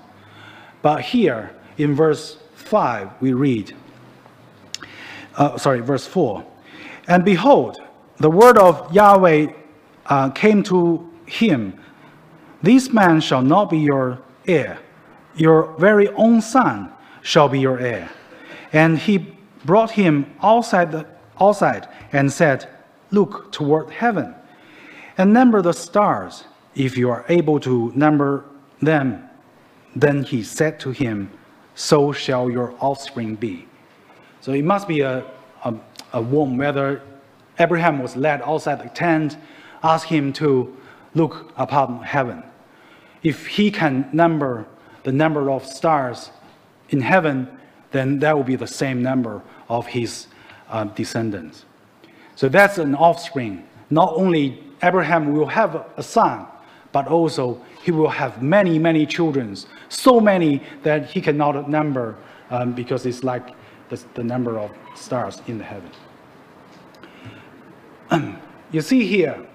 But 0.82 1.02
here 1.02 1.52
in 1.78 1.96
verse 1.96 2.38
5, 2.56 3.10
we 3.22 3.34
read, 3.34 3.76
uh, 5.36 5.58
sorry, 5.58 5.82
verse 5.82 6.06
4 6.08 6.46
And 7.08 7.24
behold, 7.24 7.78
the 8.18 8.30
word 8.30 8.58
of 8.58 8.94
Yahweh 8.94 9.48
uh, 10.12 10.30
came 10.30 10.62
to 10.62 11.10
him 11.26 11.74
This 12.62 12.92
man 12.94 13.22
shall 13.22 13.42
not 13.42 13.70
be 13.70 13.80
your 13.80 14.20
heir, 14.46 14.78
your 15.36 15.74
very 15.80 16.10
own 16.10 16.42
son 16.42 16.92
shall 17.24 17.50
be 17.50 17.60
your 17.60 17.80
heir. 17.80 18.10
And 18.74 19.00
he 19.00 19.34
brought 19.66 19.92
him 19.92 20.26
outside, 20.44 20.92
the, 20.92 21.08
outside 21.40 21.88
and 22.12 22.32
said, 22.32 22.70
Look 23.10 23.52
toward 23.52 23.90
heaven 23.90 24.36
and 25.18 25.34
number 25.34 25.62
the 25.62 25.74
stars, 25.74 26.46
if 26.76 26.98
you 26.98 27.10
are 27.10 27.26
able 27.30 27.60
to 27.62 27.92
number 27.96 28.46
them. 28.82 29.30
Then 29.96 30.24
he 30.24 30.44
said 30.44 30.80
to 30.82 30.92
him, 30.92 31.32
So 31.76 32.12
shall 32.12 32.50
your 32.50 32.76
offspring 32.80 33.36
be. 33.36 33.66
So 34.42 34.52
it 34.52 34.66
must 34.66 34.88
be 34.88 35.02
a, 35.02 35.26
a, 35.64 35.74
a 36.14 36.22
womb, 36.22 36.58
whether 36.58 37.02
Abraham 37.60 38.00
was 38.00 38.16
led 38.16 38.42
outside 38.42 38.84
the 38.84 38.90
tent, 38.90 39.38
ask 39.84 40.08
him 40.08 40.34
to 40.34 40.76
look 41.14 41.52
upon 41.58 42.04
heaven. 42.04 42.44
If 43.24 43.48
he 43.48 43.72
can 43.72 44.10
number 44.14 44.66
the 45.04 45.12
number 45.12 45.50
of 45.50 45.66
stars 45.66 46.32
in 46.90 47.02
heaven, 47.02 47.48
then 47.92 48.20
that 48.20 48.36
will 48.36 48.44
be 48.44 48.56
the 48.56 48.68
same 48.68 49.02
number 49.02 49.42
of 49.70 49.88
his 49.88 50.28
uh, 50.70 50.86
descendants. 50.86 51.66
So 52.36 52.50
that's 52.50 52.78
an 52.78 52.96
offspring. 52.96 53.68
Not 53.90 54.14
only 54.16 54.64
Abraham 54.84 55.34
will 55.34 55.48
have 55.48 55.86
a 55.98 56.04
son, 56.04 56.46
but 56.92 57.08
also 57.08 57.62
he 57.84 57.92
will 57.92 58.10
have 58.10 58.42
many, 58.42 58.78
many 58.80 59.06
children, 59.06 59.56
so 59.90 60.20
many 60.20 60.62
that 60.84 61.10
he 61.10 61.22
cannot 61.22 61.70
number 61.70 62.16
um, 62.50 62.74
because 62.74 63.06
it's 63.06 63.24
like 63.24 63.56
the, 63.90 64.02
the 64.14 64.24
number 64.24 64.60
of 64.60 64.72
stars 64.96 65.42
in 65.48 65.58
the 65.58 65.64
heaven. 65.64 65.92
you 68.72 68.82
see 68.82 69.06
here, 69.06 69.46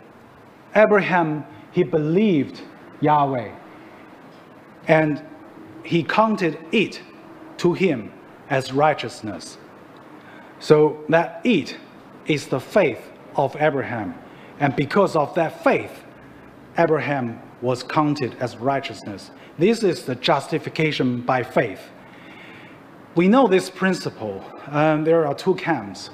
Abraham, 0.77 1.45
he 1.73 1.83
believed 1.83 2.61
Yahweh 3.01 3.51
and 4.87 5.23
he 5.83 6.03
counted 6.03 6.59
it 6.71 7.01
to 7.59 7.73
him 7.73 8.13
as 8.51 8.73
righteousness. 8.73 9.59
So 10.59 11.05
that 11.09 11.41
it 11.45 11.77
is 12.27 12.47
the 12.47 12.61
faith 12.61 13.11
of 13.37 13.57
Abraham. 13.57 14.15
And 14.61 14.75
because 14.77 15.17
of 15.17 15.35
that 15.35 15.63
faith, 15.65 16.05
Abraham 16.79 17.41
was 17.63 17.83
counted 17.83 18.35
as 18.41 18.57
righteousness. 18.57 19.31
This 19.59 19.83
is 19.83 20.05
the 20.05 20.15
justification 20.15 21.23
by 21.23 21.43
faith. 21.43 21.81
We 23.15 23.29
know 23.29 23.47
this 23.47 23.71
principle. 23.71 24.45
Um, 24.67 25.05
there 25.05 25.27
are 25.27 25.35
two 25.35 25.55
camps. 25.55 26.11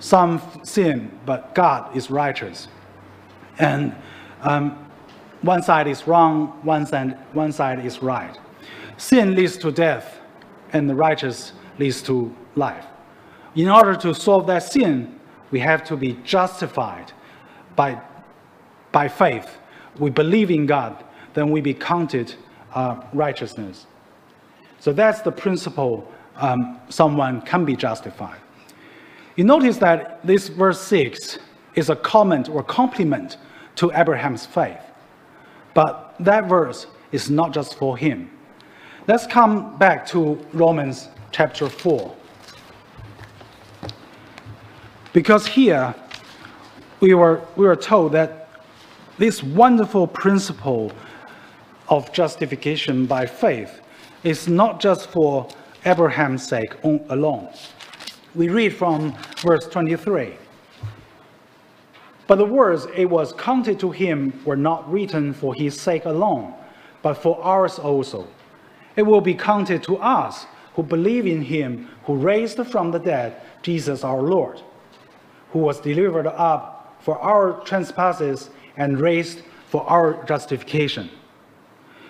Some 0.00 0.40
sin, 0.62 1.10
but 1.26 1.54
God 1.54 1.94
is 1.96 2.10
righteous. 2.10 2.68
And 3.58 3.94
um, 4.42 4.86
one 5.42 5.62
side 5.62 5.86
is 5.86 6.06
wrong, 6.06 6.58
one 6.62 6.86
side, 6.86 7.18
one 7.32 7.52
side 7.52 7.84
is 7.84 8.02
right. 8.02 8.36
Sin 8.96 9.34
leads 9.34 9.56
to 9.58 9.70
death, 9.70 10.18
and 10.72 10.88
the 10.88 10.94
righteous 10.94 11.52
leads 11.78 12.02
to 12.02 12.34
life. 12.54 12.86
In 13.54 13.68
order 13.68 13.94
to 13.96 14.14
solve 14.14 14.46
that 14.46 14.62
sin, 14.62 15.18
we 15.50 15.60
have 15.60 15.84
to 15.84 15.96
be 15.96 16.18
justified 16.24 17.12
by, 17.74 18.00
by 18.92 19.08
faith. 19.08 19.58
We 19.98 20.10
believe 20.10 20.50
in 20.50 20.66
God, 20.66 21.04
then 21.34 21.50
we 21.50 21.60
be 21.60 21.74
counted 21.74 22.34
uh, 22.74 23.02
righteousness. 23.12 23.86
So 24.80 24.92
that's 24.92 25.20
the 25.22 25.32
principle 25.32 26.10
um, 26.36 26.80
someone 26.88 27.40
can 27.42 27.64
be 27.64 27.76
justified. 27.76 28.40
You 29.36 29.44
notice 29.44 29.78
that 29.78 30.24
this 30.26 30.48
verse 30.48 30.80
6 30.80 31.38
is 31.76 31.90
a 31.90 31.96
comment 31.96 32.48
or 32.48 32.62
compliment 32.62 33.36
to 33.76 33.92
Abraham's 33.94 34.44
faith. 34.46 34.80
But 35.74 36.14
that 36.20 36.48
verse 36.48 36.86
is 37.12 37.30
not 37.30 37.52
just 37.52 37.76
for 37.76 37.96
him. 37.96 38.30
Let's 39.06 39.26
come 39.26 39.78
back 39.78 40.06
to 40.08 40.34
Romans 40.52 41.08
chapter 41.30 41.68
4. 41.68 42.14
Because 45.12 45.46
here 45.46 45.94
we 47.00 47.14
were, 47.14 47.42
we 47.56 47.66
were 47.66 47.76
told 47.76 48.12
that 48.12 48.48
this 49.18 49.42
wonderful 49.42 50.06
principle 50.06 50.92
of 51.88 52.12
justification 52.12 53.06
by 53.06 53.26
faith 53.26 53.80
is 54.24 54.48
not 54.48 54.80
just 54.80 55.08
for 55.10 55.46
Abraham's 55.84 56.46
sake 56.46 56.74
alone. 56.82 57.48
We 58.34 58.48
read 58.48 58.74
from 58.74 59.14
verse 59.38 59.66
23. 59.68 60.36
But 62.26 62.36
the 62.36 62.44
words 62.44 62.86
it 62.94 63.08
was 63.08 63.32
counted 63.34 63.78
to 63.80 63.90
him 63.90 64.40
were 64.44 64.56
not 64.56 64.90
written 64.90 65.32
for 65.32 65.54
his 65.54 65.80
sake 65.80 66.04
alone, 66.04 66.54
but 67.02 67.14
for 67.14 67.40
ours 67.42 67.78
also. 67.78 68.26
It 68.96 69.02
will 69.02 69.20
be 69.20 69.34
counted 69.34 69.82
to 69.84 69.98
us 69.98 70.46
who 70.74 70.82
believe 70.82 71.26
in 71.26 71.42
him 71.42 71.88
who 72.04 72.16
raised 72.16 72.64
from 72.66 72.90
the 72.90 72.98
dead 72.98 73.40
Jesus 73.62 74.04
our 74.04 74.22
Lord, 74.22 74.60
who 75.52 75.60
was 75.60 75.80
delivered 75.80 76.26
up 76.26 76.96
for 77.00 77.18
our 77.18 77.60
trespasses 77.64 78.50
and 78.76 79.00
raised 79.00 79.42
for 79.68 79.88
our 79.88 80.24
justification. 80.24 81.10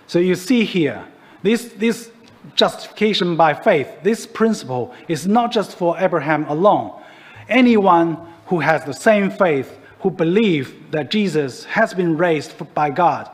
So 0.07 0.19
you 0.19 0.35
see 0.35 0.65
here, 0.65 1.05
this, 1.43 1.67
this 1.77 2.11
justification 2.55 3.37
by 3.37 3.55
faith, 3.55 3.89
this 4.03 4.27
principle 4.27 4.95
is 5.09 5.27
not 5.27 5.53
just 5.53 5.77
for 5.77 5.99
Abraham 5.99 6.45
alone. 6.47 7.01
Anyone 7.49 8.19
who 8.47 8.61
has 8.61 8.85
the 8.85 8.95
same 8.95 9.31
faith 9.31 9.79
who 10.07 10.11
believe 10.13 10.93
that 10.93 11.11
Jesus 11.11 11.65
has 11.65 11.93
been 11.93 12.17
raised 12.17 12.55
by 12.75 12.89
God 12.89 13.29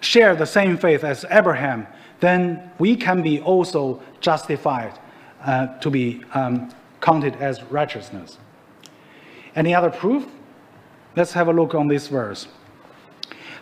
share 0.00 0.36
the 0.36 0.46
same 0.46 0.78
faith 0.78 1.02
as 1.02 1.24
Abraham, 1.32 1.88
then 2.20 2.70
we 2.78 2.94
can 2.94 3.22
be 3.22 3.40
also 3.40 4.00
justified 4.20 4.96
uh, 5.42 5.66
to 5.78 5.90
be 5.90 6.22
um, 6.32 6.72
counted 7.00 7.34
as 7.40 7.60
righteousness. 7.64 8.38
Any 9.56 9.74
other 9.74 9.90
proof? 9.90 10.24
Let's 11.16 11.32
have 11.32 11.48
a 11.48 11.52
look 11.52 11.74
on 11.74 11.88
this 11.88 12.06
verse. 12.06 12.46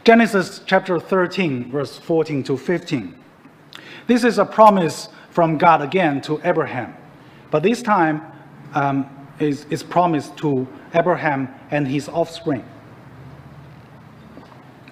Genesis 0.05 0.61
chapter 0.67 1.01
13, 1.01 1.71
verse 1.71 1.97
14 1.97 2.43
to 2.43 2.59
15. 2.59 3.19
This 4.07 4.23
is 4.23 4.37
a 4.37 4.45
promise 4.45 5.09
from 5.31 5.57
God 5.57 5.81
again 5.81 6.21
to 6.23 6.43
Abraham, 6.45 6.95
but 7.51 7.63
this 7.63 7.81
time 7.81 8.21
um, 8.75 9.22
is, 9.43 9.67
is 9.71 9.83
promised 9.83 10.37
to 10.39 10.67
Abraham 10.95 11.49
and 11.71 11.87
his 11.87 12.09
offspring. 12.09 12.65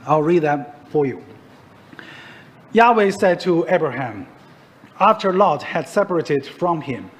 I'll 0.07 0.22
read 0.22 0.42
that 0.42 0.88
for 0.90 1.07
you. 1.07 1.24
Yahweh 2.72 3.11
said 3.11 3.40
to 3.40 3.66
Abraham, 3.68 4.26
after 4.98 5.32
Lot 5.32 5.62
had 5.62 5.88
separated 5.88 6.46
from 6.46 6.80
him, 6.80 7.11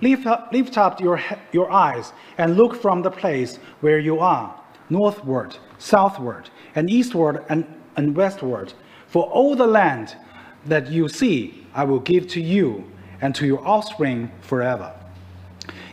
Lift 0.00 0.26
up, 0.26 0.50
lift 0.52 0.78
up 0.78 1.00
your, 1.00 1.20
your 1.52 1.70
eyes 1.72 2.12
and 2.36 2.56
look 2.56 2.80
from 2.80 3.02
the 3.02 3.10
place 3.10 3.58
where 3.80 3.98
you 3.98 4.20
are. 4.20 4.54
northward, 4.90 5.54
southward, 5.78 6.48
and 6.74 6.88
eastward 6.88 7.44
and, 7.48 7.66
and 7.96 8.16
westward. 8.16 8.72
For 9.08 9.24
all 9.24 9.54
the 9.54 9.66
land 9.66 10.16
that 10.64 10.90
you 10.90 11.08
see, 11.08 11.66
I 11.74 11.84
will 11.84 12.00
give 12.00 12.26
to 12.28 12.40
you 12.40 12.84
and 13.20 13.34
to 13.34 13.46
your 13.46 13.66
offspring 13.66 14.30
forever. 14.40 14.97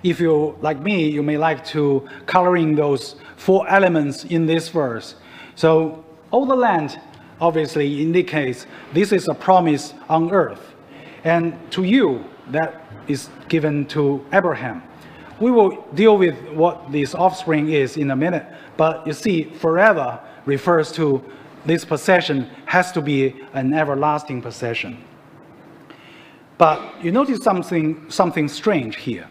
If 0.05 0.19
you, 0.19 0.55
like 0.61 0.79
me, 0.81 1.09
you 1.09 1.23
may 1.23 1.35
like 1.35 1.65
to 1.67 2.07
coloring 2.27 2.75
those 2.75 3.15
four 3.37 3.67
elements 3.67 4.23
in 4.25 4.45
this 4.45 4.69
verse. 4.69 5.15
So 5.55 6.05
all 6.29 6.45
the 6.45 6.55
land 6.55 6.99
obviously 7.41 8.03
indicates 8.03 8.67
this 8.93 9.11
is 9.11 9.27
a 9.27 9.33
promise 9.33 9.95
on 10.07 10.31
earth. 10.31 10.75
And 11.23 11.57
to 11.71 11.83
you, 11.83 12.23
that 12.51 12.85
is 13.07 13.29
given 13.49 13.87
to 13.87 14.23
Abraham. 14.31 14.83
We 15.39 15.49
will 15.49 15.81
deal 15.95 16.19
with 16.19 16.37
what 16.53 16.91
this 16.91 17.15
offspring 17.15 17.71
is 17.71 17.97
in 17.97 18.11
a 18.11 18.15
minute, 18.15 18.45
but 18.77 19.07
you 19.07 19.13
see, 19.13 19.45
forever 19.45 20.19
refers 20.45 20.91
to 20.93 21.23
this 21.65 21.83
possession 21.83 22.47
has 22.67 22.91
to 22.91 23.01
be 23.01 23.33
an 23.53 23.73
everlasting 23.73 24.43
possession. 24.43 25.03
But 26.59 27.03
you 27.03 27.11
notice 27.11 27.43
something, 27.43 28.07
something 28.09 28.47
strange 28.47 28.97
here. 28.97 29.27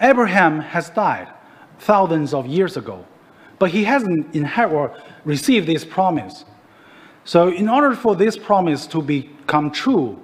Abraham 0.00 0.60
has 0.60 0.90
died 0.90 1.28
thousands 1.78 2.34
of 2.34 2.46
years 2.46 2.76
ago, 2.76 3.04
but 3.58 3.70
he 3.70 3.84
hasn't 3.84 4.34
inherited 4.34 4.76
or 4.76 4.96
received 5.24 5.66
this 5.66 5.84
promise. 5.84 6.44
So, 7.24 7.48
in 7.48 7.68
order 7.68 7.94
for 7.94 8.14
this 8.14 8.36
promise 8.36 8.86
to 8.88 9.02
become 9.02 9.70
true, 9.70 10.20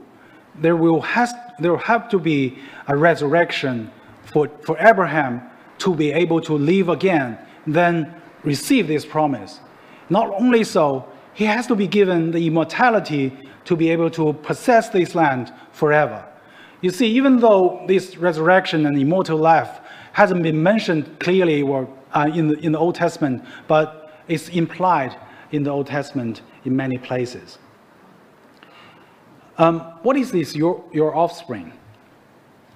there 0.54 0.76
will, 0.76 1.00
has, 1.00 1.32
there 1.58 1.70
will 1.72 1.78
have 1.78 2.08
to 2.10 2.18
be 2.18 2.58
a 2.86 2.96
resurrection 2.96 3.90
for, 4.24 4.48
for 4.64 4.76
Abraham 4.78 5.42
to 5.78 5.94
be 5.94 6.12
able 6.12 6.40
to 6.42 6.54
live 6.54 6.88
again, 6.88 7.38
then 7.66 8.14
receive 8.44 8.86
this 8.86 9.04
promise. 9.04 9.60
Not 10.10 10.28
only 10.38 10.64
so, 10.64 11.06
he 11.34 11.44
has 11.44 11.66
to 11.66 11.74
be 11.74 11.86
given 11.86 12.30
the 12.30 12.46
immortality 12.46 13.32
to 13.64 13.76
be 13.76 13.90
able 13.90 14.10
to 14.10 14.32
possess 14.34 14.90
this 14.90 15.14
land 15.14 15.52
forever. 15.72 16.24
You 16.82 16.90
see, 16.90 17.06
even 17.06 17.38
though 17.38 17.84
this 17.86 18.16
resurrection 18.16 18.86
and 18.86 18.98
immortal 18.98 19.38
life 19.38 19.80
hasn't 20.12 20.42
been 20.42 20.62
mentioned 20.62 21.20
clearly 21.20 21.62
or, 21.62 21.88
uh, 22.12 22.28
in, 22.34 22.48
the, 22.48 22.58
in 22.58 22.72
the 22.72 22.78
Old 22.78 22.96
Testament, 22.96 23.44
but 23.68 24.12
it's 24.28 24.48
implied 24.48 25.16
in 25.52 25.62
the 25.62 25.70
Old 25.70 25.86
Testament 25.86 26.42
in 26.64 26.74
many 26.74 26.98
places. 26.98 27.58
Um, 29.58 29.80
what 30.02 30.16
is 30.16 30.32
this, 30.32 30.56
your, 30.56 30.84
your 30.92 31.14
offspring? 31.14 31.72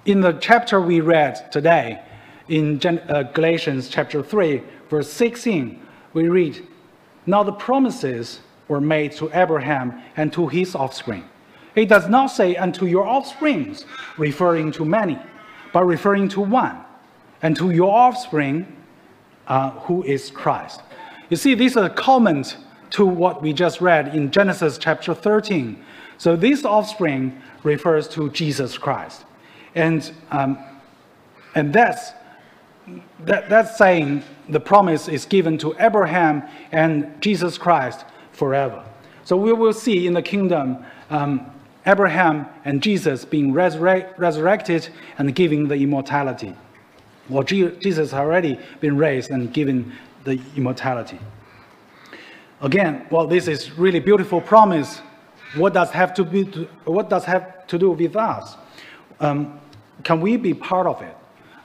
In 0.05 0.21
the 0.21 0.33
chapter 0.33 0.79
we 0.79 1.01
read 1.01 1.51
today, 1.51 2.01
in 2.47 2.79
Gen- 2.79 2.99
uh, 3.09 3.23
Galatians 3.23 3.89
chapter 3.89 4.23
3, 4.23 4.63
verse 4.89 5.11
16, 5.11 5.85
we 6.13 6.29
read, 6.29 6.65
Now 7.25 7.43
the 7.43 7.51
promises 7.51 8.39
were 8.69 8.79
made 8.79 9.11
to 9.13 9.29
Abraham 9.37 10.01
and 10.15 10.31
to 10.31 10.47
his 10.47 10.75
offspring. 10.75 11.25
It 11.77 11.89
does 11.89 12.09
not 12.09 12.27
say 12.27 12.55
unto 12.55 12.87
your 12.87 13.05
offsprings, 13.05 13.85
referring 14.17 14.71
to 14.73 14.83
many, 14.83 15.19
but 15.71 15.85
referring 15.85 16.27
to 16.29 16.41
one, 16.41 16.75
and 17.43 17.55
to 17.55 17.69
your 17.69 17.95
offspring, 17.95 18.75
uh, 19.47 19.69
who 19.81 20.01
is 20.03 20.31
Christ. 20.31 20.81
You 21.29 21.37
see, 21.37 21.53
this 21.53 21.73
is 21.73 21.83
a 21.83 21.89
comment 21.89 22.57
to 22.89 23.05
what 23.05 23.43
we 23.43 23.53
just 23.53 23.79
read 23.79 24.15
in 24.15 24.31
Genesis 24.31 24.79
chapter 24.79 25.13
13. 25.13 25.83
So 26.17 26.35
this 26.35 26.65
offspring 26.65 27.39
refers 27.61 28.07
to 28.09 28.31
Jesus 28.31 28.75
Christ. 28.75 29.25
And, 29.75 30.11
um, 30.31 30.57
and 31.53 31.71
that's, 31.71 32.13
that, 33.19 33.49
that's 33.49 33.77
saying 33.77 34.23
the 34.49 34.59
promise 34.59 35.07
is 35.07 35.25
given 35.25 35.59
to 35.59 35.75
Abraham 35.79 36.41
and 36.71 37.21
Jesus 37.21 37.59
Christ 37.59 38.03
forever. 38.31 38.83
So 39.25 39.37
we 39.37 39.53
will 39.53 39.73
see 39.73 40.07
in 40.07 40.13
the 40.13 40.23
kingdom 40.23 40.83
um, 41.11 41.51
Abraham 41.87 42.45
and 42.65 42.83
Jesus 42.83 43.23
being 43.23 43.53
resurrect, 43.53 44.19
resurrected 44.19 44.89
and 45.17 45.33
giving 45.33 45.67
the 45.67 45.75
immortality. 45.75 46.53
Well, 47.29 47.43
Jesus 47.43 47.97
has 47.97 48.13
already 48.13 48.59
been 48.81 48.97
raised 48.97 49.31
and 49.31 49.51
given 49.53 49.93
the 50.25 50.39
immortality. 50.55 51.19
Again, 52.61 53.07
well, 53.09 53.25
this 53.25 53.47
is 53.47 53.71
really 53.77 53.99
beautiful 53.99 54.41
promise. 54.41 54.99
What 55.55 55.73
does 55.73 55.89
have 55.91 56.13
to 56.15 56.23
be? 56.23 56.43
What 56.85 57.09
does 57.09 57.23
have 57.25 57.65
to 57.67 57.77
do 57.77 57.91
with 57.91 58.15
us? 58.15 58.57
Um, 59.19 59.59
can 60.03 60.21
we 60.21 60.37
be 60.37 60.53
part 60.53 60.87
of 60.87 61.01
it? 61.01 61.15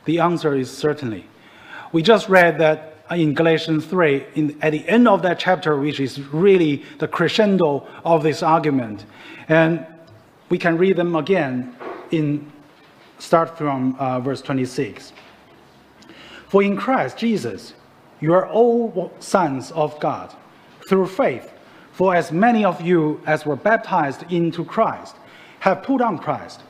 The 0.04 0.20
answer 0.20 0.54
is 0.54 0.70
certainly. 0.70 1.26
We 1.92 2.02
just 2.02 2.28
read 2.28 2.58
that 2.58 2.96
in 3.10 3.34
Galatians 3.34 3.84
3, 3.86 4.26
in, 4.34 4.58
at 4.62 4.70
the 4.70 4.88
end 4.88 5.06
of 5.06 5.22
that 5.22 5.38
chapter, 5.38 5.78
which 5.78 6.00
is 6.00 6.20
really 6.32 6.84
the 6.98 7.08
crescendo 7.08 7.86
of 8.04 8.22
this 8.22 8.42
argument. 8.42 9.04
And 9.48 9.86
we 10.52 10.58
can 10.58 10.76
read 10.76 10.96
them 10.96 11.16
again 11.16 11.74
in 12.10 12.52
start 13.18 13.56
from 13.56 13.96
uh, 13.98 14.20
verse 14.20 14.42
26. 14.42 15.14
For 16.46 16.62
in 16.62 16.76
Christ 16.76 17.16
Jesus, 17.16 17.72
you 18.20 18.34
are 18.34 18.46
all 18.46 19.10
sons 19.18 19.70
of 19.70 19.98
God 19.98 20.30
through 20.86 21.06
faith. 21.06 21.54
For 21.92 22.14
as 22.14 22.30
many 22.30 22.66
of 22.66 22.82
you 22.82 23.22
as 23.24 23.46
were 23.46 23.56
baptized 23.56 24.30
into 24.30 24.62
Christ 24.62 25.16
have 25.60 25.82
put 25.84 26.02
on 26.02 26.18
Christ. 26.18 26.60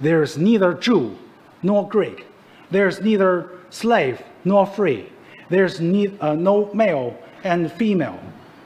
There 0.00 0.20
is 0.24 0.36
neither 0.36 0.74
Jew 0.74 1.16
nor 1.62 1.88
Greek. 1.88 2.26
There 2.72 2.88
is 2.88 3.00
neither 3.00 3.52
slave 3.70 4.20
nor 4.44 4.66
free 4.66 5.12
there's 5.48 5.80
need, 5.80 6.18
uh, 6.20 6.34
no 6.34 6.72
male 6.74 7.16
and 7.44 7.70
female, 7.70 8.18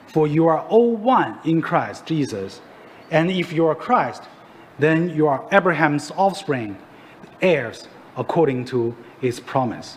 for 0.06 0.26
you 0.26 0.46
are 0.46 0.60
all 0.68 0.96
one 0.96 1.38
in 1.44 1.60
Christ 1.60 2.06
Jesus. 2.06 2.62
And 3.10 3.30
if 3.30 3.52
you 3.52 3.66
are 3.66 3.74
Christ, 3.74 4.22
then 4.82 5.10
you 5.10 5.28
are 5.28 5.46
Abraham's 5.52 6.10
offspring, 6.12 6.76
heirs 7.40 7.86
according 8.16 8.64
to 8.64 8.96
his 9.20 9.38
promise. 9.38 9.96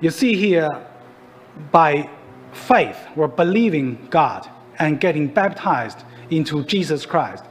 You 0.00 0.10
see 0.10 0.34
here, 0.34 0.68
by 1.70 2.10
faith, 2.52 2.98
we're 3.14 3.28
believing 3.28 4.08
God 4.10 4.50
and 4.78 5.00
getting 5.00 5.28
baptized 5.28 5.98
into 6.30 6.64
Jesus 6.64 7.06
Christ. 7.06 7.44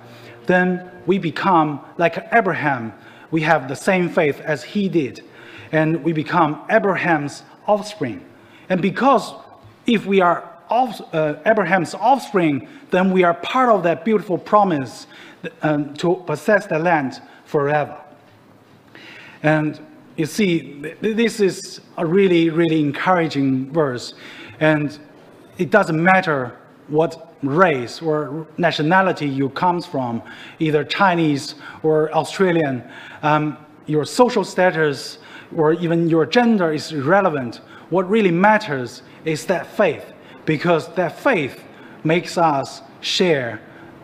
Then 0.45 0.91
we 1.05 1.17
become 1.17 1.79
like 1.97 2.27
Abraham. 2.33 2.93
We 3.31 3.41
have 3.41 3.69
the 3.69 3.75
same 3.75 4.09
faith 4.09 4.41
as 4.41 4.61
he 4.63 4.89
did. 4.89 5.23
And 5.71 6.03
we 6.03 6.11
become 6.11 6.61
Abraham's 6.69 7.43
offspring. 7.65 8.25
And 8.67 8.81
because 8.81 9.33
if 9.87 10.05
we 10.05 10.19
are 10.19 10.49
off, 10.69 11.01
uh, 11.13 11.35
Abraham's 11.45 11.93
offspring, 11.93 12.67
then 12.91 13.11
we 13.11 13.23
are 13.23 13.33
part 13.35 13.69
of 13.69 13.83
that 13.83 14.03
beautiful 14.03 14.37
promise 14.37 15.07
um, 15.61 15.93
to 15.95 16.15
possess 16.25 16.65
the 16.67 16.79
land 16.79 17.21
forever. 17.45 17.99
And 19.41 19.79
you 20.15 20.25
see, 20.25 20.79
this 21.01 21.39
is 21.39 21.81
a 21.97 22.05
really, 22.05 22.49
really 22.49 22.79
encouraging 22.79 23.71
verse. 23.71 24.13
And 24.59 24.97
it 25.57 25.69
doesn't 25.69 26.01
matter 26.01 26.57
what 26.87 27.35
race 27.43 28.01
or 28.01 28.47
nationality 28.57 29.27
you 29.27 29.49
comes 29.49 29.85
from, 29.85 30.21
either 30.59 30.83
Chinese 30.83 31.55
or 31.81 32.13
Australian, 32.13 32.83
um, 33.21 33.57
your 33.85 34.05
social 34.05 34.43
status 34.43 35.17
or 35.55 35.73
even 35.73 36.09
your 36.09 36.25
gender 36.25 36.71
is 36.71 36.91
irrelevant. 36.91 37.57
What 37.89 38.09
really 38.09 38.31
matters 38.31 39.03
is 39.25 39.45
that 39.47 39.67
faith, 39.67 40.05
because 40.45 40.87
that 40.95 41.19
faith 41.19 41.63
makes 42.03 42.37
us 42.37 42.81
share 43.01 43.61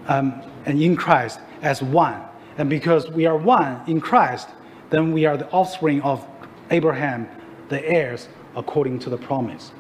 um, 0.08 0.42
and 0.66 0.82
in 0.82 0.96
Christ 0.96 1.40
as 1.62 1.82
one. 1.82 2.22
And 2.58 2.70
because 2.70 3.10
we 3.10 3.26
are 3.26 3.38
one 3.38 3.82
in 3.88 4.02
Christ, 4.02 4.50
then 4.90 5.12
we 5.14 5.26
are 5.26 5.38
the 5.38 5.50
offspring 5.52 6.02
of 6.02 6.26
Abraham, 6.72 7.28
the 7.70 7.84
heirs 7.86 8.28
according 8.56 9.00
to 9.00 9.10
the 9.10 9.18
promise. 9.18 9.72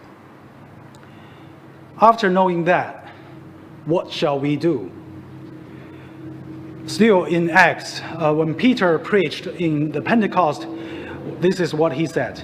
After 2.01 2.29
knowing 2.29 2.63
that, 2.65 3.09
what 3.85 4.11
shall 4.11 4.39
we 4.39 4.55
do? 4.55 4.91
Still 6.85 7.25
in 7.25 7.49
Acts, 7.49 8.01
uh, 8.01 8.33
when 8.33 8.55
Peter 8.55 8.97
preached 8.99 9.47
in 9.47 9.91
the 9.91 10.01
Pentecost 10.01 10.65
this 11.39 11.59
is 11.59 11.73
what 11.73 11.93
he 11.93 12.05
said 12.05 12.41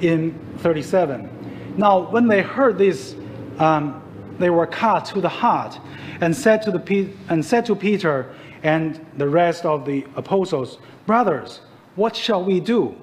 in 0.00 0.38
37. 0.58 1.74
Now, 1.76 2.10
when 2.10 2.26
they 2.26 2.42
heard 2.42 2.78
this, 2.78 3.14
um, 3.58 4.02
they 4.38 4.50
were 4.50 4.66
cut 4.66 5.04
to 5.06 5.20
the 5.20 5.28
heart 5.28 5.78
and 6.20 6.34
said 6.34 6.62
to, 6.62 6.70
the, 6.70 7.10
and 7.28 7.44
said 7.44 7.66
to 7.66 7.74
Peter 7.74 8.34
and 8.62 9.04
the 9.16 9.28
rest 9.28 9.64
of 9.64 9.84
the 9.84 10.06
apostles, 10.16 10.78
Brothers, 11.06 11.60
what 11.96 12.16
shall 12.16 12.44
we 12.44 12.60
do? 12.60 12.96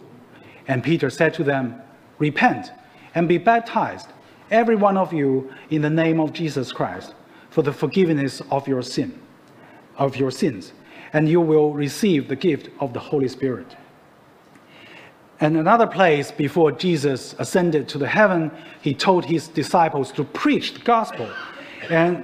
And 0.67 0.83
Peter 0.83 1.09
said 1.09 1.33
to 1.35 1.43
them, 1.43 1.81
Repent 2.19 2.71
and 3.15 3.27
be 3.27 3.37
baptized, 3.37 4.07
every 4.49 4.75
one 4.75 4.97
of 4.97 5.13
you, 5.13 5.53
in 5.69 5.81
the 5.81 5.89
name 5.89 6.19
of 6.19 6.33
Jesus 6.33 6.71
Christ, 6.71 7.13
for 7.49 7.61
the 7.61 7.73
forgiveness 7.73 8.41
of 8.51 8.67
your 8.67 8.81
sin, 8.81 9.19
of 9.97 10.15
your 10.15 10.31
sins, 10.31 10.73
and 11.13 11.27
you 11.27 11.41
will 11.41 11.73
receive 11.73 12.27
the 12.27 12.35
gift 12.35 12.69
of 12.79 12.93
the 12.93 12.99
Holy 12.99 13.27
Spirit. 13.27 13.75
and 15.39 15.57
another 15.57 15.87
place 15.87 16.31
before 16.31 16.71
Jesus 16.71 17.33
ascended 17.39 17.89
to 17.89 17.97
the 17.97 18.07
heaven, 18.07 18.51
he 18.81 18.93
told 18.93 19.25
his 19.25 19.47
disciples 19.47 20.11
to 20.11 20.23
preach 20.23 20.75
the 20.75 20.79
gospel. 20.81 21.27
And 21.89 22.23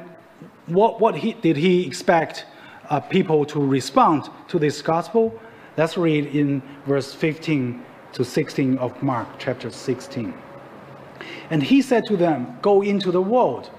what, 0.68 1.00
what 1.00 1.16
he, 1.16 1.34
did 1.34 1.58
he 1.58 1.86
expect 1.86 2.46
uh, 2.90 3.00
people 3.00 3.46
to 3.46 3.60
respond 3.60 4.30
to 4.50 4.60
this 4.60 4.82
gospel? 4.82 5.38
Let's 5.78 5.98
read 5.98 6.28
in 6.28 6.62
verse 6.86 7.14
15 7.14 7.84
to 8.14 8.26
16 8.26 8.78
of 8.78 9.02
Mark 9.02 9.28
chapter 9.40 9.70
16. 9.70 10.34
And 11.50 11.64
he 11.64 11.82
said 11.82 12.06
to 12.08 12.18
them, 12.18 12.58
Go 12.62 12.82
into 12.82 13.12
the 13.12 13.22
world 13.22 13.70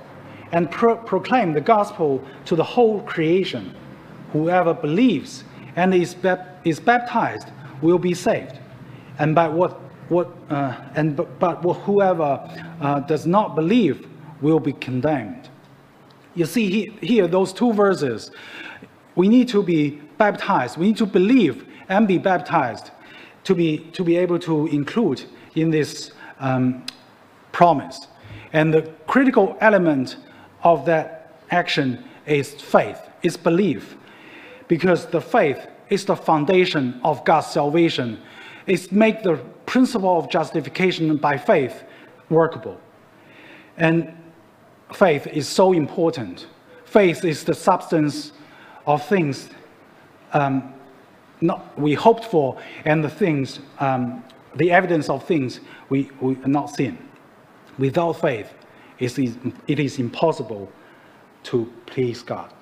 and 0.53 0.70
pro- 0.70 0.97
proclaim 0.97 1.53
the 1.53 1.61
gospel 1.61 2.24
to 2.47 2.57
the 2.57 2.64
whole 2.64 3.03
creation. 3.03 3.74
Whoever 4.32 4.74
believes 4.74 5.45
and 5.76 5.95
is, 5.95 6.16
is 6.64 6.80
baptized 6.80 7.49
will 7.82 7.99
be 7.99 8.14
saved. 8.14 8.59
And 9.18 9.34
by 9.34 9.49
what, 9.49 9.80
what 10.09 10.30
uh, 10.49 10.74
and 10.95 11.16
but, 11.16 11.39
but 11.39 11.74
whoever 11.74 12.41
uh, 12.80 13.01
does 13.01 13.26
not 13.26 13.55
believe 13.55 14.07
will 14.41 14.61
be 14.61 14.72
condemned. 14.72 15.49
You 16.39 16.47
see 16.47 16.70
he, 16.70 17.07
here 17.07 17.26
those 17.26 17.53
two 17.53 17.72
verses. 17.72 18.30
We 19.16 19.26
need 19.28 19.49
to 19.49 19.61
be 19.61 20.01
baptized. 20.18 20.76
We 20.76 20.86
need 20.86 20.97
to 20.99 21.07
believe 21.07 21.66
and 21.89 22.07
be 22.07 22.16
baptized 22.16 22.93
to 23.43 23.57
be 23.57 23.78
to 23.93 24.05
be 24.05 24.16
able 24.16 24.39
to 24.41 24.68
include 24.68 25.24
in 25.57 25.72
this 25.72 26.12
um, 26.39 26.86
promise. 27.51 28.07
And 28.53 28.72
the 28.72 28.82
critical 29.09 29.57
element 29.61 30.16
of 30.62 30.86
that 30.86 31.41
action 31.51 32.05
is 32.24 32.55
faith, 32.55 33.01
is 33.22 33.36
belief, 33.36 33.97
because 34.68 35.07
the 35.07 35.20
faith 35.20 35.66
is 35.91 36.05
the 36.05 36.14
foundation 36.14 37.01
of 37.03 37.24
God's 37.24 37.49
salvation. 37.49 38.20
It's 38.68 38.93
make 38.93 39.24
the 39.24 39.39
principle 39.66 40.18
of 40.20 40.30
justification 40.30 41.16
by 41.16 41.36
faith 41.36 41.82
workable. 42.30 42.80
And 43.76 44.14
faith 44.93 45.26
is 45.26 45.49
so 45.49 45.72
important. 45.72 46.47
Faith 46.84 47.24
is 47.24 47.45
the 47.45 47.55
substance 47.55 48.32
of 48.86 49.05
things 49.07 49.51
um, 50.32 50.74
not, 51.41 51.78
we 51.78 51.95
hoped 51.95 52.24
for 52.24 52.61
and 52.84 53.03
the 53.03 53.09
things, 53.09 53.61
um, 53.78 54.24
the 54.57 54.70
evidence 54.70 55.09
of 55.09 55.24
things 55.24 55.61
we, 55.89 56.11
we 56.20 56.34
not 56.47 56.70
seen. 56.70 56.99
Without 57.78 58.14
faith, 58.14 58.53
it 58.99 59.18
is, 59.18 59.36
it 59.66 59.78
is 59.78 59.99
impossible 59.99 60.70
to 61.45 61.72
please 61.86 62.22
God. 62.22 62.53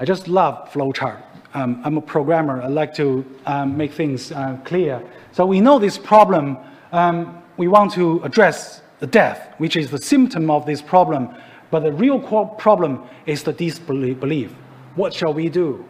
I 0.00 0.04
just 0.04 0.28
love 0.28 0.70
flowchart. 0.72 1.20
Um, 1.54 1.80
I'm 1.84 1.96
a 1.96 2.00
programmer. 2.00 2.62
I 2.62 2.68
like 2.68 2.94
to 2.94 3.24
um, 3.46 3.76
make 3.76 3.92
things 3.92 4.30
uh, 4.30 4.56
clear. 4.64 5.02
So 5.32 5.44
we 5.46 5.60
know 5.60 5.78
this 5.78 5.98
problem. 5.98 6.56
Um, 6.92 7.42
we 7.58 7.68
want 7.68 7.92
to 7.92 8.22
address 8.22 8.80
the 9.00 9.06
death, 9.06 9.52
which 9.58 9.76
is 9.76 9.90
the 9.90 9.98
symptom 10.00 10.50
of 10.50 10.64
this 10.64 10.80
problem. 10.80 11.28
But 11.70 11.80
the 11.80 11.92
real 11.92 12.18
problem 12.20 13.06
is 13.26 13.42
the 13.42 13.52
disbelief. 13.52 14.52
What 14.94 15.12
shall 15.12 15.34
we 15.34 15.48
do? 15.48 15.84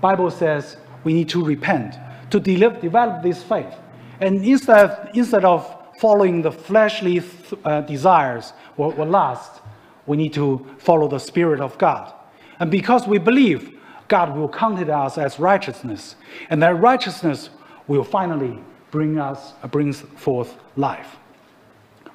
Bible 0.00 0.30
says 0.30 0.76
we 1.04 1.12
need 1.12 1.28
to 1.28 1.44
repent 1.44 1.96
to 2.30 2.40
de- 2.40 2.56
develop 2.56 3.22
this 3.22 3.42
faith. 3.42 3.74
And 4.20 4.44
instead, 4.44 5.10
instead 5.14 5.44
of 5.44 5.76
following 6.00 6.42
the 6.42 6.52
fleshly 6.52 7.22
uh, 7.64 7.82
desires 7.82 8.52
or, 8.76 8.94
or 8.94 9.04
lust, 9.04 9.60
we 10.06 10.16
need 10.16 10.32
to 10.34 10.66
follow 10.78 11.08
the 11.08 11.18
Spirit 11.18 11.60
of 11.60 11.76
God. 11.78 12.12
And 12.58 12.70
because 12.70 13.06
we 13.06 13.18
believe, 13.18 13.78
God 14.08 14.36
will 14.36 14.48
count 14.48 14.80
it 14.80 14.88
us 14.88 15.18
as 15.18 15.38
righteousness. 15.38 16.16
And 16.50 16.62
that 16.62 16.80
righteousness 16.80 17.50
will 17.86 18.04
finally 18.04 18.58
bring 18.90 19.18
us, 19.18 19.52
uh, 19.62 19.68
brings 19.68 20.00
forth 20.16 20.56
life. 20.76 21.16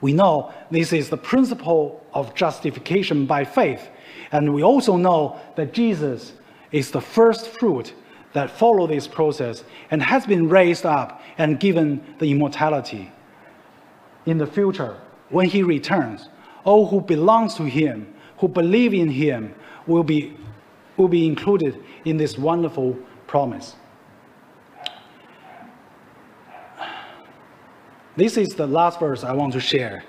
We 0.02 0.14
know 0.14 0.54
this 0.70 0.94
is 0.94 1.10
the 1.10 1.18
principle 1.18 2.06
of 2.14 2.36
justification 2.36 3.26
by 3.26 3.46
faith. 3.46 3.90
And 4.32 4.54
we 4.54 4.64
also 4.64 4.96
know 4.96 5.40
that 5.56 5.74
Jesus 5.74 6.34
is 6.72 6.92
the 6.92 7.02
first 7.02 7.48
fruit 7.48 7.94
that 8.34 8.52
follow 8.52 8.86
this 8.86 9.08
process 9.08 9.64
and 9.90 10.02
has 10.04 10.26
been 10.26 10.50
raised 10.50 10.86
up 10.86 11.22
and 11.38 11.60
given 11.60 12.16
the 12.20 12.30
immortality. 12.32 13.12
In 14.26 14.38
the 14.38 14.46
future, 14.46 14.98
when 15.30 15.48
he 15.48 15.64
returns, 15.64 16.30
all 16.64 16.88
who 16.88 17.02
belongs 17.02 17.56
to 17.56 17.64
him, 17.64 18.14
who 18.38 18.48
believe 18.48 18.94
in 18.94 19.10
him, 19.10 19.56
will 19.88 20.04
be, 20.04 20.38
will 20.98 21.08
be 21.08 21.26
included 21.26 21.82
in 22.06 22.18
this 22.18 22.38
wonderful 22.38 22.98
promise. 23.26 23.76
This 28.18 28.36
is 28.36 28.56
the 28.56 28.66
last 28.66 29.00
verse 29.00 29.24
I 29.24 29.32
want 29.32 29.54
to 29.54 29.60
share, 29.60 30.04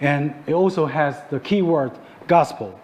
and 0.00 0.34
it 0.48 0.52
also 0.52 0.84
has 0.84 1.22
the 1.30 1.38
key 1.38 1.62
word 1.62 1.92
gospel. 2.26 2.78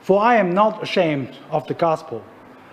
For 0.00 0.20
I 0.20 0.36
am 0.36 0.50
not 0.50 0.82
ashamed 0.82 1.36
of 1.50 1.68
the 1.68 1.74
gospel, 1.74 2.24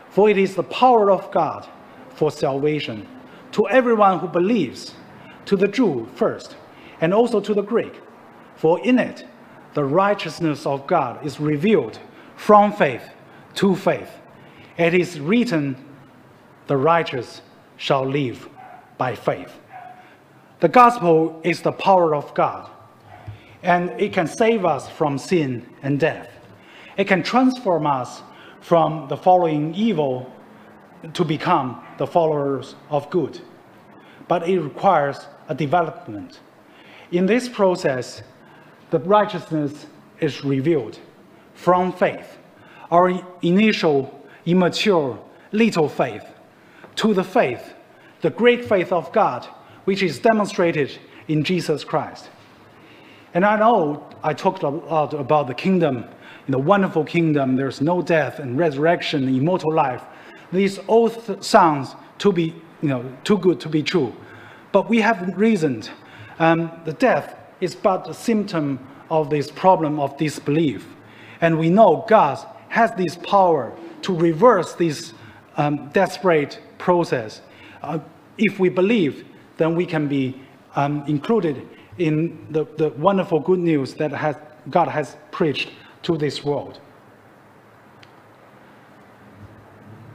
for 0.10 0.28
it 0.28 0.40
is 0.40 0.56
the 0.56 0.64
power 0.64 1.12
of 1.12 1.30
God 1.30 1.70
for 2.16 2.32
salvation 2.32 3.08
to 3.52 3.68
everyone 3.70 4.18
who 4.18 4.28
believes, 4.28 4.96
to 5.46 5.56
the 5.56 5.68
Jew 5.68 6.10
first, 6.16 6.56
and 7.00 7.14
also 7.14 7.40
to 7.42 7.54
the 7.54 7.62
Greek. 7.62 8.02
For 8.56 8.84
in 8.84 8.98
it, 8.98 9.24
the 9.76 9.84
righteousness 9.84 10.66
of 10.66 10.88
God 10.88 11.24
is 11.24 11.40
revealed 11.40 12.00
from 12.38 12.74
faith 12.74 13.08
to 13.56 13.76
faith. 13.76 14.10
It 14.78 14.96
is 14.96 15.20
written, 15.20 15.76
the 16.66 16.78
righteous 16.78 17.44
shall 17.78 18.04
live 18.04 18.50
by 18.98 19.14
faith. 19.14 19.60
The 20.64 20.70
gospel 20.70 21.42
is 21.44 21.62
the 21.62 21.74
power 21.74 22.16
of 22.16 22.34
God, 22.34 22.70
and 23.64 23.90
it 24.00 24.14
can 24.14 24.28
save 24.28 24.64
us 24.64 24.88
from 24.88 25.18
sin 25.18 25.68
and 25.82 26.00
death. 26.00 26.30
It 26.96 27.04
can 27.04 27.22
transform 27.22 27.86
us 27.86 28.22
from 28.62 29.10
the 29.10 29.18
following 29.18 29.76
evil 29.76 30.32
to 31.16 31.26
become 31.26 31.84
the 31.98 32.08
followers 32.08 32.76
of 32.90 33.10
good. 33.10 33.42
But 34.30 34.48
it 34.48 34.62
requires 34.62 35.28
a 35.50 35.54
development. 35.54 36.40
In 37.12 37.26
this 37.26 37.50
process, 37.50 38.24
the 38.90 39.00
righteousness 39.00 39.88
is 40.22 40.46
revealed 40.46 40.98
from 41.56 41.92
faith, 41.92 42.38
our 42.90 43.12
initial, 43.42 44.18
immature, 44.46 45.20
little 45.52 45.90
faith, 45.90 46.24
to 46.96 47.14
the 47.14 47.26
faith, 47.26 47.74
the 48.22 48.30
great 48.30 48.64
faith 48.64 48.94
of 48.94 49.12
God, 49.12 49.46
which 49.86 50.04
is 50.04 50.20
demonstrated 50.20 50.98
in 51.28 51.44
Jesus 51.44 51.84
Christ. 51.84 52.30
And 53.34 53.46
I 53.46 53.58
know 53.58 54.08
I 54.24 54.34
talked 54.34 54.64
a 54.64 54.70
lot 54.70 55.14
about 55.14 55.48
the 55.48 55.54
kingdom, 55.54 56.06
in 56.48 56.52
the 56.52 56.60
wonderful 56.60 57.04
kingdom, 57.04 57.56
there's 57.56 57.82
no 57.82 58.02
death 58.02 58.40
and 58.40 58.58
resurrection, 58.58 59.28
immortal 59.28 59.74
life. 59.74 60.04
These 60.52 60.78
all 60.80 61.10
sounds 61.42 61.96
to 62.20 62.32
be, 62.32 62.54
you 62.82 62.90
know, 62.90 63.10
too 63.24 63.38
good 63.38 63.60
to 63.62 63.70
be 63.70 63.82
true. 63.82 64.14
But 64.72 64.90
we 64.90 65.00
have 65.02 65.38
reasoned 65.38 65.90
um, 66.40 66.72
the 66.84 66.94
death 66.94 67.36
is 67.62 67.76
but 67.76 68.10
a 68.10 68.14
symptom 68.14 68.80
of 69.10 69.30
this 69.30 69.50
problem 69.52 70.00
of 70.00 70.18
disbelief. 70.18 70.86
And 71.42 71.58
we 71.58 71.70
know 71.70 72.06
God 72.08 72.46
has 72.70 72.92
this 72.94 73.16
power 73.16 73.72
to 74.02 74.16
reverse 74.16 74.74
this 74.74 75.14
um, 75.56 75.90
desperate 75.90 76.60
process. 76.78 77.42
Uh, 77.82 78.00
if 78.38 78.60
we 78.60 78.70
believe, 78.70 79.26
then 79.64 79.76
we 79.76 79.86
can 79.86 80.10
be 80.10 80.36
um, 80.76 81.06
included 81.08 81.66
in 81.98 82.46
the, 82.52 82.66
the 82.76 82.90
wonderful 82.90 83.40
good 83.40 83.60
news 83.60 83.94
that 83.94 84.12
has, 84.12 84.36
God 84.70 84.90
has 84.90 85.16
preached 85.32 85.70
to 86.02 86.18
this 86.18 86.44
world. 86.44 86.82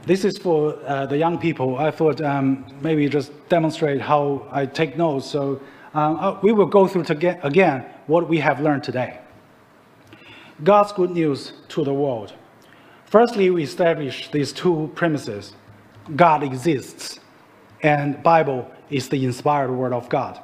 This 0.05 0.23
is 0.23 0.37
for 0.37 0.77
uh, 0.85 1.07
the 1.07 1.17
young 1.17 1.39
people. 1.39 1.77
I 1.77 1.89
thought 1.89 2.21
um, 2.21 2.63
maybe 2.81 3.09
just 3.09 3.31
demonstrate 3.49 4.01
how 4.01 4.47
I 4.51 4.67
take 4.67 4.97
notes. 4.97 5.25
So 5.25 5.59
um, 5.95 6.19
uh, 6.19 6.39
we 6.43 6.51
will 6.51 6.67
go 6.67 6.87
through 6.87 7.05
again 7.41 7.85
what 8.05 8.29
we 8.29 8.37
have 8.37 8.61
learned 8.61 8.83
today. 8.83 9.19
God's 10.63 10.91
good 10.91 11.09
news 11.09 11.53
to 11.69 11.83
the 11.83 11.93
world. 11.93 12.33
Firstly, 13.05 13.49
we 13.49 13.63
establish 13.63 14.29
these 14.29 14.53
two 14.53 14.91
premises. 14.93 15.55
God 16.15 16.43
exists, 16.43 17.19
and 17.81 18.21
Bible 18.21 18.69
is 18.89 19.09
the 19.09 19.25
inspired 19.25 19.71
word 19.71 19.93
of 19.93 20.09
God. 20.09 20.41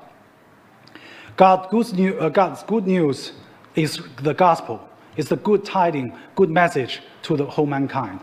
Uh, 1.37 2.29
God's 2.29 2.63
good 2.63 2.87
news 2.87 3.33
is 3.75 3.99
the 4.21 4.33
gospel. 4.33 4.87
It's 5.17 5.29
the 5.29 5.37
good 5.37 5.65
tiding, 5.65 6.17
good 6.35 6.49
message 6.49 7.01
to 7.23 7.35
the 7.35 7.45
whole 7.45 7.65
mankind. 7.65 8.19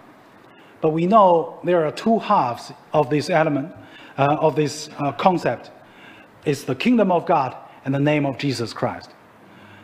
But 0.80 0.90
we 0.90 1.06
know 1.06 1.60
there 1.64 1.84
are 1.86 1.92
two 1.92 2.18
halves 2.18 2.72
of 2.92 3.10
this 3.10 3.30
element, 3.30 3.72
uh, 4.18 4.36
of 4.40 4.56
this 4.56 4.88
uh, 4.98 5.12
concept. 5.12 5.70
It's 6.44 6.64
the 6.64 6.74
kingdom 6.74 7.12
of 7.12 7.26
God 7.26 7.56
and 7.84 7.94
the 7.94 8.00
name 8.00 8.26
of 8.26 8.38
Jesus 8.38 8.72
Christ. 8.72 9.10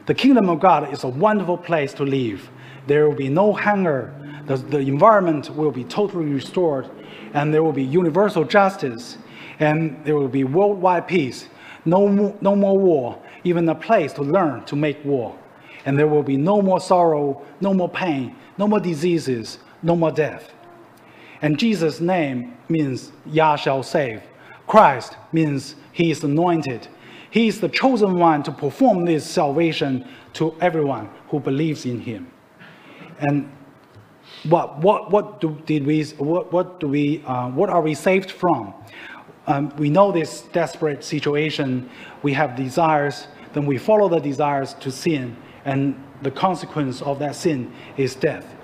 The 0.07 0.14
kingdom 0.14 0.49
of 0.49 0.61
God 0.61 0.93
is 0.93 1.05
a 1.05 1.09
wonderful 1.09 1.59
place 1.59 1.93
to 1.95 2.03
live. 2.03 2.49
There 2.86 3.09
will 3.09 3.16
be 3.16 3.28
no 3.28 3.53
hunger. 3.53 4.14
The, 4.47 4.57
the 4.57 4.78
environment 4.78 5.51
will 5.55 5.70
be 5.70 5.84
totally 5.84 6.32
restored, 6.32 6.89
and 7.34 7.53
there 7.53 7.62
will 7.62 7.72
be 7.72 7.84
universal 7.84 8.45
justice, 8.45 9.18
and 9.61 10.05
there 10.05 10.15
will 10.15 10.29
be 10.29 10.45
worldwide 10.45 11.09
peace. 11.09 11.49
No, 11.85 12.09
no 12.41 12.57
more 12.57 12.79
war, 12.79 13.23
even 13.45 13.69
a 13.69 13.75
place 13.75 14.13
to 14.15 14.23
learn 14.23 14.65
to 14.67 14.77
make 14.77 15.03
war. 15.05 15.37
And 15.85 15.99
there 15.99 16.07
will 16.07 16.23
be 16.23 16.37
no 16.37 16.61
more 16.61 16.81
sorrow, 16.81 17.43
no 17.61 17.73
more 17.73 17.89
pain, 17.89 18.37
no 18.59 18.69
more 18.69 18.81
diseases, 18.81 19.59
no 19.83 19.97
more 19.97 20.11
death. 20.11 20.53
And 21.41 21.59
Jesus' 21.59 22.01
name 22.01 22.57
means 22.69 23.13
Yah 23.27 23.57
shall 23.57 23.83
save. 23.83 24.23
Christ 24.67 25.17
means 25.33 25.77
he 25.93 26.11
is 26.11 26.23
anointed. 26.23 26.89
He 27.31 27.49
is 27.49 27.61
the 27.61 27.69
chosen 27.69 28.19
one 28.19 28.43
to 28.43 28.53
perform 28.53 29.05
this 29.05 29.25
salvation 29.25 30.07
to 30.35 30.55
everyone 30.61 31.09
who 31.29 31.41
believes 31.41 31.87
in 31.87 32.01
him. 32.01 32.31
And 33.21 33.51
what, 34.45 34.79
what, 34.79 35.11
what 35.11 35.41
do, 35.41 35.61
did 35.67 35.87
we, 35.87 36.05
what, 36.05 36.53
what, 36.53 36.81
do 36.81 36.89
we, 36.89 37.23
uh, 37.27 37.49
what 37.51 37.71
are 37.71 37.81
we 37.81 37.95
saved 37.95 38.31
from? 38.31 38.75
Um, 39.49 39.74
we 39.78 39.88
know 39.88 40.12
this 40.12 40.42
desperate 40.53 41.03
situation. 41.03 41.88
We 42.22 42.34
have 42.34 42.55
desires, 42.55 43.28
then 43.55 43.64
we 43.64 43.78
follow 43.78 44.07
the 44.07 44.20
desires 44.20 44.74
to 44.74 44.92
sin, 44.92 45.36
and 45.64 46.01
the 46.20 46.30
consequence 46.30 47.01
of 47.01 47.18
that 47.20 47.34
sin 47.34 47.72
is 47.96 48.14
death. 48.14 48.55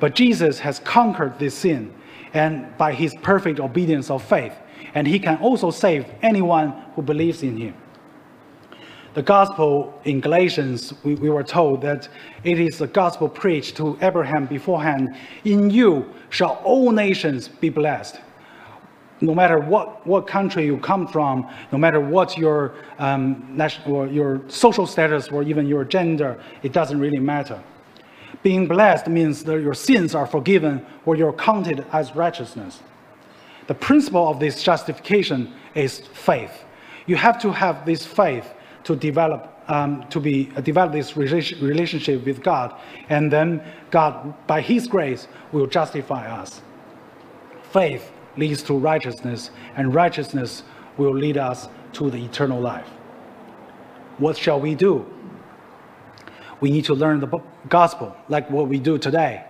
But 0.00 0.16
Jesus 0.16 0.58
has 0.58 0.80
conquered 0.80 1.38
this 1.38 1.54
sin, 1.54 1.94
and 2.34 2.76
by 2.76 2.92
his 2.92 3.14
perfect 3.22 3.60
obedience 3.60 4.10
of 4.10 4.20
faith, 4.22 4.52
and 4.94 5.06
he 5.06 5.20
can 5.20 5.36
also 5.38 5.70
save 5.70 6.06
anyone 6.22 6.70
who 6.96 7.02
believes 7.02 7.44
in 7.44 7.56
him. 7.56 7.74
The 9.14 9.22
gospel 9.22 9.98
in 10.04 10.20
Galatians, 10.20 10.92
we, 11.04 11.14
we 11.14 11.30
were 11.30 11.44
told 11.44 11.82
that 11.82 12.08
it 12.42 12.58
is 12.58 12.78
the 12.78 12.88
gospel 12.88 13.28
preached 13.28 13.76
to 13.76 13.96
Abraham 14.02 14.46
beforehand 14.46 15.16
In 15.44 15.70
you 15.70 16.12
shall 16.30 16.60
all 16.64 16.90
nations 16.90 17.46
be 17.46 17.70
blessed. 17.70 18.20
No 19.20 19.34
matter 19.34 19.58
what, 19.58 20.06
what 20.06 20.26
country 20.26 20.66
you 20.66 20.76
come 20.78 21.08
from, 21.08 21.48
no 21.72 21.78
matter 21.78 22.00
what 22.00 22.36
your, 22.36 22.74
um, 22.98 23.46
national, 23.50 24.10
your 24.12 24.42
social 24.48 24.86
status 24.86 25.28
or 25.28 25.42
even 25.42 25.66
your 25.66 25.84
gender, 25.84 26.38
it 26.62 26.72
doesn't 26.72 27.00
really 27.00 27.18
matter. 27.18 27.62
Being 28.42 28.66
blessed 28.66 29.08
means 29.08 29.42
that 29.44 29.60
your 29.62 29.74
sins 29.74 30.14
are 30.14 30.26
forgiven 30.26 30.84
or 31.06 31.16
you're 31.16 31.32
counted 31.32 31.84
as 31.92 32.14
righteousness. 32.14 32.82
The 33.66 33.74
principle 33.74 34.28
of 34.28 34.38
this 34.38 34.62
justification 34.62 35.52
is 35.74 36.00
faith. 36.12 36.64
You 37.06 37.16
have 37.16 37.40
to 37.40 37.52
have 37.52 37.86
this 37.86 38.04
faith 38.04 38.52
to 38.84 38.94
develop 38.94 39.52
um, 39.68 40.06
to 40.10 40.20
be 40.20 40.50
uh, 40.56 40.60
develop 40.60 40.92
this 40.92 41.16
relationship 41.16 42.24
with 42.24 42.42
God, 42.42 42.74
and 43.08 43.32
then 43.32 43.62
God, 43.90 44.34
by 44.46 44.60
His 44.60 44.86
grace, 44.86 45.26
will 45.50 45.66
justify 45.66 46.30
us. 46.30 46.60
Faith 47.72 48.12
leads 48.36 48.62
to 48.64 48.74
righteousness, 48.74 49.50
and 49.76 49.94
righteousness 49.94 50.62
will 50.96 51.14
lead 51.14 51.36
us 51.36 51.68
to 51.92 52.10
the 52.10 52.24
eternal 52.24 52.60
life. 52.60 52.88
What 54.18 54.36
shall 54.36 54.60
we 54.60 54.74
do? 54.74 55.04
We 56.60 56.70
need 56.70 56.84
to 56.86 56.94
learn 56.94 57.20
the 57.20 57.40
gospel, 57.68 58.16
like 58.28 58.50
what 58.50 58.68
we 58.68 58.78
do 58.78 58.98
today, 58.98 59.44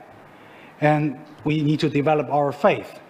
and 0.81 1.19
we 1.45 1.63
need 1.63 1.81
to 1.81 1.89
develop 1.89 2.29
our 2.31 2.53
faith 2.53 3.01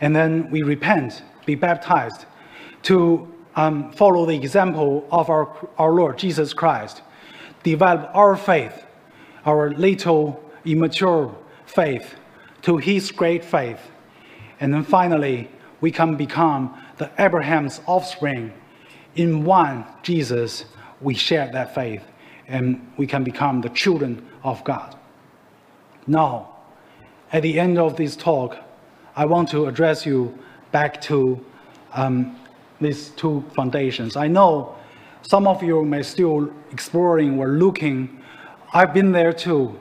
and 0.00 0.14
then 0.14 0.50
we 0.50 0.62
repent, 0.62 1.22
be 1.44 1.54
baptized, 1.54 2.26
to 2.82 3.32
um, 3.54 3.92
follow 3.92 4.26
the 4.26 4.36
example 4.36 5.06
of 5.10 5.30
our, 5.30 5.56
our 5.78 5.92
Lord 5.92 6.18
Jesus 6.18 6.52
Christ, 6.52 7.02
develop 7.62 8.10
our 8.14 8.36
faith, 8.36 8.84
our 9.44 9.70
little 9.72 10.42
immature 10.64 11.34
faith, 11.64 12.16
to 12.62 12.76
his 12.76 13.10
great 13.10 13.44
faith. 13.44 13.80
And 14.60 14.72
then 14.72 14.84
finally, 14.84 15.50
we 15.80 15.90
can 15.90 16.16
become 16.16 16.76
the 16.96 17.10
Abraham's 17.18 17.80
offspring. 17.86 18.52
In 19.14 19.44
one 19.44 19.84
Jesus, 20.02 20.64
we 21.00 21.14
share 21.14 21.50
that 21.52 21.74
faith 21.74 22.02
and 22.48 22.92
we 22.96 23.06
can 23.06 23.24
become 23.24 23.60
the 23.60 23.68
children 23.70 24.26
of 24.42 24.62
God. 24.64 24.96
Now, 26.06 26.56
at 27.32 27.42
the 27.42 27.58
end 27.58 27.78
of 27.78 27.96
this 27.96 28.16
talk, 28.16 28.56
I 29.16 29.24
want 29.24 29.48
to 29.50 29.66
address 29.66 30.06
you 30.06 30.38
back 30.70 31.00
to 31.02 31.44
um, 31.92 32.38
these 32.80 33.10
two 33.10 33.44
foundations. 33.54 34.16
I 34.16 34.28
know 34.28 34.76
some 35.22 35.46
of 35.48 35.62
you 35.62 35.84
may 35.84 36.02
still 36.02 36.52
exploring 36.70 37.38
or 37.38 37.48
looking. 37.48 38.22
I've 38.72 38.94
been 38.94 39.10
there 39.10 39.32
too. 39.32 39.76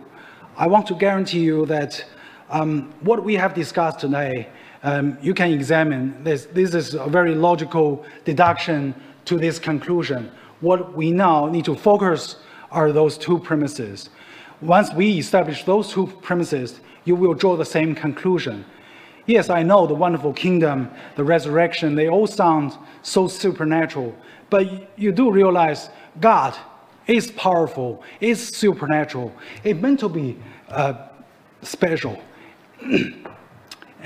I 0.57 0.67
want 0.67 0.87
to 0.87 0.95
guarantee 0.95 1.41
you 1.41 1.65
that 1.67 2.03
um, 2.49 2.93
what 3.01 3.23
we 3.23 3.35
have 3.35 3.53
discussed 3.53 3.99
today, 3.99 4.47
um, 4.85 5.17
you 5.19 5.33
can 5.33 5.51
examine. 5.51 6.23
This, 6.23 6.45
this 6.45 6.75
is 6.75 6.93
a 6.93 7.07
very 7.07 7.33
logical 7.33 8.05
deduction 8.23 8.93
to 9.25 9.37
this 9.39 9.57
conclusion. 9.57 10.31
What 10.61 10.93
we 10.93 11.11
now 11.11 11.47
need 11.47 11.65
to 11.65 11.75
focus 11.75 12.37
are 12.69 12.91
those 12.91 13.17
two 13.17 13.39
premises. 13.39 14.09
Once 14.61 14.93
we 14.93 15.17
establish 15.17 15.63
those 15.63 15.91
two 15.91 16.05
premises, 16.21 16.79
you 17.03 17.15
will 17.15 17.33
draw 17.33 17.57
the 17.57 17.65
same 17.65 17.95
conclusion. 17.95 18.63
Yes, 19.25 19.49
I 19.49 19.63
know 19.63 19.87
the 19.87 19.95
wonderful 19.95 20.33
kingdom, 20.33 20.91
the 21.15 21.23
resurrection, 21.23 21.95
they 21.95 22.07
all 22.07 22.27
sound 22.27 22.77
so 23.01 23.27
supernatural. 23.27 24.15
But 24.51 24.99
you 24.99 25.11
do 25.11 25.31
realize 25.31 25.89
God 26.21 26.55
is 27.07 27.31
powerful, 27.31 28.03
is 28.21 28.49
supernatural. 28.49 29.33
It's 29.63 29.81
meant 29.81 29.99
to 30.01 30.09
be 30.09 30.37
uh, 30.69 31.07
special. 31.63 32.21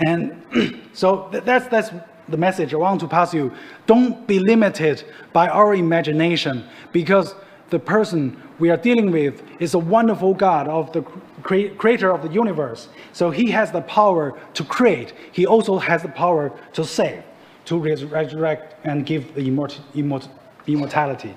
and 0.06 0.44
so 0.94 1.30
that's, 1.32 1.68
that's 1.68 1.92
the 2.28 2.38
message 2.38 2.74
I 2.74 2.78
want 2.78 3.02
to 3.02 3.08
pass 3.08 3.34
you. 3.34 3.52
Don't 3.86 4.26
be 4.28 4.40
limited 4.40 5.04
by 5.34 5.48
our 5.50 5.76
imagination 5.76 6.68
because 6.92 7.36
the 7.70 7.80
person 7.80 8.42
we 8.60 8.70
are 8.70 8.78
dealing 8.78 9.12
with 9.12 9.44
is 9.60 9.74
a 9.74 9.80
wonderful 9.80 10.34
God 10.34 10.68
of 10.68 10.92
the 10.92 11.02
creator 11.44 12.12
of 12.12 12.22
the 12.22 12.30
universe. 12.30 12.90
So 13.14 13.32
he 13.32 13.50
has 13.52 13.72
the 13.72 13.82
power 13.82 14.38
to 14.54 14.64
create. 14.64 15.14
He 15.32 15.46
also 15.46 15.78
has 15.78 16.02
the 16.02 16.10
power 16.10 16.52
to 16.74 16.84
save, 16.84 17.24
to 17.66 17.78
resurrect 17.78 18.76
and 18.86 19.06
give 19.06 19.34
the 19.36 19.42
immort 19.42 19.80
immort 19.94 20.28
immortality. 20.68 21.36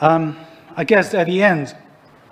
Um, 0.00 0.36
I 0.76 0.84
guess 0.84 1.14
at 1.14 1.26
the 1.26 1.42
end, 1.42 1.74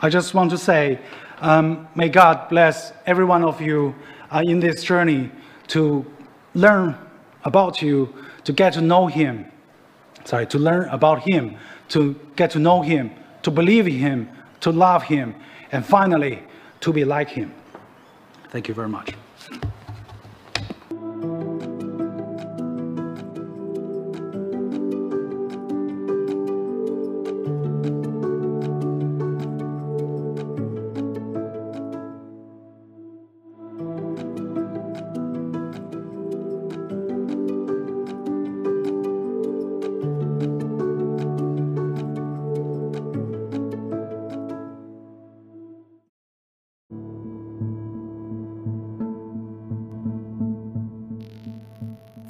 I 0.04 0.08
just 0.08 0.34
want 0.34 0.50
to 0.50 0.58
say, 0.58 0.98
um, 1.38 1.86
may 1.94 2.08
God 2.08 2.48
bless 2.48 2.92
every 3.06 3.24
one 3.24 3.44
of 3.44 3.60
you 3.60 3.94
uh, 4.32 4.42
in 4.44 4.58
this 4.58 4.82
journey 4.82 5.30
to 5.68 6.04
learn 6.54 6.98
about 7.44 7.80
you, 7.80 8.12
to 8.42 8.52
get 8.52 8.72
to 8.72 8.80
know 8.80 9.06
Him, 9.06 9.46
sorry, 10.24 10.48
to 10.48 10.58
learn 10.58 10.88
about 10.88 11.20
Him, 11.20 11.56
to 11.90 12.18
get 12.34 12.50
to 12.50 12.58
know 12.58 12.82
Him, 12.82 13.12
to 13.44 13.52
believe 13.52 13.86
in 13.86 13.94
Him, 13.94 14.28
to 14.62 14.72
love 14.72 15.04
Him, 15.04 15.36
and 15.70 15.86
finally, 15.86 16.42
to 16.80 16.92
be 16.92 17.04
like 17.04 17.28
Him. 17.28 17.54
Thank 18.48 18.66
you 18.66 18.74
very 18.74 18.88
much. 18.88 19.14